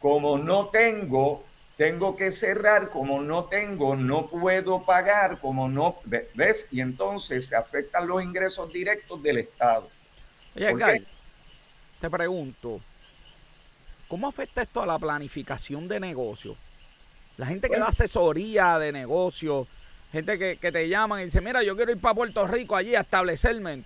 como 0.00 0.36
no 0.36 0.68
tengo 0.68 1.44
tengo 1.76 2.16
que 2.16 2.30
cerrar, 2.30 2.90
como 2.90 3.20
no 3.20 3.44
tengo, 3.44 3.96
no 3.96 4.28
puedo 4.28 4.84
pagar, 4.84 5.40
como 5.40 5.68
no, 5.68 5.96
¿ves? 6.04 6.68
Y 6.70 6.80
entonces 6.80 7.46
se 7.46 7.56
afectan 7.56 8.06
los 8.06 8.22
ingresos 8.22 8.72
directos 8.72 9.22
del 9.22 9.38
Estado. 9.38 9.88
Oye, 10.56 11.04
te 12.00 12.10
pregunto, 12.10 12.80
¿cómo 14.06 14.28
afecta 14.28 14.62
esto 14.62 14.82
a 14.82 14.86
la 14.86 14.98
planificación 14.98 15.88
de 15.88 15.98
negocios? 15.98 16.56
La 17.36 17.46
gente 17.46 17.68
que 17.68 17.78
da 17.78 17.88
asesoría 17.88 18.78
de 18.78 18.92
negocios, 18.92 19.66
gente 20.12 20.38
que, 20.38 20.70
te 20.70 20.88
llaman 20.88 21.22
y 21.22 21.24
dice, 21.24 21.40
mira, 21.40 21.64
yo 21.64 21.74
quiero 21.74 21.90
ir 21.90 22.00
para 22.00 22.14
Puerto 22.14 22.46
Rico 22.46 22.76
allí 22.76 22.94
a 22.94 23.00
establecerme. 23.00 23.82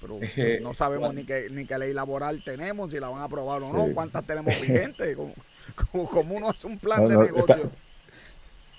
Pero 0.00 0.18
no 0.62 0.72
sabemos 0.72 1.12
ni 1.12 1.24
qué, 1.24 1.48
ni 1.50 1.66
qué 1.66 1.76
ley 1.76 1.92
laboral 1.92 2.42
tenemos, 2.42 2.92
si 2.92 2.98
la 2.98 3.10
van 3.10 3.20
a 3.20 3.24
aprobar 3.24 3.62
o 3.62 3.70
no, 3.70 3.92
cuántas 3.92 4.24
tenemos 4.24 4.58
vigentes, 4.58 5.18
como, 5.74 6.34
uno 6.34 6.50
hace 6.50 6.66
un 6.66 6.78
plan 6.78 7.06
de 7.08 7.16
negocio. 7.16 7.70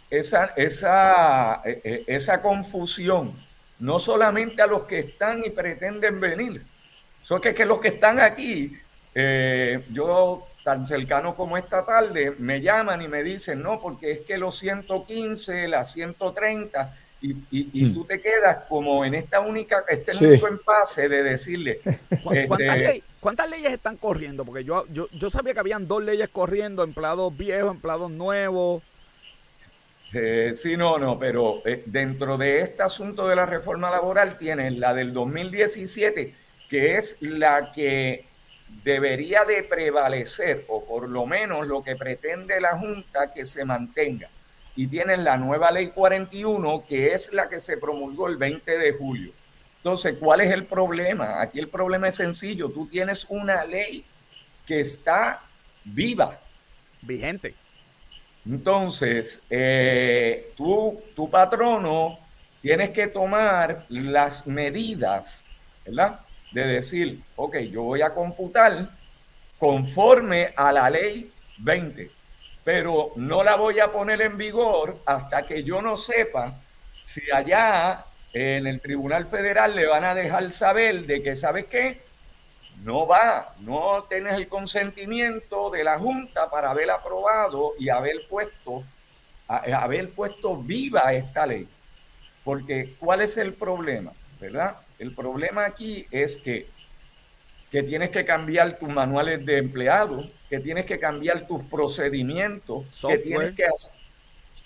Esa, 0.10 0.54
esa, 0.58 1.62
e, 1.64 1.82
e, 1.84 2.04
esa 2.08 2.42
confusión, 2.42 3.34
no 3.80 3.98
solamente 3.98 4.62
a 4.62 4.68
los 4.68 4.84
que 4.84 5.00
están 5.00 5.44
y 5.46 5.50
pretenden 5.50 6.20
venir, 6.20 6.66
son 7.22 7.40
que, 7.40 7.54
que 7.54 7.66
los 7.66 7.80
que 7.80 7.90
están 7.90 8.20
aquí, 8.20 8.78
eh, 9.16 9.86
yo 9.90 10.48
tan 10.64 10.86
cercano 10.86 11.36
como 11.36 11.58
esta 11.58 11.86
tarde, 11.86 12.36
me 12.38 12.62
llaman 12.62 13.02
y 13.02 13.08
me 13.08 13.24
dicen, 13.24 13.62
no, 13.62 13.80
porque 13.80 14.12
es 14.12 14.20
que 14.22 14.38
los 14.38 14.58
115, 14.58 15.68
las 15.68 15.92
130, 15.94 16.98
y, 17.22 17.36
y, 17.52 17.86
mm. 17.86 17.94
tú 17.94 18.04
te 18.06 18.20
quedas 18.20 18.64
como 18.68 19.06
en 19.06 19.14
esta 19.14 19.42
única, 19.42 19.84
este 19.88 20.12
único 20.26 20.48
empase 20.48 21.08
de 21.08 21.24
decirle. 21.24 21.82
Este, 22.32 23.04
¿Cuántas, 23.20 23.50
leyes 23.50 23.74
están 23.74 23.98
corriendo? 23.98 24.46
Porque 24.46 24.64
yo, 24.64 24.86
yo, 24.92 25.08
yo 25.12 25.30
sabía 25.30 25.54
que 25.54 25.60
habían 25.60 25.88
dos 25.88 26.04
leyes 26.04 26.30
corriendo, 26.30 26.84
empleados 26.84 27.36
viejos, 27.36 27.72
empleados 27.72 28.10
nuevos. 28.10 28.84
Eh, 30.14 30.52
sí, 30.56 30.78
no, 30.78 30.98
no, 30.98 31.18
pero 31.18 31.62
eh, 31.66 31.84
dentro 31.86 32.38
de 32.38 32.62
este 32.62 32.84
asunto 32.84 33.28
de 33.28 33.36
la 33.36 33.46
reforma 33.46 33.90
laboral 33.90 34.38
tienes 34.38 34.78
la 34.78 34.94
del 34.94 35.14
2017, 35.14 36.36
que 36.70 36.96
es 36.96 37.18
la 37.22 37.72
que 37.72 38.26
debería 38.84 39.46
de 39.46 39.64
prevalecer, 39.64 40.66
o 40.68 40.86
por 40.86 41.10
lo 41.10 41.26
menos 41.26 41.68
lo 41.68 41.84
que 41.84 41.96
pretende 41.96 42.60
la 42.62 42.78
Junta 42.78 43.32
que 43.34 43.46
se 43.46 43.66
mantenga. 43.66 44.30
Y 44.76 44.88
tienen 44.88 45.24
la 45.24 45.38
nueva 45.38 45.72
ley 45.72 45.88
41, 45.88 46.86
que 46.88 47.14
es 47.14 47.34
la 47.34 47.50
que 47.50 47.60
se 47.60 47.78
promulgó 47.78 48.28
el 48.28 48.38
20 48.38 48.78
de 48.78 48.94
julio. 48.94 49.32
Entonces, 49.78 50.18
¿cuál 50.20 50.42
es 50.42 50.52
el 50.52 50.66
problema? 50.66 51.42
Aquí 51.42 51.60
el 51.60 51.68
problema 51.68 52.08
es 52.08 52.16
sencillo. 52.16 52.70
Tú 52.70 52.88
tienes 52.88 53.26
una 53.30 53.66
ley 53.66 54.06
que 54.66 54.80
está 54.80 55.42
viva. 55.84 56.40
Vigente. 57.02 57.56
Entonces, 58.46 59.42
eh, 59.50 60.54
tú, 60.56 61.02
tu 61.16 61.30
patrono, 61.30 62.20
tienes 62.62 62.92
que 62.92 63.08
tomar 63.08 63.86
las 63.90 64.48
medidas, 64.48 65.46
¿verdad? 65.86 66.22
de 66.52 66.66
decir, 66.66 67.24
ok, 67.36 67.58
yo 67.60 67.84
voy 67.84 68.02
a 68.02 68.14
computar 68.14 68.90
conforme 69.58 70.54
a 70.56 70.72
la 70.72 70.90
ley 70.90 71.32
20, 71.60 72.12
pero 72.64 73.12
no 73.16 73.44
la 73.44 73.56
voy 73.56 73.80
a 73.80 73.92
poner 73.92 74.22
en 74.22 74.38
vigor 74.38 74.98
hasta 75.06 75.46
que 75.46 75.64
yo 75.64 75.82
no 75.82 75.98
sepa 75.98 76.54
si 77.04 77.22
allá 77.32 78.06
en 78.34 78.68
el 78.68 78.80
Tribunal 78.80 79.26
Federal 79.26 79.76
le 79.76 79.88
van 79.88 80.04
a 80.04 80.16
dejar 80.16 80.52
saber 80.52 81.06
de 81.06 81.22
que, 81.22 81.36
¿sabes 81.36 81.66
qué? 81.66 82.02
No 82.84 83.06
va, 83.06 83.54
no 83.60 84.06
tienes 84.10 84.36
el 84.36 84.48
consentimiento 84.48 85.70
de 85.70 85.84
la 85.84 86.00
Junta 86.00 86.50
para 86.50 86.72
haber 86.72 86.90
aprobado 86.90 87.74
y 87.78 87.90
haber 87.90 88.28
puesto, 88.28 88.84
haber 89.48 90.12
puesto 90.12 90.58
viva 90.58 91.14
esta 91.14 91.46
ley. 91.46 91.68
Porque, 92.44 92.96
¿cuál 93.00 93.22
es 93.22 93.38
el 93.38 93.54
problema? 93.54 94.14
¿Verdad? 94.40 94.78
El 94.98 95.14
problema 95.14 95.66
aquí 95.66 96.08
es 96.10 96.38
que, 96.38 96.70
que 97.72 97.84
tienes 97.84 98.10
que 98.10 98.26
cambiar 98.26 98.78
tus 98.78 98.90
manuales 98.90 99.46
de 99.46 99.58
empleado, 99.58 100.30
que 100.50 100.60
tienes 100.60 100.86
que 100.86 101.00
cambiar 101.00 101.48
tus 101.48 101.64
procedimientos, 101.64 102.86
que 103.08 103.18
tienes 103.18 103.56
que, 103.56 103.64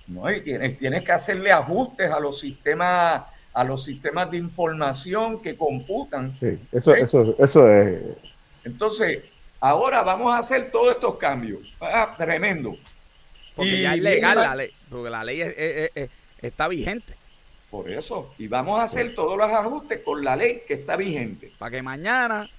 no, 0.07 0.23
tienes, 0.43 0.79
tienes 0.79 1.03
que 1.03 1.11
hacerle 1.11 1.51
ajustes 1.51 2.09
a 2.09 2.19
los 2.19 2.39
sistemas 2.39 3.23
a 3.53 3.63
los 3.63 3.85
sistemas 3.85 4.29
de 4.29 4.35
información 4.35 5.41
que 5.41 5.55
computan. 5.55 6.37
Sí, 6.37 6.59
eso, 6.73 6.93
eso, 6.93 7.35
eso 7.39 7.71
es. 7.71 8.01
Entonces, 8.65 9.23
ahora 9.61 10.01
vamos 10.01 10.33
a 10.33 10.39
hacer 10.39 10.71
todos 10.71 10.93
estos 10.93 11.15
cambios. 11.15 11.61
Ah, 11.79 12.13
tremendo. 12.17 12.75
Porque 13.55 13.81
ya 13.81 13.93
es 13.93 14.01
legal 14.01 14.37
la 14.37 14.55
ley, 14.55 14.71
porque 14.89 15.09
la 15.09 15.23
ley 15.23 15.41
está 16.41 16.67
vigente. 16.67 17.15
Por 17.71 17.89
eso. 17.89 18.33
Y 18.37 18.47
vamos 18.49 18.77
a 18.77 18.83
hacer 18.83 19.15
todos 19.15 19.37
los 19.37 19.49
ajustes 19.49 20.01
con 20.01 20.21
la 20.21 20.35
ley 20.35 20.63
que 20.67 20.73
está 20.73 20.97
vigente. 20.97 21.53
Para 21.57 21.71
que 21.71 21.81
mañana 21.81 22.49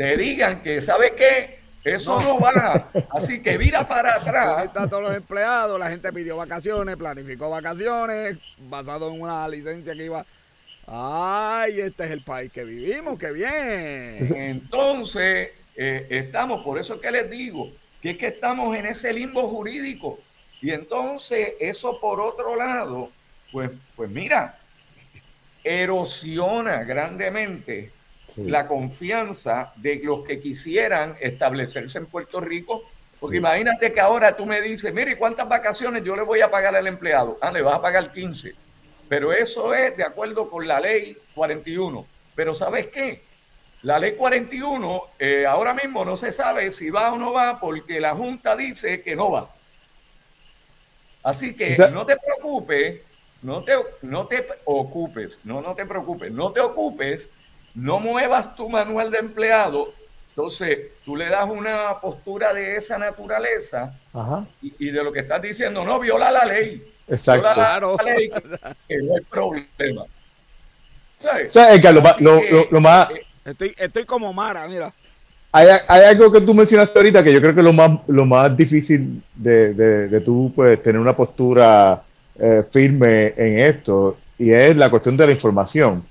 te 0.00 0.16
digan 0.16 0.62
que, 0.62 0.80
¿sabes 0.80 1.12
qué? 1.14 1.60
Eso 1.84 2.22
no, 2.22 2.40
va. 2.40 2.90
Así 3.10 3.42
que 3.42 3.58
mira 3.58 3.86
para 3.88 4.14
atrás. 4.14 4.64
Están 4.64 4.88
todos 4.88 5.02
los 5.02 5.14
empleados, 5.14 5.78
la 5.78 5.90
gente 5.90 6.10
pidió 6.10 6.38
vacaciones, 6.38 6.96
planificó 6.96 7.50
vacaciones, 7.50 8.38
basado 8.56 9.12
en 9.12 9.20
una 9.20 9.46
licencia 9.46 9.94
que 9.94 10.06
iba. 10.06 10.24
Ay, 10.86 11.80
este 11.80 12.06
es 12.06 12.12
el 12.12 12.24
país 12.24 12.50
que 12.50 12.64
vivimos, 12.64 13.18
qué 13.18 13.30
bien. 13.30 14.34
Entonces, 14.34 15.50
eh, 15.76 16.06
estamos, 16.08 16.64
por 16.64 16.78
eso 16.78 16.98
que 16.98 17.10
les 17.10 17.28
digo, 17.28 17.70
que 18.00 18.12
es 18.12 18.16
que 18.16 18.28
estamos 18.28 18.74
en 18.74 18.86
ese 18.86 19.12
limbo 19.12 19.48
jurídico. 19.48 20.18
Y 20.62 20.70
entonces, 20.70 21.56
eso 21.60 22.00
por 22.00 22.22
otro 22.22 22.56
lado, 22.56 23.10
pues, 23.52 23.70
pues 23.94 24.08
mira, 24.08 24.60
erosiona 25.62 26.84
grandemente 26.84 27.92
la 28.36 28.66
confianza 28.66 29.72
de 29.76 30.00
los 30.02 30.22
que 30.22 30.40
quisieran 30.40 31.16
establecerse 31.20 31.98
en 31.98 32.06
Puerto 32.06 32.40
Rico. 32.40 32.82
Porque 33.18 33.36
imagínate 33.36 33.92
que 33.92 34.00
ahora 34.00 34.36
tú 34.36 34.46
me 34.46 34.60
dices, 34.60 34.92
mire, 34.94 35.18
¿cuántas 35.18 35.48
vacaciones 35.48 36.02
yo 36.04 36.16
le 36.16 36.22
voy 36.22 36.40
a 36.40 36.50
pagar 36.50 36.74
al 36.74 36.86
empleado? 36.86 37.38
Ah, 37.40 37.50
le 37.50 37.62
vas 37.62 37.76
a 37.76 37.82
pagar 37.82 38.10
15. 38.10 38.54
Pero 39.08 39.32
eso 39.32 39.74
es 39.74 39.96
de 39.96 40.04
acuerdo 40.04 40.48
con 40.48 40.66
la 40.66 40.80
ley 40.80 41.16
41. 41.34 42.06
Pero 42.34 42.54
¿sabes 42.54 42.86
qué? 42.88 43.22
La 43.82 43.98
ley 43.98 44.12
41 44.12 45.02
eh, 45.18 45.46
ahora 45.46 45.74
mismo 45.74 46.04
no 46.04 46.16
se 46.16 46.32
sabe 46.32 46.70
si 46.70 46.90
va 46.90 47.12
o 47.12 47.18
no 47.18 47.32
va 47.32 47.58
porque 47.60 48.00
la 48.00 48.14
Junta 48.14 48.56
dice 48.56 49.02
que 49.02 49.16
no 49.16 49.30
va. 49.30 49.54
Así 51.22 51.54
que 51.54 51.76
no 51.92 52.06
te 52.06 52.16
preocupes 52.16 53.02
no 53.42 53.64
te, 53.64 53.72
no 54.02 54.26
te 54.26 54.46
ocupes, 54.64 55.40
no, 55.44 55.62
no 55.62 55.74
te 55.74 55.86
preocupes, 55.86 56.30
no 56.30 56.52
te 56.52 56.60
ocupes, 56.60 57.30
no 57.74 58.00
muevas 58.00 58.54
tu 58.54 58.68
manual 58.68 59.10
de 59.10 59.18
empleado. 59.18 59.92
Entonces, 60.30 60.78
tú 61.04 61.16
le 61.16 61.28
das 61.28 61.48
una 61.48 62.00
postura 62.00 62.54
de 62.54 62.76
esa 62.76 62.96
naturaleza 62.98 63.92
Y, 64.62 64.90
de 64.90 65.04
lo 65.04 65.12
que 65.12 65.20
estás 65.20 65.42
diciendo, 65.42 65.84
no, 65.84 65.98
viola 65.98 66.30
la 66.30 66.44
ley. 66.44 66.82
Exacto. 67.08 67.42
Viola 67.42 67.80
la 67.80 68.14
ley, 68.14 68.30
que, 68.88 68.96
no 68.98 69.16
hay 69.16 69.22
problema. 69.22 70.02
O 70.02 71.22
sea, 71.52 71.92
lo, 72.70 72.80
más... 72.80 73.10
Eh, 73.10 73.26
estoy, 73.44 73.74
estoy 73.76 74.04
como 74.04 74.32
Mara, 74.32 74.66
mira. 74.66 74.92
Hay, 75.52 75.66
hay, 75.88 76.04
algo 76.04 76.30
que 76.30 76.40
tú 76.40 76.54
mencionaste 76.54 76.96
ahorita 76.98 77.24
que 77.24 77.32
yo 77.32 77.40
creo 77.40 77.54
que 77.54 77.62
lo 77.62 77.72
más, 77.72 77.98
lo 78.06 78.24
más 78.24 78.56
difícil 78.56 79.20
de, 79.34 79.74
de, 79.74 80.08
de 80.08 80.20
tú 80.20 80.52
pues, 80.54 80.80
tener 80.80 81.00
una 81.00 81.14
postura 81.14 82.02
eh, 82.38 82.64
firme 82.70 83.34
en 83.36 83.58
esto 83.58 84.16
y 84.38 84.52
es 84.52 84.74
la 84.74 84.88
cuestión 84.88 85.16
de 85.16 85.26
la 85.26 85.32
información. 85.32 86.02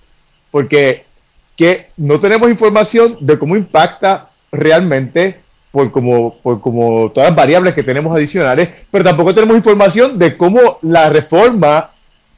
Porque 0.52 1.06
que 1.60 1.88
no 1.98 2.22
tenemos 2.22 2.50
información 2.50 3.18
de 3.20 3.38
cómo 3.38 3.58
impacta 3.58 4.30
realmente 4.50 5.42
por 5.74 5.92
como, 5.92 6.38
por 6.38 6.62
como 6.62 7.12
todas 7.12 7.32
las 7.32 7.38
variables 7.38 7.74
que 7.74 7.84
tenemos 7.84 8.16
adicionales, 8.16 8.70
pero 8.90 9.04
tampoco 9.04 9.36
tenemos 9.36 9.58
información 9.58 10.18
de 10.18 10.38
cómo 10.38 10.80
la 10.84 11.10
reforma 11.10 11.92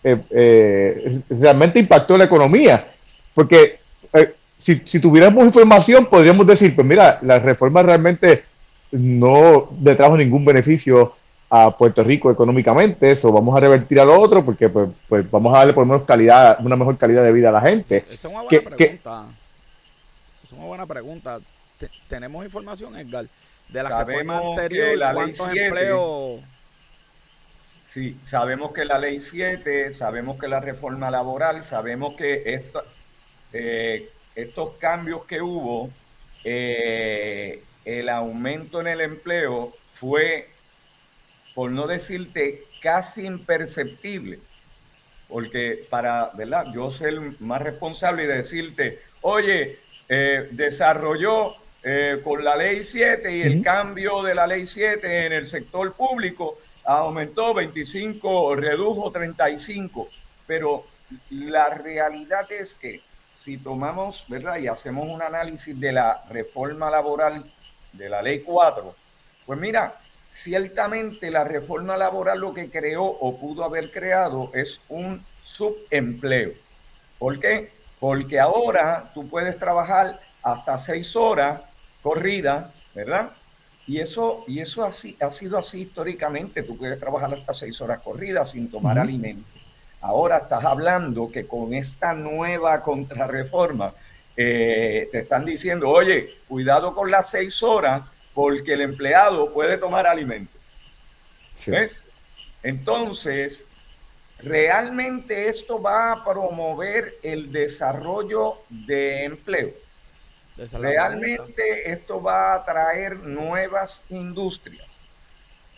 eh, 0.04 0.18
eh, 0.32 1.20
realmente 1.30 1.78
impactó 1.78 2.18
la 2.18 2.24
economía. 2.24 2.88
Porque 3.36 3.78
si, 4.58 4.82
si, 4.86 5.00
tuviéramos 5.00 5.46
información, 5.46 6.08
podríamos 6.08 6.48
decir, 6.48 6.76
pues 6.76 6.88
mira, 6.88 7.20
la 7.22 7.38
reforma 7.38 7.84
realmente 7.84 8.44
no 8.90 9.70
le 9.84 9.94
trajo 9.94 10.18
ningún 10.18 10.44
beneficio 10.44 11.14
a 11.54 11.70
Puerto 11.78 12.02
Rico 12.02 12.32
económicamente, 12.32 13.12
eso 13.12 13.30
vamos 13.30 13.58
a 13.58 13.60
revertir 13.60 14.00
a 14.00 14.06
lo 14.06 14.18
otro 14.18 14.46
porque 14.46 14.70
pues, 14.70 14.90
pues, 15.10 15.30
vamos 15.30 15.54
a 15.54 15.60
darle 15.60 15.74
por 15.74 15.86
lo 15.86 15.92
menos 15.92 16.08
calidad, 16.08 16.58
una 16.62 16.78
mejor 16.78 16.98
calidad 16.98 17.24
de 17.24 17.34
vida 17.34 17.50
a 17.50 17.52
la 17.52 17.60
gente. 17.60 18.06
Esa 18.10 18.14
es 18.14 18.24
una 18.24 18.44
buena 18.44 18.70
pregunta. 18.70 19.26
es 20.46 20.52
una 20.54 20.66
buena 20.66 20.86
pregunta. 20.86 21.40
¿Tenemos 22.08 22.46
información, 22.46 22.96
Edgar? 22.96 23.26
De 23.68 23.84
la 23.84 24.02
reforma 24.02 24.38
anterior, 24.38 24.98
la 24.98 25.14
¿cuántos 25.14 25.50
empleos? 25.54 26.40
Sí, 27.84 28.18
sabemos 28.24 28.72
que 28.72 28.86
la 28.86 28.98
ley 28.98 29.20
7, 29.20 29.92
sabemos 29.92 30.40
que 30.40 30.48
la 30.48 30.62
reforma 30.62 31.12
laboral, 31.12 31.64
sabemos 31.64 32.14
que 32.16 32.64
eh, 33.52 34.10
estos 34.36 34.72
cambios 34.78 35.26
que 35.26 35.42
hubo, 35.42 35.90
eh, 36.46 37.62
el 37.84 38.08
aumento 38.08 38.80
en 38.80 38.88
el 38.88 39.02
empleo 39.02 39.74
fue 39.90 40.51
por 41.54 41.72
no 41.72 41.88
decirte 41.88 42.66
casi 42.82 43.26
imperceptible. 43.26 44.40
Porque 45.28 45.86
para, 45.90 46.32
¿verdad? 46.34 46.68
Yo 46.74 46.92
soy 46.92 47.10
el 47.10 47.38
más 47.40 47.62
responsable 47.62 48.28
de 48.28 48.38
decirte, 48.38 49.02
oye, 49.22 49.80
eh, 50.10 50.50
desarrolló 50.52 51.56
eh, 51.84 52.20
con 52.24 52.44
la 52.44 52.56
ley 52.56 52.84
7 52.84 53.38
y 53.38 53.42
el 53.42 53.64
cambio 53.64 54.22
de 54.24 54.36
la 54.36 54.46
ley 54.46 54.66
7 54.66 55.26
en 55.26 55.34
el 55.34 55.48
sector 55.48 55.94
público 55.94 56.58
aumentó 56.84 57.54
25, 57.54 58.56
redujo 58.56 59.12
35, 59.12 60.10
pero 60.46 60.86
la 61.30 61.70
realidad 61.70 62.52
es 62.52 62.76
que 62.76 63.02
si 63.32 63.58
tomamos, 63.58 64.26
¿verdad? 64.28 64.58
Y 64.58 64.68
hacemos 64.68 65.08
un 65.08 65.22
análisis 65.22 65.80
de 65.80 65.92
la 65.92 66.24
reforma 66.30 66.90
laboral 66.90 67.50
de 67.94 68.10
la 68.10 68.22
ley 68.22 68.42
4, 68.42 68.96
pues 69.46 69.60
mira, 69.60 70.01
ciertamente 70.32 71.30
la 71.30 71.44
reforma 71.44 71.98
laboral 71.98 72.40
lo 72.40 72.54
que 72.54 72.70
creó 72.70 73.04
o 73.04 73.38
pudo 73.38 73.64
haber 73.64 73.92
creado 73.92 74.52
es 74.54 74.82
un 74.90 75.26
subempleo. 75.44 76.54
¿Por 77.20 77.40
qué? 77.40 77.72
Porque 78.00 78.40
ahora 78.40 79.12
tú 79.14 79.28
puedes 79.30 79.58
trabajar 79.58 80.20
hasta 80.42 80.78
seis 80.78 81.16
horas 81.16 81.62
corrida, 82.02 82.74
¿verdad? 82.96 83.32
Y 83.86 84.00
eso, 84.00 84.44
y 84.48 84.60
eso 84.60 84.84
así, 84.84 85.18
ha 85.20 85.30
sido 85.30 85.58
así 85.58 85.82
históricamente. 85.82 86.64
Tú 86.64 86.78
puedes 86.78 87.00
trabajar 87.00 87.34
hasta 87.34 87.54
seis 87.54 87.80
horas 87.82 88.00
corridas 88.00 88.52
sin 88.52 88.70
tomar 88.70 88.98
alimento. 88.98 89.48
Ahora 90.00 90.38
estás 90.38 90.66
hablando 90.66 91.30
que 91.32 91.46
con 91.46 91.74
esta 91.74 92.14
nueva 92.14 92.82
contrarreforma 92.82 93.94
eh, 94.36 95.10
te 95.12 95.20
están 95.20 95.46
diciendo, 95.46 95.90
oye, 95.90 96.38
cuidado 96.48 96.96
con 96.96 97.12
las 97.12 97.30
seis 97.30 97.62
horas 97.62 98.02
porque 98.34 98.74
el 98.74 98.82
empleado 98.82 99.54
puede 99.54 99.78
tomar 99.78 100.08
alimento. 100.08 100.58
¿Ves? 101.66 102.04
Entonces, 102.64 103.68
realmente 104.40 105.48
esto 105.48 105.82
va 105.82 106.12
a 106.12 106.24
promover 106.24 107.18
el 107.24 107.52
desarrollo 107.52 108.60
de 108.70 109.26
empleo. 109.26 109.74
Realmente 110.74 111.92
esto 111.92 112.22
va 112.22 112.54
a 112.54 112.66
traer 112.66 113.18
nuevas 113.18 114.06
industrias. 114.10 114.88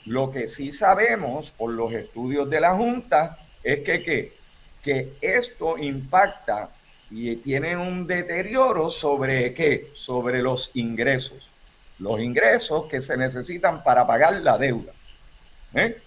Lo 0.06 0.32
que 0.32 0.48
sí 0.48 0.72
sabemos 0.72 1.52
por 1.52 1.72
los 1.72 1.94
estudios 1.94 2.50
de 2.50 2.60
la 2.60 2.76
Junta 2.76 3.38
es 3.64 3.80
que, 3.80 4.34
que 4.82 5.14
esto 5.22 5.78
impacta 5.78 6.70
y 7.10 7.36
tiene 7.38 7.78
un 7.78 8.06
deterioro 8.08 8.90
sobre 8.90 9.54
qué? 9.54 9.92
Sobre 9.94 10.42
los 10.42 10.72
ingresos. 10.74 11.53
Los 12.00 12.20
ingresos 12.20 12.86
que 12.86 13.02
se 13.02 13.16
necesitan 13.16 13.84
para 13.84 14.06
pagar 14.06 14.34
la 14.42 14.58
deuda. 14.58 14.92
¿eh? 15.74 15.98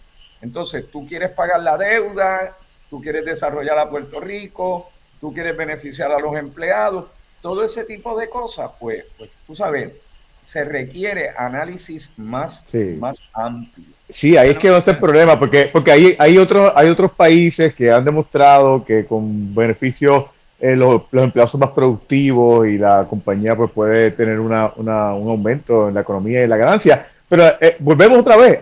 Entonces, 0.43 0.91
tú 0.91 1.07
quieres 1.07 1.31
pagar 1.31 1.61
la 1.61 1.77
deuda, 1.77 2.57
tú 2.91 3.01
quieres 3.01 3.25
desarrollar 3.25 3.79
a 3.79 3.89
Puerto 3.89 4.21
Rico, 4.21 4.91
tú 5.21 5.33
quieres 5.33 5.57
beneficiar 5.57 6.13
a 6.13 6.19
los 6.19 6.37
empleados, 6.37 7.07
todo 7.41 7.63
ese 7.63 7.85
tipo 7.85 8.19
de 8.19 8.29
cosas, 8.29 8.71
pues, 8.79 9.05
pues 9.17 9.31
tú 9.47 9.55
sabes, 9.55 9.93
se 10.43 10.65
requiere 10.65 11.31
análisis 11.37 12.13
más, 12.17 12.65
más 12.99 13.21
amplio. 13.33 13.87
Sí, 14.11 14.37
ahí 14.37 14.51
es 14.51 14.59
que 14.59 14.69
no 14.69 14.77
está 14.77 14.93
el 14.93 14.99
problema, 14.99 15.39
porque, 15.39 15.69
porque 15.73 15.91
hay, 15.91 16.17
hay, 16.19 16.39
otros, 16.39 16.73
hay 16.77 16.89
otros 16.89 17.11
países 17.13 17.75
que 17.75 17.91
han 17.91 18.05
demostrado 18.05 18.85
que 18.85 19.05
con 19.05 19.53
beneficios 19.55 20.27
eh, 20.59 20.77
los, 20.77 21.03
empleados 21.13 21.51
son 21.51 21.61
más 21.61 21.71
productivos 21.71 22.67
y 22.67 22.79
la 22.79 23.07
compañía 23.09 23.57
pues 23.57 23.71
puede 23.71 24.11
tener 24.13 24.41
una, 24.41 24.73
un 24.75 24.89
aumento 24.89 25.89
en 25.89 25.95
la 25.95 26.01
economía 26.01 26.45
y 26.45 26.49
la 26.49 26.57
ganancia. 26.57 27.07
Pero 27.29 27.45
eh, 27.61 27.77
volvemos 27.79 28.19
otra 28.19 28.37
vez, 28.37 28.61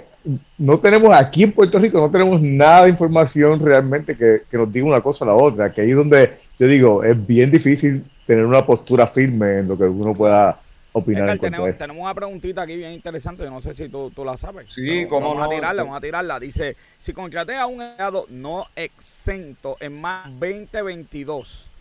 no 0.58 0.78
tenemos 0.78 1.14
aquí 1.14 1.42
en 1.42 1.52
Puerto 1.52 1.78
Rico, 1.78 2.00
no 2.00 2.10
tenemos 2.10 2.40
nada 2.40 2.84
de 2.84 2.90
información 2.90 3.60
realmente 3.60 4.16
que, 4.16 4.42
que 4.50 4.56
nos 4.56 4.72
diga 4.72 4.86
una 4.86 5.00
cosa 5.00 5.24
o 5.24 5.28
la 5.28 5.34
otra, 5.34 5.72
que 5.72 5.82
ahí 5.82 5.90
es 5.90 5.96
donde 5.96 6.32
yo 6.58 6.66
digo, 6.66 7.04
es 7.04 7.26
bien 7.26 7.50
difícil 7.50 8.04
tener 8.26 8.44
una 8.44 8.64
postura 8.64 9.06
firme 9.06 9.58
en 9.58 9.68
lo 9.68 9.76
que 9.76 9.84
uno 9.84 10.14
pueda 10.14 10.58
opinar. 10.92 11.38
tenemos, 11.38 11.76
tenemos, 11.76 12.02
una 12.02 12.14
preguntita 12.14 12.62
aquí 12.62 12.76
bien 12.76 12.92
interesante, 12.92 13.44
no 13.50 13.60
sé 13.60 13.74
si 13.74 13.88
tú, 13.88 14.12
la 14.24 14.36
sabes. 14.36 14.72
Sí, 14.72 15.06
como 15.08 15.34
vamos 15.34 15.46
a 15.46 15.50
tirarla, 15.50 15.82
vamos 15.82 15.98
a 15.98 16.00
tirarla. 16.00 16.40
Dice, 16.40 16.76
si 16.98 17.12
contraté 17.12 17.56
a 17.56 17.66
un 17.66 17.82
empleado 17.82 18.26
no 18.30 18.66
exento 18.76 19.76
en 19.80 20.00
más 20.00 20.26
2022, 20.38 21.24
¿cuál 21.34 21.50
es 21.50 21.73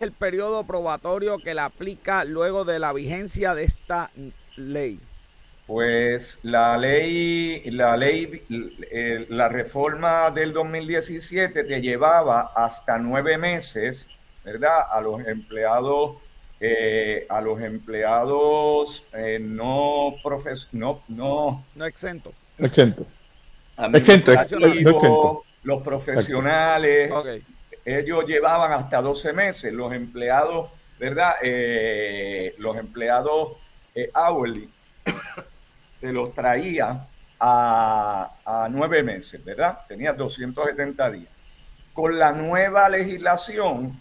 el 0.00 0.12
periodo 0.12 0.64
probatorio 0.64 1.38
que 1.38 1.54
le 1.54 1.60
aplica 1.60 2.24
luego 2.24 2.64
de 2.64 2.78
la 2.78 2.92
vigencia 2.92 3.54
de 3.54 3.64
esta 3.64 4.10
ley? 4.56 5.00
Pues 5.66 6.40
la 6.42 6.76
ley, 6.76 7.62
la 7.70 7.96
ley, 7.96 8.42
eh, 8.90 9.26
la 9.30 9.48
reforma 9.48 10.30
del 10.30 10.52
2017 10.52 11.64
te 11.64 11.80
llevaba 11.80 12.52
hasta 12.54 12.98
nueve 12.98 13.38
meses 13.38 14.08
¿verdad? 14.44 14.86
A 14.90 15.00
los 15.00 15.24
empleados, 15.26 16.16
eh, 16.60 17.26
a 17.28 17.40
los 17.40 17.60
empleados 17.60 19.04
eh, 19.12 19.38
no, 19.40 20.14
profes 20.22 20.68
no, 20.72 21.02
no, 21.08 21.64
no 21.74 21.84
exento. 21.84 22.32
Exento. 22.58 23.06
Exento, 23.94 25.44
Los 25.62 25.82
profesionales, 25.82 27.10
ellos 27.84 28.24
llevaban 28.26 28.72
hasta 28.72 29.00
12 29.00 29.32
meses. 29.32 29.72
Los 29.72 29.92
empleados, 29.92 30.70
¿verdad? 30.98 31.34
Eh, 31.42 32.54
los 32.58 32.76
empleados 32.76 33.58
hourly 34.14 34.70
te 36.00 36.12
los 36.12 36.34
traía 36.34 37.06
a, 37.38 38.32
a 38.44 38.68
nueve 38.70 39.02
meses, 39.02 39.44
¿verdad? 39.44 39.80
Tenía 39.86 40.12
270 40.12 41.10
días. 41.10 41.32
Con 41.92 42.18
la 42.18 42.32
nueva 42.32 42.88
legislación, 42.88 44.00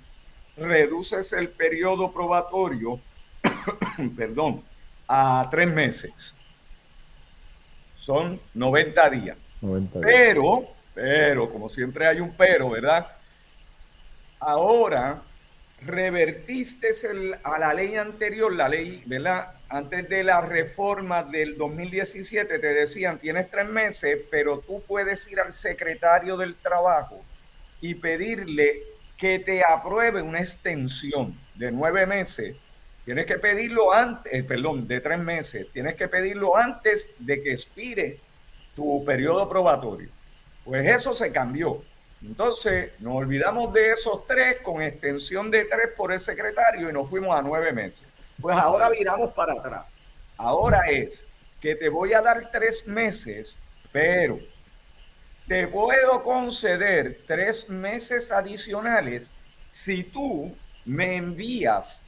reduces 0.58 1.34
el 1.34 1.50
periodo 1.50 2.12
probatorio, 2.12 3.00
perdón, 4.18 4.64
a 5.08 5.48
tres 5.50 5.72
meses. 5.74 6.36
Son 7.98 8.40
90 8.54 9.10
días. 9.10 9.38
Pero, 10.02 10.68
pero, 10.94 11.50
como 11.52 11.70
siempre 11.70 12.08
hay 12.08 12.20
un 12.20 12.36
pero, 12.36 12.70
¿verdad? 12.70 13.08
Ahora 14.42 15.22
revertiste 15.86 16.90
a 17.44 17.60
la 17.60 17.74
ley 17.76 17.96
anterior, 17.96 18.52
la 18.52 18.68
ley, 18.68 19.04
¿verdad? 19.06 19.54
Antes 19.70 20.10
de 20.10 20.24
la 20.24 20.42
reforma 20.42 21.24
del 21.24 21.58
2017 21.58 22.58
te 22.58 22.74
decían, 22.74 23.20
tienes 23.20 23.52
tres 23.52 23.70
meses, 23.70 24.20
pero 24.32 24.60
tú 24.60 24.82
puedes 24.88 25.32
ir 25.32 25.40
al 25.40 25.52
secretario 25.52 26.38
del 26.38 26.56
trabajo 26.56 27.24
y 27.82 27.94
pedirle 27.94 28.82
que 29.16 29.38
te 29.38 29.64
apruebe 29.64 30.24
una 30.24 30.40
extensión 30.40 31.40
de 31.54 31.72
nueve 31.72 32.08
meses, 32.08 32.56
tienes 33.06 33.28
que 33.28 33.38
pedirlo 33.38 33.94
antes, 33.94 34.34
eh, 34.34 34.44
perdón, 34.44 34.88
de 34.88 35.02
tres 35.02 35.20
meses, 35.20 35.68
tienes 35.72 35.94
que 35.96 36.08
pedirlo 36.08 36.58
antes 36.58 37.12
de 37.20 37.44
que 37.44 37.54
expire 37.54 38.20
tu 38.76 39.06
periodo 39.06 39.48
probatorio. 39.48 40.10
Pues 40.64 40.88
eso 40.88 41.14
se 41.14 41.32
cambió. 41.32 41.84
Entonces, 42.24 42.92
nos 43.00 43.16
olvidamos 43.16 43.74
de 43.74 43.92
esos 43.92 44.28
tres 44.28 44.58
con 44.62 44.82
extensión 44.82 45.50
de 45.50 45.66
tres 45.66 45.90
por 45.98 46.12
el 46.12 46.20
secretario 46.20 46.90
y 46.90 46.94
nos 46.94 47.10
fuimos 47.10 47.38
a 47.38 47.42
nueve 47.42 47.72
meses. 47.74 48.06
Pues 48.40 48.56
ahora 48.56 48.90
viramos 48.90 49.34
para 49.34 49.54
atrás. 49.54 49.86
Ahora 50.38 50.90
es 50.90 51.26
que 51.60 51.76
te 51.76 51.90
voy 51.90 52.14
a 52.14 52.22
dar 52.22 52.52
tres 52.52 52.88
meses, 52.88 53.58
pero 53.92 54.40
te 55.48 55.68
puedo 55.68 56.24
conceder 56.24 57.22
tres 57.28 57.70
meses 57.70 58.32
adicionales 58.32 59.32
si 59.70 60.04
tú 60.04 60.56
me 60.86 61.16
envías 61.16 62.04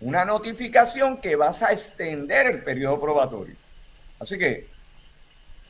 una 0.00 0.24
notificación 0.24 1.20
que 1.20 1.36
vas 1.36 1.62
a 1.62 1.72
extender 1.72 2.46
el 2.46 2.62
periodo 2.62 3.00
probatorio. 3.00 3.56
Así 4.18 4.38
que 4.38 4.69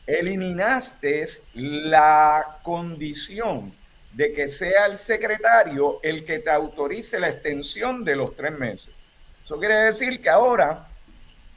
eliminaste 0.06 1.26
la 1.54 2.58
condición 2.62 3.72
de 4.12 4.32
que 4.32 4.48
sea 4.48 4.86
el 4.86 4.96
secretario 4.96 6.00
el 6.02 6.24
que 6.24 6.40
te 6.40 6.50
autorice 6.50 7.20
la 7.20 7.28
extensión 7.28 8.04
de 8.04 8.16
los 8.16 8.34
tres 8.34 8.52
meses. 8.58 8.94
Eso 9.44 9.58
quiere 9.58 9.76
decir 9.76 10.20
que 10.20 10.28
ahora, 10.28 10.88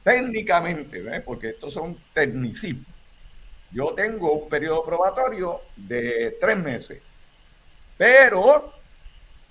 técnicamente, 0.02 1.20
porque 1.20 1.50
estos 1.50 1.72
son 1.72 1.98
tecnicismos, 2.12 2.86
yo 3.74 3.92
tengo 3.92 4.32
un 4.32 4.48
periodo 4.48 4.84
probatorio 4.84 5.60
de 5.74 6.36
tres 6.40 6.56
meses. 6.56 7.02
Pero, 7.98 8.72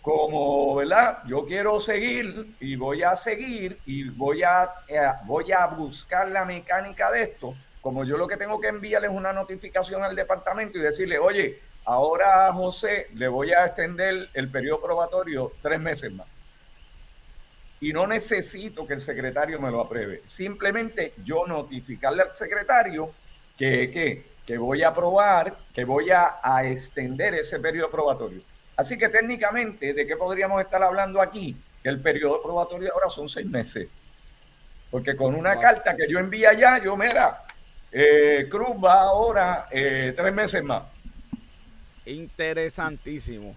como, 0.02 0.76
¿verdad? 0.76 1.20
Yo 1.28 1.46
quiero 1.46 1.80
seguir 1.80 2.56
y 2.60 2.78
voy 2.78 3.04
a 3.04 3.18
seguir 3.18 3.80
y 3.86 4.08
voy 4.10 4.44
a, 4.44 4.72
eh, 4.88 5.00
voy 5.26 5.52
a 5.52 5.68
buscar 5.68 6.30
la 6.30 6.46
mecánica 6.46 7.12
de 7.12 7.24
esto. 7.24 7.54
Como 7.84 8.06
yo 8.06 8.16
lo 8.16 8.30
que 8.30 8.38
tengo 8.38 8.62
que 8.62 8.70
enviarle 8.70 9.10
es 9.10 9.14
una 9.14 9.34
notificación 9.34 10.06
al 10.06 10.16
departamento 10.16 10.78
y 10.78 10.82
decirle, 10.82 11.20
oye, 11.20 11.60
ahora 11.84 12.48
a 12.48 12.54
José 12.54 13.10
le 13.14 13.28
voy 13.28 13.52
a 13.52 13.66
extender 13.66 14.30
el 14.34 14.50
periodo 14.50 14.82
probatorio 14.82 15.52
tres 15.62 15.82
meses 15.82 16.14
más. 16.14 16.26
Y 17.82 17.92
no 17.92 18.08
necesito 18.08 18.88
que 18.88 18.94
el 18.94 19.02
secretario 19.02 19.60
me 19.60 19.70
lo 19.70 19.82
apruebe. 19.82 20.22
Simplemente 20.24 21.14
yo 21.26 21.46
notificarle 21.46 22.22
al 22.22 22.34
secretario 22.34 23.12
que, 23.58 24.24
que 24.46 24.58
voy 24.58 24.82
a 24.82 24.88
aprobar, 24.88 25.58
que 25.74 25.84
voy 25.84 26.10
a, 26.10 26.40
a 26.42 26.66
extender 26.66 27.36
ese 27.36 27.60
periodo 27.60 27.92
probatorio. 27.92 28.42
Así 28.78 28.98
que 28.98 29.10
técnicamente, 29.10 29.94
¿de 29.94 30.08
qué 30.08 30.16
podríamos 30.16 30.62
estar 30.62 30.82
hablando 30.82 31.22
aquí? 31.22 31.58
Que 31.84 31.90
el 31.90 32.02
periodo 32.02 32.42
probatorio 32.42 32.94
ahora 32.94 33.10
son 33.10 33.28
seis 33.28 33.46
meses. 33.46 33.90
Porque 34.90 35.18
con 35.18 35.36
una 35.36 35.60
carta 35.60 35.98
que 35.98 36.08
yo 36.08 36.20
envíe 36.20 36.46
allá, 36.46 36.78
yo, 36.78 36.96
mira, 36.96 37.43
eh, 37.94 38.48
Cruz 38.50 38.76
va 38.84 39.02
ahora 39.02 39.68
eh, 39.72 40.14
tres 40.16 40.34
meses 40.34 40.64
más. 40.64 40.84
Interesantísimo. 42.06 43.56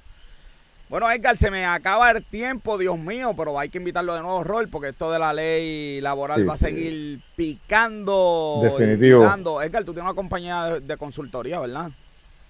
Bueno, 0.88 1.10
Edgar, 1.10 1.36
se 1.36 1.50
me 1.50 1.66
acaba 1.66 2.12
el 2.12 2.24
tiempo, 2.24 2.78
Dios 2.78 2.96
mío, 2.96 3.34
pero 3.36 3.58
hay 3.58 3.70
que 3.70 3.78
invitarlo 3.78 4.14
de 4.14 4.22
nuevo, 4.22 4.44
Rol, 4.44 4.68
porque 4.68 4.90
esto 4.90 5.10
de 5.10 5.18
la 5.18 5.32
ley 5.32 6.00
laboral 6.00 6.48
va 6.48 6.54
a 6.54 6.58
seguir 6.58 7.20
picando. 7.34 8.60
Definitivo. 8.62 9.22
Picando. 9.22 9.62
Edgar, 9.62 9.82
tú 9.82 9.92
tienes 9.92 10.04
una 10.04 10.14
compañía 10.14 10.78
de, 10.80 10.96
consultoría, 10.96 11.58
¿verdad? 11.58 11.90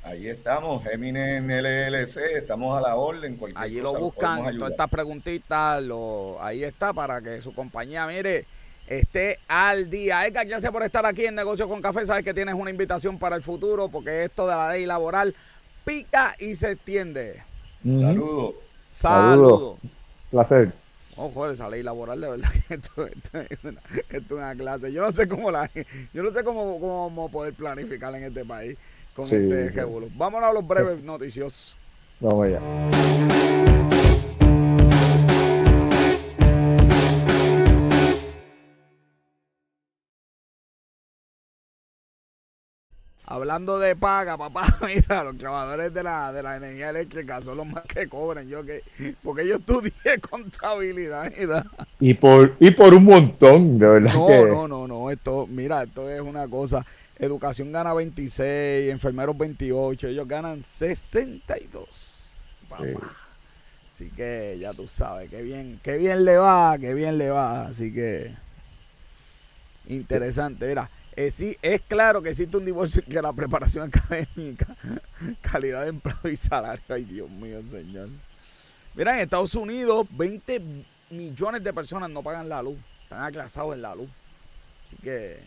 Ahí 0.02 0.28
estamos, 0.28 0.84
Eminem 0.86 1.48
LLC, 1.48 2.36
estamos 2.36 2.76
a 2.76 2.82
la 2.82 2.96
orden. 2.96 3.40
Allí 3.54 3.80
lo 3.80 3.94
buscan, 3.94 4.56
todas 4.58 4.72
estas 4.72 4.90
preguntitas, 4.90 5.82
lo, 5.82 6.36
ahí 6.42 6.62
está 6.62 6.92
para 6.92 7.22
que 7.22 7.40
su 7.40 7.54
compañía, 7.54 8.06
mire, 8.06 8.44
esté 8.86 9.38
al 9.48 9.90
día. 9.90 10.26
Edgar, 10.26 10.46
gracias 10.46 10.72
por 10.72 10.82
estar 10.82 11.04
aquí 11.06 11.26
en 11.26 11.34
Negocios 11.34 11.68
con 11.68 11.82
Café. 11.82 12.06
Sabes 12.06 12.24
que 12.24 12.34
tienes 12.34 12.54
una 12.54 12.70
invitación 12.70 13.18
para 13.18 13.36
el 13.36 13.42
futuro 13.42 13.88
porque 13.88 14.24
esto 14.24 14.46
de 14.46 14.54
la 14.54 14.70
ley 14.70 14.86
laboral 14.86 15.34
pica 15.84 16.34
y 16.38 16.54
se 16.54 16.72
extiende. 16.72 17.42
Saludos. 17.82 18.54
Saludos. 18.90 19.78
Placer. 20.30 20.72
Ojo, 21.16 21.48
esa 21.48 21.68
ley 21.70 21.82
laboral, 21.82 22.20
de 22.20 22.28
verdad 22.28 22.50
que 22.68 22.74
esto, 22.74 23.06
es 23.06 24.30
una, 24.30 24.54
clase. 24.54 24.92
Yo 24.92 25.00
no 25.00 25.12
sé 25.12 25.26
cómo 25.26 25.50
la, 25.50 25.70
yo 26.12 26.22
no 26.22 26.30
sé 26.30 26.44
cómo, 26.44 26.78
cómo 26.78 27.30
poder 27.30 27.54
planificar 27.54 28.14
en 28.14 28.24
este 28.24 28.44
país 28.44 28.76
con 29.14 29.24
este 29.24 29.70
sí. 29.72 29.80
Vámonos 30.14 30.50
a 30.50 30.52
los 30.52 30.66
breves 30.66 31.02
noticiosos. 31.02 31.74
Vamos 32.20 32.46
allá. 32.46 33.75
Hablando 43.36 43.78
de 43.78 43.94
paga, 43.94 44.38
papá, 44.38 44.64
mira, 44.86 45.22
los 45.22 45.36
trabajadores 45.36 45.92
de 45.92 46.02
la, 46.02 46.32
de 46.32 46.42
la 46.42 46.56
energía 46.56 46.88
eléctrica 46.88 47.42
son 47.42 47.58
los 47.58 47.66
más 47.66 47.84
que 47.84 48.08
cobran. 48.08 48.48
Yo 48.48 48.64
que, 48.64 48.82
porque 49.22 49.46
yo 49.46 49.56
estudié 49.56 49.92
contabilidad, 50.30 51.30
mira. 51.38 51.62
Y 52.00 52.14
por, 52.14 52.56
y 52.58 52.70
por 52.70 52.94
un 52.94 53.04
montón, 53.04 53.78
de 53.78 53.86
verdad. 53.86 54.14
No, 54.14 54.26
que... 54.26 54.46
no, 54.46 54.66
no, 54.66 54.88
no. 54.88 55.10
Esto, 55.10 55.46
mira, 55.46 55.82
esto 55.82 56.08
es 56.08 56.22
una 56.22 56.48
cosa. 56.48 56.86
Educación 57.18 57.72
gana 57.72 57.92
26, 57.92 58.90
enfermeros 58.90 59.36
28, 59.36 60.08
ellos 60.08 60.26
ganan 60.26 60.62
62. 60.62 62.30
Papá. 62.70 62.84
Sí. 62.84 62.94
Así 63.90 64.10
que 64.16 64.56
ya 64.58 64.72
tú 64.72 64.88
sabes, 64.88 65.28
qué 65.28 65.42
bien, 65.42 65.78
qué 65.82 65.98
bien 65.98 66.24
le 66.24 66.38
va, 66.38 66.78
qué 66.78 66.94
bien 66.94 67.18
le 67.18 67.28
va. 67.28 67.66
Así 67.66 67.92
que 67.92 68.32
interesante, 69.88 70.66
mira. 70.66 70.88
Eh, 71.16 71.30
sí, 71.30 71.56
es 71.62 71.80
claro 71.80 72.20
que 72.20 72.28
existe 72.28 72.54
un 72.58 72.64
divorcio 72.66 73.02
que 73.02 73.22
la 73.22 73.32
preparación 73.32 73.88
académica, 73.88 74.66
calidad 75.40 75.84
de 75.84 75.88
empleo 75.88 76.16
y 76.30 76.36
salario. 76.36 76.84
Ay, 76.90 77.04
Dios 77.04 77.30
mío, 77.30 77.62
señor. 77.62 78.10
Mira, 78.94 79.14
en 79.14 79.20
Estados 79.20 79.54
Unidos, 79.54 80.06
20 80.10 80.60
millones 81.10 81.64
de 81.64 81.72
personas 81.72 82.10
no 82.10 82.22
pagan 82.22 82.50
la 82.50 82.62
luz. 82.62 82.76
Están 83.02 83.22
aclasados 83.22 83.74
en 83.74 83.82
la 83.82 83.94
luz. 83.94 84.10
Así 84.86 84.96
que, 85.02 85.38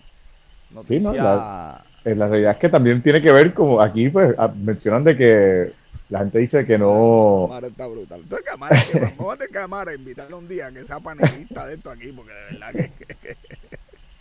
noticia... 0.71 1.11
Sí, 1.11 1.17
no, 1.17 1.23
la, 1.23 1.85
la, 2.03 2.27
realidad 2.27 2.53
es 2.53 2.57
que 2.57 2.69
también 2.69 3.03
tiene 3.03 3.21
que 3.21 3.31
ver, 3.31 3.53
como 3.53 3.79
aquí, 3.79 4.09
pues, 4.09 4.35
mencionan 4.55 5.03
de 5.03 5.15
que 5.15 5.73
la 6.09 6.19
gente 6.19 6.39
dice 6.39 6.65
que 6.65 6.79
no. 6.79 7.45
Cámara 7.47 7.67
está 7.67 7.85
brutal. 7.85 8.21
Entonces, 8.21 8.47
cámara, 8.47 8.75
que 8.91 8.99
vamos 9.17 9.33
a 9.33 9.37
tener 9.37 9.53
cámara, 9.53 9.93
invitarle 9.93 10.33
un 10.33 10.47
día 10.47 10.71
que 10.71 10.83
sea 10.87 10.99
panelista 10.99 11.67
de 11.67 11.75
esto 11.75 11.91
aquí, 11.91 12.11
porque 12.11 12.33
de 12.33 12.57
verdad 12.57 12.71
que. 12.71 13.37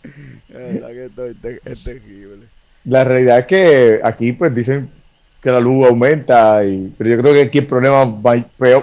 la 0.49 0.59
verdad 0.59 0.89
que 0.89 1.05
esto 1.05 1.25
es, 1.25 1.59
es, 1.65 1.83
terrible. 1.83 2.45
La 2.85 3.03
realidad 3.03 3.39
es 3.39 3.45
que 3.45 3.99
aquí, 4.03 4.33
pues 4.33 4.53
dicen 4.55 4.89
que 5.41 5.51
la 5.51 5.59
luz 5.59 5.87
aumenta, 5.87 6.65
y, 6.65 6.93
pero 6.97 7.09
yo 7.09 7.21
creo 7.21 7.33
que 7.33 7.41
aquí 7.43 7.57
el 7.59 7.67
problema 7.67 8.05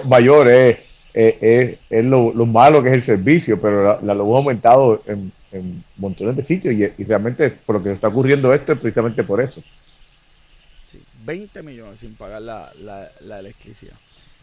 mayor 0.05 0.47
es, 0.49 0.77
es, 1.13 1.77
es 1.89 2.05
lo, 2.05 2.33
lo, 2.33 2.45
malo 2.45 2.81
que 2.83 2.89
es 2.89 2.95
el 2.95 3.03
servicio, 3.03 3.59
pero 3.59 3.83
la, 3.83 3.99
la 4.01 4.13
luz 4.13 4.35
ha 4.35 4.37
aumentado 4.37 5.01
en, 5.07 5.31
en, 5.51 5.83
montones 5.97 6.35
de 6.35 6.43
sitios 6.43 6.73
y, 6.73 7.01
y 7.01 7.05
realmente 7.05 7.49
por 7.49 7.77
lo 7.77 7.83
que 7.83 7.91
está 7.91 8.07
ocurriendo 8.07 8.53
esto 8.53 8.73
es 8.73 8.79
precisamente 8.79 9.23
por 9.23 9.41
eso. 9.41 9.61
Sí, 10.85 11.01
20 11.25 11.63
millones 11.63 11.99
sin 11.99 12.15
pagar 12.15 12.41
la, 12.41 12.71
la, 12.79 13.11
la 13.21 13.39
electricidad. 13.39 13.95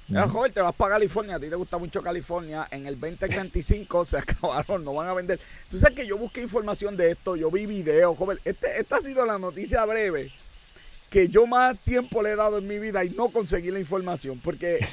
Mira, 0.07 0.29
joven, 0.29 0.53
te 0.53 0.61
vas 0.61 0.75
para 0.75 0.95
California, 0.95 1.37
a 1.37 1.41
ti 1.41 1.49
te 1.49 1.57
gusta 1.57 1.79
mucho 1.79 2.03
California. 2.03 2.69
En 2.71 2.87
el 2.87 3.01
2035 3.01 4.05
se 4.05 4.19
acabaron, 4.19 4.85
no 4.85 4.93
van 4.93 5.09
a 5.09 5.15
vender. 5.15 5.41
Tú 5.71 5.79
sabes 5.79 5.97
que 5.97 6.07
yo 6.07 6.19
busqué 6.19 6.43
información 6.43 6.97
de 6.97 7.13
esto, 7.13 7.37
yo 7.37 7.51
vi 7.51 7.65
videos, 7.67 8.17
joven. 8.17 8.39
Este, 8.45 8.79
esta 8.79 8.97
ha 8.97 9.01
sido 9.01 9.25
la 9.25 9.39
noticia 9.39 9.85
breve 9.87 10.31
que 11.09 11.29
yo 11.29 11.47
más 11.47 11.79
tiempo 11.79 12.23
le 12.23 12.33
he 12.33 12.37
dado 12.37 12.59
en 12.59 12.67
mi 12.67 12.79
vida 12.79 13.05
y 13.05 13.11
no 13.11 13.31
conseguí 13.31 13.71
la 13.71 13.79
información. 13.79 14.41
Porque 14.41 14.87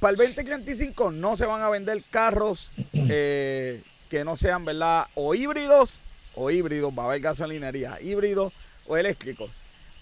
para 0.00 0.12
el 0.12 0.16
2035 0.16 1.12
no 1.12 1.36
se 1.36 1.46
van 1.46 1.62
a 1.62 1.68
vender 1.68 2.02
carros 2.10 2.72
eh, 2.94 3.82
que 4.08 4.24
no 4.24 4.36
sean, 4.36 4.64
¿verdad? 4.64 5.06
O 5.14 5.34
híbridos, 5.34 6.02
o 6.34 6.50
híbridos, 6.50 6.92
va 6.98 7.04
a 7.04 7.06
haber 7.06 7.20
gasolinería, 7.20 7.98
híbridos 8.00 8.52
o 8.86 8.96
eléctricos. 8.96 9.50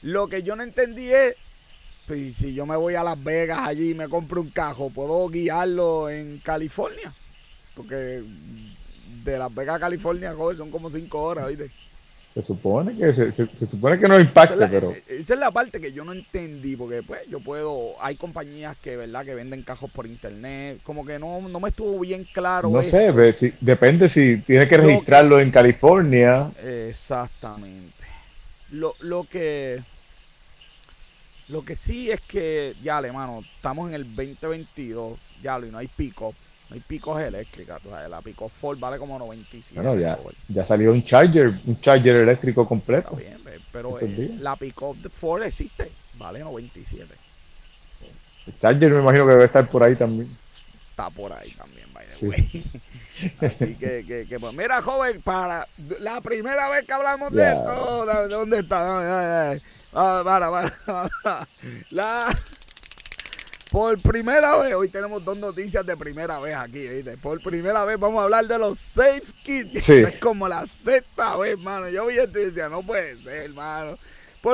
Lo 0.03 0.29
que 0.29 0.43
yo 0.43 0.57
no 0.57 0.63
entendí 0.63 1.13
es 1.13 1.35
pues 2.07 2.35
si 2.35 2.55
yo 2.55 2.67
me 2.67 2.77
voy 2.77 2.95
a 2.95 3.03
Las 3.03 3.23
Vegas 3.23 3.61
allí 3.63 3.91
y 3.91 3.95
me 3.95 4.09
compro 4.09 4.41
un 4.41 4.51
cajo, 4.51 4.91
¿puedo 4.91 5.29
guiarlo 5.29 6.09
en 6.09 6.39
California? 6.39 7.13
Porque 7.75 8.23
de 9.25 9.39
Las 9.39 9.53
Vegas 9.55 9.77
a 9.77 9.81
California, 9.81 10.35
joder, 10.35 10.57
son 10.57 10.71
como 10.71 10.91
cinco 10.91 11.23
horas, 11.23 11.49
¿viste? 11.49 11.71
Se 12.35 12.45
supone 12.45 12.95
que 12.95 13.15
se, 13.15 13.33
se, 13.33 13.49
se 13.59 13.67
supone 13.67 13.99
que 13.99 14.07
no 14.07 14.21
impacta, 14.21 14.55
esa 14.55 14.67
es, 14.67 14.73
la, 14.73 14.81
pero 14.81 14.95
esa 15.09 15.35
es 15.35 15.41
la 15.41 15.51
parte 15.51 15.81
que 15.81 15.93
yo 15.93 16.05
no 16.05 16.13
entendí, 16.13 16.77
porque 16.77 17.03
pues 17.03 17.23
yo 17.29 17.41
puedo, 17.41 17.95
hay 17.99 18.17
compañías 18.17 18.77
que 18.77 18.95
verdad 18.95 19.25
que 19.25 19.35
venden 19.35 19.63
cajos 19.63 19.91
por 19.91 20.07
internet, 20.07 20.81
como 20.83 21.05
que 21.07 21.19
no, 21.19 21.41
no 21.41 21.61
me 21.61 21.71
estuvo 21.71 21.99
bien 21.99 22.27
claro. 22.35 22.69
no 22.69 22.83
esto. 22.83 22.99
sé, 22.99 23.33
si, 23.41 23.55
depende 23.61 24.11
si 24.11 24.37
tienes 24.47 24.69
que 24.69 24.77
registrarlo 24.77 25.39
que, 25.39 25.45
en 25.45 25.51
California. 25.51 26.53
Exactamente. 26.63 28.05
Lo, 28.71 28.95
lo 29.01 29.25
que 29.25 29.83
lo 31.49 31.65
que 31.65 31.75
sí 31.75 32.11
es 32.11 32.21
que, 32.21 32.75
ya, 32.83 32.99
hermano, 32.99 33.43
estamos 33.57 33.89
en 33.89 33.95
el 33.95 34.05
2022, 34.15 35.19
ya, 35.43 35.59
y 35.59 35.71
no 35.71 35.79
hay 35.79 35.89
pico. 35.89 36.35
No 36.69 36.75
hay 36.75 36.81
picos 36.81 37.21
eléctricas. 37.21 37.81
Tú 37.81 37.91
sabes, 37.91 38.11
la 38.11 38.21
pico 38.21 38.49
Ford 38.49 38.77
vale 38.79 38.99
como 38.99 39.17
97. 39.19 39.81
Bueno, 39.81 40.01
ya, 40.01 40.19
ya 40.49 40.67
salió 40.67 40.93
un 40.93 41.05
charger, 41.05 41.61
un 41.65 41.81
charger 41.81 42.17
eléctrico 42.17 42.67
completo. 42.67 43.17
Está 43.17 43.37
bien, 43.37 43.61
pero 43.71 44.01
eh, 44.01 44.37
la 44.41 44.57
pico 44.57 44.97
Ford 45.09 45.45
existe, 45.45 45.93
vale 46.15 46.41
97. 46.41 47.07
El 48.47 48.59
charger 48.59 48.91
me 48.91 49.01
imagino 49.01 49.27
que 49.27 49.33
debe 49.33 49.45
estar 49.45 49.69
por 49.69 49.85
ahí 49.85 49.95
también. 49.95 50.37
Está 50.91 51.09
por 51.11 51.33
ahí 51.33 51.53
también, 51.53 51.87
by 51.93 52.07
the 52.07 52.27
way. 52.27 52.49
Sí. 52.51 52.65
Así 53.41 53.75
que, 53.77 54.05
que, 54.05 54.27
que, 54.29 54.41
pues, 54.41 54.53
mira, 54.53 54.83
joven, 54.83 55.23
para 55.23 55.69
la 56.01 56.21
primera 56.21 56.69
vez 56.69 56.83
que 56.83 56.93
hablamos 56.93 57.31
yeah. 57.31 57.55
de 57.55 57.59
esto, 57.59 58.29
¿dónde 58.29 58.59
está? 58.59 59.57
Ah, 59.93 60.23
para, 60.25 60.51
para. 61.23 61.49
La... 61.91 62.29
Por 63.71 64.01
primera 64.01 64.57
vez, 64.59 64.75
hoy 64.75 64.89
tenemos 64.89 65.25
dos 65.25 65.37
noticias 65.37 65.85
de 65.85 65.97
primera 65.97 66.39
vez 66.39 66.55
aquí, 66.55 66.87
¿viste? 66.87 67.17
Por 67.17 67.43
primera 67.43 67.85
vez 67.85 67.99
vamos 67.99 68.21
a 68.21 68.25
hablar 68.25 68.47
de 68.47 68.59
los 68.59 68.79
Safe 68.79 69.25
Kits. 69.43 69.85
Sí. 69.85 69.93
Es 69.93 70.17
como 70.17 70.47
la 70.47 70.67
sexta 70.67 71.37
vez, 71.37 71.53
hermano. 71.55 71.89
Yo 71.89 72.07
vi 72.07 72.17
esto 72.17 72.39
y 72.39 72.45
decía, 72.47 72.69
no 72.69 72.83
puede 72.83 73.17
ser, 73.23 73.47
hermano. 73.47 73.99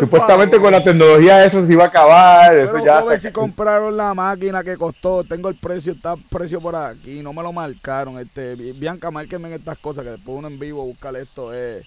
Supuestamente 0.01 0.57
favor. 0.57 0.63
con 0.63 0.73
la 0.73 0.85
tecnología 0.85 1.45
eso 1.45 1.67
se 1.67 1.73
iba 1.73 1.85
a 1.85 1.89
acabar. 1.89 2.53
Pero 2.53 2.65
eso 2.65 2.85
ya 2.85 3.03
joven, 3.03 3.21
si 3.21 3.31
compraron 3.31 3.95
la 3.95 4.15
máquina 4.15 4.65
que 4.65 4.79
costó, 4.79 5.23
tengo 5.23 5.51
el 5.51 5.57
precio, 5.57 5.93
está 5.93 6.15
el 6.15 6.25
precio 6.25 6.61
por 6.61 6.75
aquí, 6.75 7.23
no 7.23 7.35
me 7.35 7.43
lo 7.43 7.53
marcaron. 7.53 8.19
Este, 8.19 8.55
Bianca, 8.55 9.11
márquenme 9.11 9.49
en 9.49 9.55
estas 9.55 9.77
cosas, 9.77 10.05
que 10.05 10.13
después 10.13 10.39
uno 10.39 10.49
en 10.49 10.59
vivo 10.59 10.85
buscar 10.85 11.15
esto 11.17 11.53
es, 11.53 11.85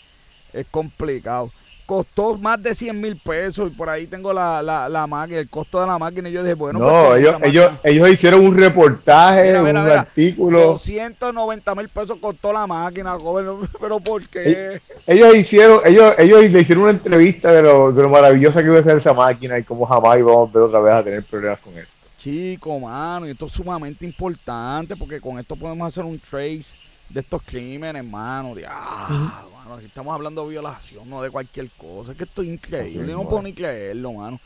es 0.54 0.68
complicado 0.70 1.52
costó 1.86 2.38
más 2.38 2.62
de 2.62 2.74
100 2.74 3.00
mil 3.00 3.18
pesos 3.18 3.72
y 3.72 3.76
por 3.76 3.90
ahí 3.90 4.08
tengo 4.08 4.34
la, 4.34 4.62
la, 4.62 4.90
la, 4.90 5.08
máquina, 5.08 5.40
el 5.40 5.50
costo 5.50 5.80
de 5.80 5.88
la 5.88 6.00
máquina 6.00 6.30
y 6.30 6.32
yo 6.32 6.42
dije, 6.42 6.56
bueno, 6.56 6.80
no, 6.80 7.08
pues, 7.08 7.22
ellos, 7.22 7.36
ellos, 7.44 7.72
ellos 7.84 8.10
hicieron 8.10 8.46
un 8.46 8.58
reportaje, 8.58 9.44
mira, 9.44 9.62
mira, 9.62 9.80
un 9.82 9.86
mira, 9.86 10.00
artículo. 10.02 10.62
290 10.62 11.76
mil 11.76 11.90
pesos 11.90 12.18
costó 12.20 12.52
la 12.52 12.66
máquina, 12.66 13.18
joven, 13.20 13.68
pero 13.80 14.00
¿por 14.00 14.28
qué? 14.28 14.82
Ellos 15.06 15.36
hicieron, 15.36 15.82
ellos, 15.86 16.14
ellos 16.18 16.50
le 16.50 16.62
hicieron 16.62 16.86
una 16.86 16.94
entrevista 16.94 17.52
de 17.52 17.62
lo, 17.62 17.92
de 17.92 18.02
lo 18.02 18.10
maravillosa 18.10 18.62
que 18.62 18.68
iba 18.68 18.80
a 18.80 18.84
ser 18.84 18.98
esa 18.98 19.14
máquina 19.14 19.60
y 19.60 19.64
cómo 19.64 19.86
jamás 19.86 20.18
íbamos 20.18 20.50
a 20.50 20.54
ver 20.54 20.64
otra 20.64 20.80
vez 20.80 20.94
a 20.94 21.04
tener 21.04 21.24
problemas 21.24 21.60
con 21.60 21.78
esto. 21.78 21.92
Chico, 22.18 22.80
mano, 22.80 23.28
y 23.28 23.32
esto 23.32 23.46
es 23.46 23.52
sumamente 23.52 24.04
importante 24.04 24.96
porque 24.96 25.22
con 25.22 25.38
esto 25.38 25.56
podemos 25.56 25.88
hacer 25.88 26.04
un 26.04 26.20
trace 26.20 26.76
de 27.10 27.20
estos 27.20 27.42
crímenes, 27.44 28.04
hermano. 28.04 28.56
Ah, 28.68 29.46
mano, 29.54 29.76
aquí 29.76 29.86
estamos 29.86 30.14
hablando 30.14 30.44
de 30.44 30.50
violación, 30.50 31.10
no 31.10 31.22
de 31.22 31.30
cualquier 31.30 31.70
cosa. 31.72 32.12
Es 32.12 32.18
que 32.18 32.24
esto 32.24 32.42
es 32.42 32.48
increíble. 32.50 33.14
no 33.14 33.28
puedo 33.28 33.44
ni 33.44 33.54
creerlo, 33.54 34.14
mano. 34.14 34.40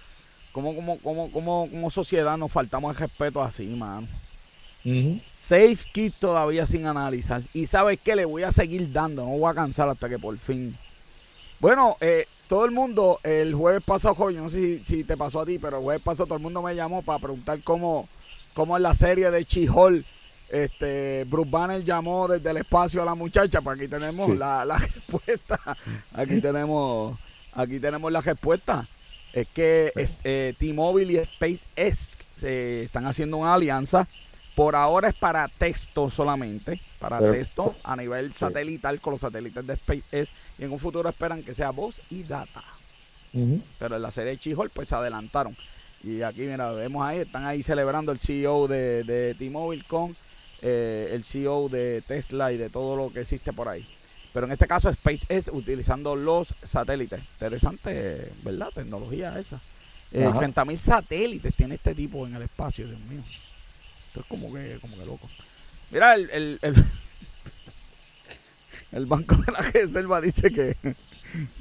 Como, 0.52 0.76
como, 0.76 0.98
como, 1.00 1.32
como, 1.32 1.70
como 1.70 1.90
sociedad 1.92 2.38
nos 2.38 2.52
faltamos 2.52 2.92
el 2.92 2.98
respeto 2.98 3.42
así, 3.42 3.66
mano. 3.68 4.08
Safe 5.28 5.78
Kit 5.92 6.16
todavía 6.20 6.66
sin 6.66 6.86
analizar. 6.86 7.44
Y 7.54 7.66
sabes 7.66 8.00
que 8.00 8.16
le 8.16 8.26
voy 8.26 8.44
a 8.44 8.52
seguir 8.52 8.92
dando, 8.92 9.24
no 9.24 9.38
voy 9.38 9.52
a 9.52 9.56
cansar 9.56 9.90
hasta 9.90 10.10
que 10.10 10.18
por 10.18 10.38
fin. 10.38 10.78
Bueno, 11.60 11.98
eh, 12.00 12.26
todo 12.48 12.66
el 12.66 12.72
mundo, 12.72 13.20
el 13.24 13.54
jueves 13.54 13.84
pasado, 13.84 14.16
joven, 14.16 14.38
no 14.38 14.50
sé 14.50 14.84
si, 14.84 15.04
te 15.04 15.18
pasó 15.18 15.42
a 15.42 15.46
ti, 15.46 15.60
pero 15.60 15.78
el 15.78 15.84
jueves 15.84 16.02
pasado 16.02 16.28
todo 16.28 16.38
el 16.38 16.42
mundo 16.42 16.62
me 16.62 16.76
llamó 16.76 17.02
para 17.02 17.20
preguntar 17.20 17.62
cómo, 17.64 18.08
cómo 18.54 18.78
es 18.78 18.82
la 18.82 18.94
serie 18.94 19.30
de 19.30 19.46
Chihol. 19.46 20.06
Este, 20.50 21.26
Bruce 21.26 21.50
Banner 21.50 21.84
llamó 21.84 22.28
desde 22.28 22.50
el 22.50 22.58
espacio 22.58 23.02
a 23.02 23.06
la 23.06 23.16
muchacha, 23.16 23.62
pues 23.62 23.78
aquí 23.78 23.88
tenemos 23.88 24.36
la, 24.36 24.66
respuesta. 24.80 25.60
Aquí 26.14 26.42
tenemos, 26.42 27.20
aquí 27.54 27.80
tenemos 27.80 28.12
la 28.12 28.22
respuesta. 28.22 28.88
Es 29.32 29.48
que 29.48 29.92
es, 29.96 30.22
eh, 30.24 30.56
T-Mobile 30.58 31.14
y 31.14 31.24
SpaceX 31.24 32.18
se 32.36 32.84
están 32.84 33.06
haciendo 33.06 33.38
una 33.38 33.54
alianza 33.54 34.08
por 34.60 34.76
ahora 34.76 35.08
es 35.08 35.14
para 35.16 35.48
texto 35.48 36.10
solamente, 36.10 36.82
para 37.00 37.20
texto 37.32 37.78
a 37.82 37.96
nivel 37.96 38.34
satelital 38.34 39.00
con 39.00 39.12
los 39.12 39.22
satélites 39.22 39.66
de 39.66 39.78
SpaceX 39.78 40.34
y 40.58 40.66
en 40.66 40.72
un 40.74 40.80
futuro 40.80 41.08
esperan 41.08 41.44
que 41.44 41.54
sea 41.54 41.70
voz 41.70 42.02
y 42.10 42.24
data. 42.24 42.62
Pero 43.32 43.96
en 43.96 44.02
la 44.02 44.12
serie 44.12 44.38
Chihol 44.38 44.70
pues 44.70 44.90
se 44.90 44.96
adelantaron. 44.96 45.56
Y 46.04 46.24
aquí, 46.24 46.42
mira, 46.42 46.74
vemos 46.74 47.06
ahí, 47.06 47.20
están 47.20 47.46
ahí 47.46 47.64
celebrando 47.64 48.12
el 48.12 48.20
CEO 48.20 48.68
de, 48.68 49.06
de 49.06 49.34
T-Mobile 49.36 49.86
con 49.88 50.18
eh, 50.62 51.10
el 51.12 51.24
CEO 51.24 51.70
de 51.70 52.04
Tesla 52.08 52.52
y 52.52 52.58
de 52.58 52.70
todo 52.70 52.96
lo 52.96 53.12
que 53.12 53.22
existe 53.22 53.54
por 53.54 53.68
ahí. 53.68 53.88
Pero 54.34 54.46
en 54.46 54.52
este 54.52 54.68
caso 54.68 54.94
SpaceX 54.94 55.50
utilizando 55.52 56.16
los 56.16 56.54
satélites. 56.62 57.20
Interesante, 57.34 58.32
¿verdad? 58.44 58.70
Tecnología 58.74 59.40
esa. 59.40 59.62
Eh, 60.12 60.30
30 60.34 60.66
mil 60.66 60.78
satélites 60.78 61.54
tiene 61.56 61.76
este 61.76 61.94
tipo 61.94 62.26
en 62.26 62.36
el 62.36 62.44
espacio, 62.44 62.88
Dios 62.88 63.00
mío. 63.02 63.24
Esto 64.08 64.22
es 64.22 64.26
como 64.26 64.54
que, 64.54 64.78
como 64.82 64.98
que 64.98 65.06
loco. 65.06 65.30
Mira, 65.92 66.16
el, 66.16 66.30
el, 66.32 66.60
el, 68.92 69.06
Banco 69.06 69.36
de 69.36 69.52
la 69.52 69.60
Reserva 69.60 70.22
dice 70.22 70.52
que, 70.52 70.76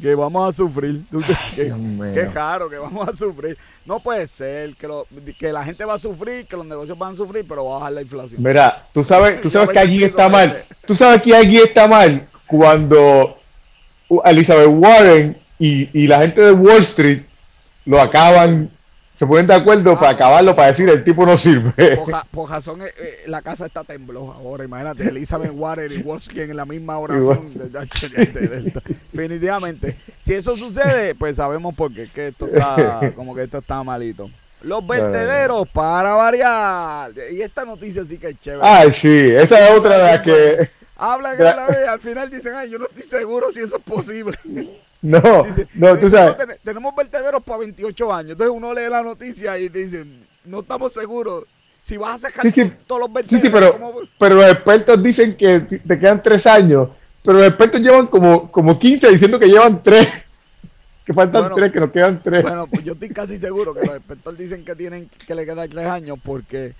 que 0.01 0.14
vamos 0.14 0.51
a 0.51 0.57
sufrir. 0.57 1.03
Que, 1.55 1.73
que, 2.14 2.25
raro, 2.27 2.69
que 2.71 2.79
vamos 2.79 3.09
a 3.09 3.12
sufrir. 3.12 3.57
No 3.85 4.01
puede 4.01 4.27
ser 4.27 4.75
que, 4.77 4.87
lo, 4.87 5.07
que 5.39 5.53
la 5.53 5.64
gente 5.64 5.85
va 5.85 5.95
a 5.95 5.99
sufrir, 5.99 6.47
que 6.47 6.57
los 6.57 6.66
negocios 6.66 6.97
van 6.97 7.12
a 7.12 7.14
sufrir, 7.14 7.45
pero 7.49 7.64
va 7.64 7.77
a 7.77 7.79
bajar 7.79 7.93
la 7.93 8.03
inflación. 8.03 8.43
Mira, 8.43 8.87
tú 8.93 9.03
sabes, 9.03 9.41
tú 9.43 9.51
sabes 9.51 9.71
que 9.71 9.79
allí 9.79 10.05
está 10.05 10.29
mal. 10.29 10.64
Tú 10.87 10.95
sabes 10.95 11.23
que 11.23 11.35
allí 11.35 11.57
está 11.57 11.89
mal 11.89 12.29
cuando 12.47 13.39
Elizabeth 14.25 14.71
Warren 14.71 15.37
y, 15.59 15.89
y 15.99 16.07
la 16.07 16.21
gente 16.21 16.41
de 16.41 16.53
Wall 16.53 16.83
Street 16.83 17.23
lo 17.85 18.01
acaban 18.01 18.71
se 19.19 19.27
ponen 19.27 19.49
de 19.49 19.55
acuerdo 19.55 19.97
para 19.97 20.11
ah, 20.11 20.12
acabarlo, 20.12 20.55
para 20.55 20.69
decir 20.69 20.89
el 20.89 21.03
tipo 21.03 21.27
no 21.27 21.37
sirve. 21.37 21.73
Por, 22.31 22.49
razón, 22.49 22.83
eh, 22.83 22.93
eh, 22.97 23.16
la 23.27 23.43
casa 23.43 23.66
está 23.66 23.83
tembló 23.83 24.33
ahora. 24.33 24.64
Imagínate, 24.64 25.09
Elizabeth 25.09 25.51
Warren 25.53 25.91
y 25.91 25.97
Wolski 26.01 26.43
en 26.43 26.57
la 26.57 26.64
misma 26.64 26.99
oración. 27.01 27.53
Definitivamente. 29.12 29.97
Si 30.21 30.35
eso 30.35 30.57
sucede, 30.57 31.16
pues 31.16 31.37
sabemos 31.37 31.75
por 31.75 31.93
qué, 31.93 32.09
que 32.09 32.29
esto 32.29 32.47
está, 32.47 33.12
como 33.16 33.35
que 33.35 33.43
esto 33.43 33.59
está 33.59 33.83
malito. 33.83 34.31
Los 34.62 34.87
vertederos, 34.87 35.69
para 35.69 36.14
variar. 36.14 37.11
Y 37.33 37.43
esta 37.43 37.64
noticia 37.64 38.05
sí 38.05 38.19
que 38.19 38.29
es 38.29 38.39
chévere. 38.39 38.62
Ay, 38.62 38.95
sí, 39.01 39.33
esa 39.35 39.66
es 39.66 39.77
otra 39.77 39.99
de 39.99 40.05
las 40.05 40.21
que... 40.21 40.71
Hablan 40.97 41.37
y 41.39 41.89
al 41.89 42.01
final 42.01 42.31
dicen, 42.31 42.55
ay, 42.55 42.71
yo 42.71 42.79
no 42.79 42.87
estoy 42.87 43.05
seguro 43.05 43.53
si 43.53 43.61
eso 43.61 43.77
es 43.79 43.83
posible. 43.83 44.39
No, 45.03 45.21
no, 45.75 45.97
tú 45.97 46.11
sabes. 46.11 46.59
tenemos 46.65 46.95
vertederos 46.95 47.43
para 47.45 47.61
28 47.61 48.13
años. 48.13 48.33
Entonces 48.33 48.57
uno 48.57 48.75
lee 48.75 48.89
la 48.91 49.03
noticia 49.03 49.57
y 49.57 49.69
dice, 49.69 50.05
no 50.45 50.61
estamos 50.61 50.93
seguros. 50.93 51.45
Si 51.81 51.97
vas 51.97 52.25
a 52.25 52.29
sacar 52.29 52.53
todos 52.87 53.03
los 53.03 53.13
vertederos. 53.13 53.43
Sí, 53.43 53.49
pero, 53.51 54.03
pero 54.19 54.35
los 54.35 54.47
expertos 54.47 55.03
dicen 55.03 55.37
que 55.37 55.61
te 55.61 55.99
quedan 55.99 56.23
3 56.23 56.47
años. 56.47 56.89
Pero 57.23 57.39
los 57.39 57.47
expertos 57.47 57.81
llevan 57.81 58.09
como, 58.09 58.51
como 58.51 58.79
15 58.79 59.11
diciendo 59.11 59.39
que 59.39 59.47
llevan 59.47 59.83
3. 59.83 60.09
Que 61.05 61.15
faltan 61.15 61.51
3, 61.55 61.73
que 61.73 61.81
nos 61.81 61.91
quedan 61.91 62.23
3. 62.23 62.43
Bueno, 62.43 62.67
pues 62.67 62.85
yo 62.85 62.93
estoy 62.93 63.09
casi 63.09 63.39
seguro 63.39 63.73
que 63.73 63.87
los 63.87 63.97
expertos 63.97 64.37
dicen 64.37 64.63
que 64.63 64.77
tienen 64.77 65.09
que 65.09 65.35
le 65.35 65.47
quedan 65.47 65.67
3 65.67 65.87
años 65.87 66.19
porque. 66.23 66.75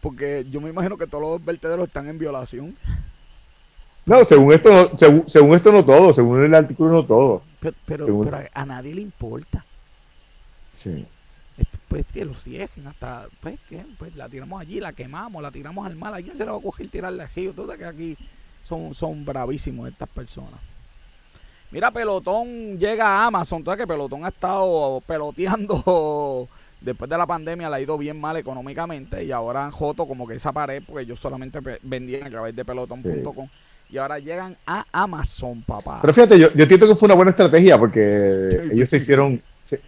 Porque 0.00 0.46
yo 0.48 0.60
me 0.60 0.70
imagino 0.70 0.96
que 0.96 1.08
todos 1.08 1.22
los 1.22 1.44
vertederos 1.44 1.88
están 1.88 2.06
en 2.06 2.18
violación. 2.18 2.76
No, 4.08 4.24
según 4.24 4.52
esto, 4.52 4.70
no, 4.70 5.24
según, 5.28 5.54
esto 5.54 5.70
no 5.70 5.84
todo, 5.84 6.14
según 6.14 6.42
el 6.42 6.54
artículo 6.54 6.92
no 6.92 7.04
todo. 7.04 7.42
Pero, 7.60 7.76
pero, 7.84 8.38
a 8.54 8.64
nadie 8.64 8.94
le 8.94 9.02
importa. 9.02 9.64
Sí. 10.74 11.06
Pues 11.88 12.06
que 12.06 12.24
lo 12.24 12.32
cierren 12.32 12.86
hasta, 12.86 13.26
pues 13.40 13.58
que, 13.68 13.84
pues 13.98 14.16
la 14.16 14.28
tiramos 14.28 14.60
allí, 14.60 14.80
la 14.80 14.94
quemamos, 14.94 15.42
la 15.42 15.50
tiramos 15.50 15.86
al 15.86 15.96
mar. 15.96 16.14
¿A 16.14 16.22
quién 16.22 16.34
se 16.34 16.46
le 16.46 16.50
va 16.50 16.56
a 16.56 16.62
coger 16.62 16.88
tirarle 16.88 17.22
aquí? 17.22 17.50
Tú 17.54 17.66
que 17.66 17.84
aquí 17.84 18.16
son, 18.62 18.94
son 18.94 19.26
bravísimos 19.26 19.88
estas 19.88 20.08
personas. 20.08 20.60
Mira, 21.70 21.90
Pelotón 21.90 22.78
llega 22.78 23.06
a 23.06 23.26
Amazon. 23.26 23.62
Tú 23.62 23.70
que 23.76 23.86
Pelotón 23.86 24.24
ha 24.24 24.28
estado 24.28 25.02
peloteando 25.06 26.48
después 26.80 27.10
de 27.10 27.18
la 27.18 27.26
pandemia, 27.26 27.68
le 27.68 27.76
ha 27.76 27.80
ido 27.80 27.98
bien 27.98 28.18
mal 28.18 28.38
económicamente 28.38 29.22
y 29.22 29.32
ahora 29.32 29.70
joto 29.70 30.06
como 30.06 30.26
que 30.26 30.36
esa 30.36 30.52
pared, 30.52 30.82
porque 30.86 31.02
ellos 31.02 31.20
solamente 31.20 31.58
vendían 31.82 32.24
a 32.24 32.30
través 32.30 32.56
de 32.56 32.64
pelotón.com 32.64 33.48
y 33.90 33.98
ahora 33.98 34.18
llegan 34.18 34.56
a 34.66 34.84
Amazon, 34.92 35.62
papá. 35.62 35.98
Pero 36.00 36.14
fíjate, 36.14 36.38
yo, 36.38 36.52
yo 36.52 36.62
entiendo 36.62 36.86
que 36.86 36.94
fue 36.94 37.06
una 37.06 37.14
buena 37.14 37.30
estrategia 37.30 37.78
porque 37.78 38.68
ellos 38.72 38.90
se 38.90 38.98
hicieron, 38.98 39.40
se, 39.64 39.80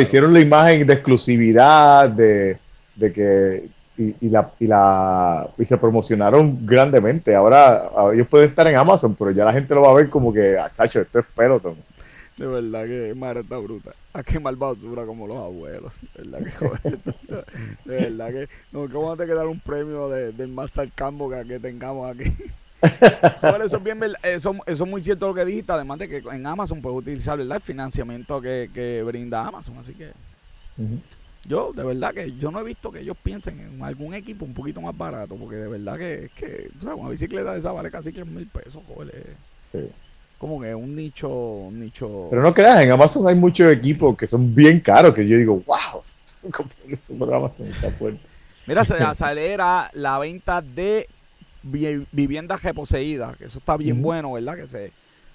hicieron 0.00 0.32
la 0.32 0.40
imagen 0.40 0.86
de 0.86 0.94
exclusividad, 0.94 2.10
de, 2.10 2.58
que 2.98 3.68
y, 3.98 4.28
la, 4.28 4.50
y, 4.60 4.66
la, 4.66 5.48
y 5.56 5.64
se 5.64 5.78
promocionaron 5.78 6.66
grandemente. 6.66 7.34
Ahora 7.34 7.88
ellos 8.12 8.28
pueden 8.28 8.50
estar 8.50 8.66
en 8.66 8.76
Amazon, 8.76 9.14
pero 9.14 9.30
ya 9.30 9.44
la 9.44 9.52
gente 9.52 9.74
lo 9.74 9.82
va 9.82 9.90
a 9.90 9.94
ver 9.94 10.10
como 10.10 10.32
que, 10.32 10.58
ah, 10.58 10.70
cacho, 10.74 11.00
esto 11.00 11.18
es 11.18 11.26
Peloton. 11.34 11.76
De 12.36 12.46
verdad 12.46 12.84
que 12.84 13.14
madre 13.14 13.40
está 13.40 13.56
bruta. 13.56 13.92
A 14.12 14.22
quemar 14.22 14.54
basura 14.56 15.06
como 15.06 15.26
los 15.26 15.38
abuelos. 15.38 15.94
De 16.14 16.22
verdad 16.22 16.44
que 16.44 16.50
joder. 16.50 16.98
De 17.86 18.00
verdad 18.10 18.28
que 18.28 18.48
no, 18.72 18.86
que 18.86 18.94
vamos 18.94 19.14
a 19.14 19.16
tener 19.16 19.28
que 19.30 19.34
dar 19.34 19.46
un 19.46 19.60
premio 19.60 20.10
de, 20.10 20.32
del 20.32 20.48
más 20.48 20.72
sarcasmo 20.72 21.30
que, 21.30 21.42
que 21.46 21.58
tengamos 21.58 22.10
aquí 22.10 22.30
eso, 22.82 23.76
es 23.76 23.82
bien, 23.82 24.00
eso, 24.22 24.54
eso, 24.66 24.84
es 24.84 24.90
muy 24.90 25.02
cierto 25.02 25.28
lo 25.28 25.34
que 25.34 25.44
dijiste, 25.44 25.72
además 25.72 25.98
de 25.98 26.08
que 26.08 26.16
en 26.18 26.46
Amazon 26.46 26.80
puedes 26.82 26.98
utilizar 26.98 27.40
el 27.40 27.60
financiamiento 27.60 28.40
que, 28.40 29.02
brinda 29.06 29.46
Amazon, 29.46 29.78
así 29.78 29.94
que 29.94 30.12
yo 31.44 31.72
de 31.72 31.84
verdad 31.84 32.12
que 32.12 32.32
yo 32.32 32.50
no 32.50 32.60
he 32.60 32.64
visto 32.64 32.90
que 32.90 33.00
ellos 33.00 33.16
piensen 33.22 33.60
en 33.60 33.82
algún 33.82 34.14
equipo 34.14 34.44
un 34.44 34.52
poquito 34.52 34.80
más 34.80 34.96
barato, 34.96 35.36
porque 35.36 35.56
de 35.56 35.68
verdad 35.68 35.96
que 35.96 36.24
es 36.24 36.32
que, 36.32 36.70
una 36.82 37.08
bicicleta 37.08 37.52
de 37.52 37.60
esa 37.60 37.72
vale 37.72 37.90
casi 37.90 38.12
3 38.12 38.26
mil 38.26 38.46
pesos, 38.46 38.82
joder. 38.86 39.36
Como 40.38 40.60
que 40.60 40.74
un 40.74 40.94
nicho, 40.94 41.28
un 41.28 41.80
nicho. 41.80 42.26
Pero 42.28 42.42
no 42.42 42.52
creas, 42.52 42.82
en 42.82 42.92
Amazon 42.92 43.26
hay 43.26 43.34
muchos 43.34 43.72
equipos 43.72 44.16
que 44.16 44.26
son 44.26 44.54
bien 44.54 44.80
caros, 44.80 45.14
que 45.14 45.26
yo 45.26 45.38
digo, 45.38 45.62
wow, 45.66 46.02
Mira, 48.66 48.84
se 48.84 48.94
acelera 48.94 49.90
la 49.92 50.18
venta 50.18 50.60
de 50.60 51.08
viviendas 51.70 52.62
reposeídas, 52.62 53.36
que 53.36 53.46
eso 53.46 53.58
está 53.58 53.76
bien 53.76 54.02
bueno, 54.02 54.32
¿verdad? 54.32 54.56
Que 54.56 54.68
se, 54.68 54.92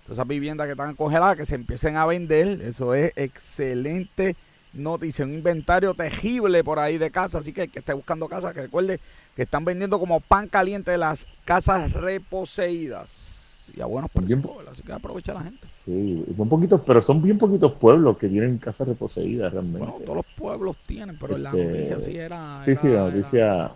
esas 0.09 0.27
viviendas 0.27 0.67
que 0.67 0.71
están 0.71 0.95
congeladas, 0.95 1.37
que 1.37 1.45
se 1.45 1.55
empiecen 1.55 1.95
a 1.95 2.05
vender, 2.05 2.61
eso 2.61 2.93
es 2.93 3.13
excelente 3.15 4.35
noticia, 4.73 5.25
un 5.25 5.33
inventario 5.33 5.93
terrible 5.93 6.63
por 6.63 6.79
ahí 6.79 6.97
de 6.97 7.11
casa, 7.11 7.39
así 7.39 7.53
que 7.53 7.63
el 7.63 7.71
que 7.71 7.79
esté 7.79 7.93
buscando 7.93 8.27
casa, 8.27 8.53
que 8.53 8.61
recuerde 8.61 8.99
que 9.35 9.43
están 9.43 9.65
vendiendo 9.65 9.99
como 9.99 10.19
pan 10.19 10.47
caliente 10.47 10.97
las 10.97 11.27
casas 11.45 11.91
reposeídas 11.93 13.71
y 13.75 13.81
a 13.81 13.85
buenos 13.85 14.11
precios, 14.11 14.43
así 14.69 14.83
que 14.83 14.91
aprovecha 14.91 15.33
la 15.33 15.43
gente. 15.43 15.67
Sí, 15.85 16.25
un 16.35 16.49
poquito, 16.49 16.81
pero 16.83 17.01
son 17.01 17.21
bien 17.21 17.37
poquitos 17.37 17.73
pueblos 17.73 18.17
que 18.17 18.27
tienen 18.27 18.57
casas 18.57 18.87
reposeídas 18.87 19.53
realmente. 19.53 19.79
Bueno, 19.79 19.99
todos 20.03 20.17
los 20.17 20.25
pueblos 20.35 20.77
tienen, 20.85 21.17
pero 21.17 21.37
la 21.37 21.49
este, 21.51 21.65
noticia 21.65 21.99
sí 21.99 22.17
era... 22.17 22.61
Sí, 22.65 22.75
sí, 22.75 22.87
la 22.87 23.09
noticia... 23.09 23.71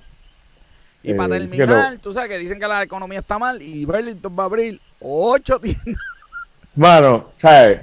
Y 1.06 1.14
para 1.14 1.36
eh, 1.36 1.40
terminar, 1.40 2.00
tú 2.00 2.12
sabes 2.12 2.30
que 2.30 2.38
dicen 2.38 2.60
que 2.60 2.68
la 2.68 2.82
economía 2.82 3.20
está 3.20 3.38
mal 3.38 3.62
y 3.62 3.86
Burlington 3.86 4.36
va 4.38 4.44
a 4.44 4.46
abrir 4.48 4.80
ocho 5.00 5.60
tiendas. 5.60 5.86
Mano, 6.76 7.30
¿sabes? 7.38 7.82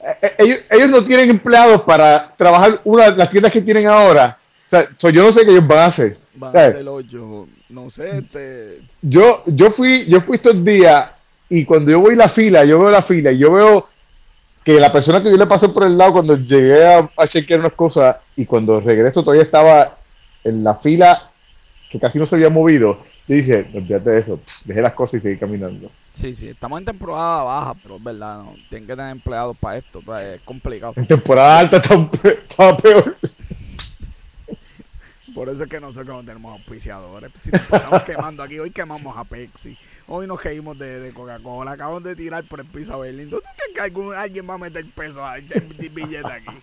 Eh, 0.00 0.34
eh, 0.38 0.66
ellos, 0.70 0.88
no 0.88 1.04
tienen 1.04 1.30
empleados 1.30 1.82
para 1.82 2.32
trabajar 2.36 2.80
una 2.84 3.10
las 3.10 3.28
tiendas 3.30 3.52
que 3.52 3.60
tienen 3.60 3.88
ahora. 3.88 4.38
O 4.66 4.70
sea, 4.70 5.10
yo 5.10 5.24
no 5.24 5.32
sé 5.32 5.44
qué 5.44 5.50
ellos 5.50 5.66
van 5.66 5.78
a 5.78 5.86
hacer. 5.86 6.16
Van 6.34 6.56
a 6.56 6.66
hacer 6.66 6.86
ocho. 6.88 7.48
No 7.68 7.90
sé, 7.90 8.18
este... 8.18 8.82
Yo, 9.02 9.42
yo 9.46 9.70
fui, 9.72 10.06
yo 10.06 10.20
fui 10.20 10.36
estos 10.36 10.64
días 10.64 11.10
y 11.48 11.64
cuando 11.64 11.90
yo 11.90 12.00
voy 12.00 12.14
a 12.14 12.18
la 12.18 12.28
fila, 12.28 12.64
yo 12.64 12.78
veo 12.78 12.90
la 12.90 13.02
fila 13.02 13.32
y 13.32 13.38
yo 13.38 13.52
veo 13.52 13.88
que 14.64 14.78
la 14.78 14.92
persona 14.92 15.22
que 15.22 15.30
yo 15.30 15.36
le 15.36 15.46
pasé 15.46 15.68
por 15.68 15.84
el 15.86 15.98
lado 15.98 16.12
cuando 16.12 16.36
llegué 16.36 16.86
a, 16.86 17.10
a 17.16 17.26
chequear 17.26 17.60
unas 17.60 17.72
cosas 17.72 18.16
y 18.36 18.46
cuando 18.46 18.80
regreso 18.80 19.22
todavía 19.22 19.42
estaba 19.42 19.98
en 20.44 20.62
la 20.62 20.76
fila 20.76 21.30
que 21.90 21.98
casi 21.98 22.18
no 22.18 22.26
se 22.26 22.36
había 22.36 22.50
movido. 22.50 22.98
dice, 23.26 23.66
olvídate 23.74 24.10
de 24.10 24.18
eso, 24.20 24.40
deje 24.64 24.82
las 24.82 24.94
cosas 24.94 25.14
y 25.14 25.22
seguir 25.22 25.38
caminando. 25.38 25.90
Sí, 26.12 26.34
sí, 26.34 26.48
estamos 26.48 26.78
en 26.78 26.84
temporada 26.84 27.42
baja, 27.42 27.74
pero 27.82 27.96
es 27.96 28.02
verdad, 28.02 28.38
no, 28.38 28.54
tienen 28.68 28.86
que 28.86 28.96
tener 28.96 29.10
empleados 29.10 29.56
para 29.56 29.78
esto, 29.78 30.00
pues, 30.04 30.36
es 30.36 30.40
complicado. 30.42 30.94
En 30.96 31.06
temporada 31.06 31.58
alta 31.60 31.76
está, 31.76 32.76
peor. 32.76 33.16
Por 35.34 35.48
eso 35.48 35.62
es 35.62 35.70
que 35.70 35.78
nosotros 35.78 36.16
no 36.16 36.24
tenemos 36.24 36.52
auspiciadores. 36.52 37.30
Si 37.38 37.52
nos 37.52 37.60
pasamos 37.62 38.02
quemando 38.02 38.42
aquí, 38.42 38.58
hoy 38.58 38.70
quemamos 38.70 39.16
a 39.16 39.22
Pepsi. 39.22 39.78
Hoy 40.08 40.26
nos 40.26 40.42
reímos 40.42 40.76
de, 40.78 41.12
Coca-Cola. 41.14 41.72
Acabamos 41.72 42.02
de 42.02 42.16
tirar 42.16 42.42
por 42.44 42.58
el 42.58 42.66
piso 42.66 42.94
a 42.94 42.98
Berlín. 42.98 43.30
¿Tú 43.30 43.40
crees 43.40 43.74
que 43.74 43.80
algún, 43.80 44.14
alguien 44.14 44.48
va 44.50 44.54
a 44.54 44.58
meter 44.58 44.84
peso 44.96 45.24
a 45.24 45.36
billete 45.36 46.26
aquí? 46.26 46.62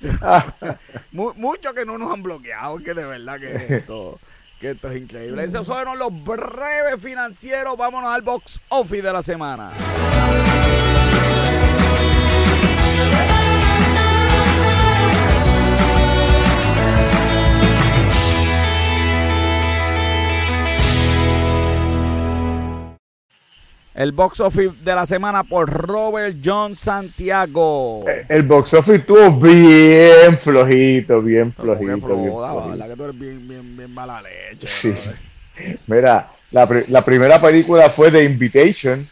Mucho 1.12 1.74
que 1.74 1.84
no 1.84 1.98
nos 1.98 2.12
han 2.12 2.22
bloqueado, 2.22 2.78
que 2.78 2.94
de 2.94 3.04
verdad 3.04 3.40
que 3.40 3.66
esto, 3.76 4.18
esto 4.66 4.88
es 4.88 5.00
increíble. 5.00 5.44
Esos 5.44 5.66
fueron 5.66 5.98
los 5.98 6.10
breves 6.24 7.00
financieros. 7.00 7.76
Vámonos 7.76 8.10
al 8.10 8.22
box 8.22 8.60
office 8.68 9.02
de 9.02 9.12
la 9.12 9.22
semana. 9.22 9.72
El 23.94 24.10
box 24.10 24.40
office 24.40 24.74
de 24.82 24.92
la 24.92 25.06
semana 25.06 25.44
por 25.44 25.70
Robert 25.70 26.38
John 26.44 26.74
Santiago. 26.74 28.04
El 28.28 28.42
box 28.42 28.74
office 28.74 28.96
estuvo 28.96 29.30
bien 29.38 30.36
flojito, 30.42 31.22
bien 31.22 31.52
flojito. 31.52 31.84
Bien 31.84 32.00
flojito. 32.00 32.88
que 32.88 32.96
tú 32.96 33.04
eres 33.04 33.18
bien, 33.20 33.46
bien, 33.46 33.76
bien 33.76 33.94
mala 33.94 34.20
leche. 34.20 34.68
Mira, 35.86 36.32
la, 36.50 36.84
la, 36.88 37.04
primera 37.04 37.40
película 37.40 37.90
fue 37.90 38.10
The 38.10 38.24
Invitation. 38.24 39.08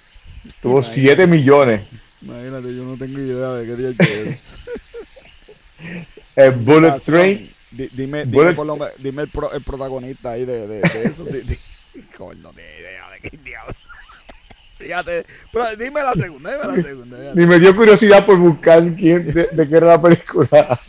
Tuvo 0.61 0.83
7 0.83 1.29
millones. 1.29 1.83
Imagínate, 2.21 2.75
yo 2.75 2.83
no 2.83 2.97
tengo 2.97 3.21
idea 3.21 3.51
de 3.51 3.67
qué 3.67 3.77
día 3.77 4.31
es. 4.31 4.55
el 6.37 6.51
Bullet 6.51 6.99
Train. 6.99 7.55
dime, 7.71 8.25
dime, 8.25 8.53
por 8.55 8.67
lo, 8.67 8.77
dime 8.99 9.23
el, 9.23 9.29
pro, 9.29 9.53
el, 9.53 9.63
protagonista 9.63 10.33
ahí 10.33 10.45
de, 10.45 10.67
de, 10.67 10.81
de 10.81 11.05
eso. 11.05 11.25
sí, 11.27 11.43
no 12.19 12.51
tengo 12.51 12.69
idea 12.81 13.11
de 13.11 13.31
qué 13.31 13.37
diablo. 13.37 13.75
Fíjate, 14.83 15.25
pero 15.53 15.77
dime 15.77 16.03
la 16.03 16.13
segunda, 16.15 16.53
dime 16.53 16.77
la 16.77 16.83
segunda. 16.83 17.17
Ni 17.35 17.47
me 17.47 17.59
dio 17.59 17.75
curiosidad 17.77 18.27
por 18.27 18.37
buscar 18.39 18.83
quién, 18.97 19.33
de, 19.33 19.69
qué 19.69 19.77
era 19.77 19.87
la 19.87 20.03
película. 20.03 20.81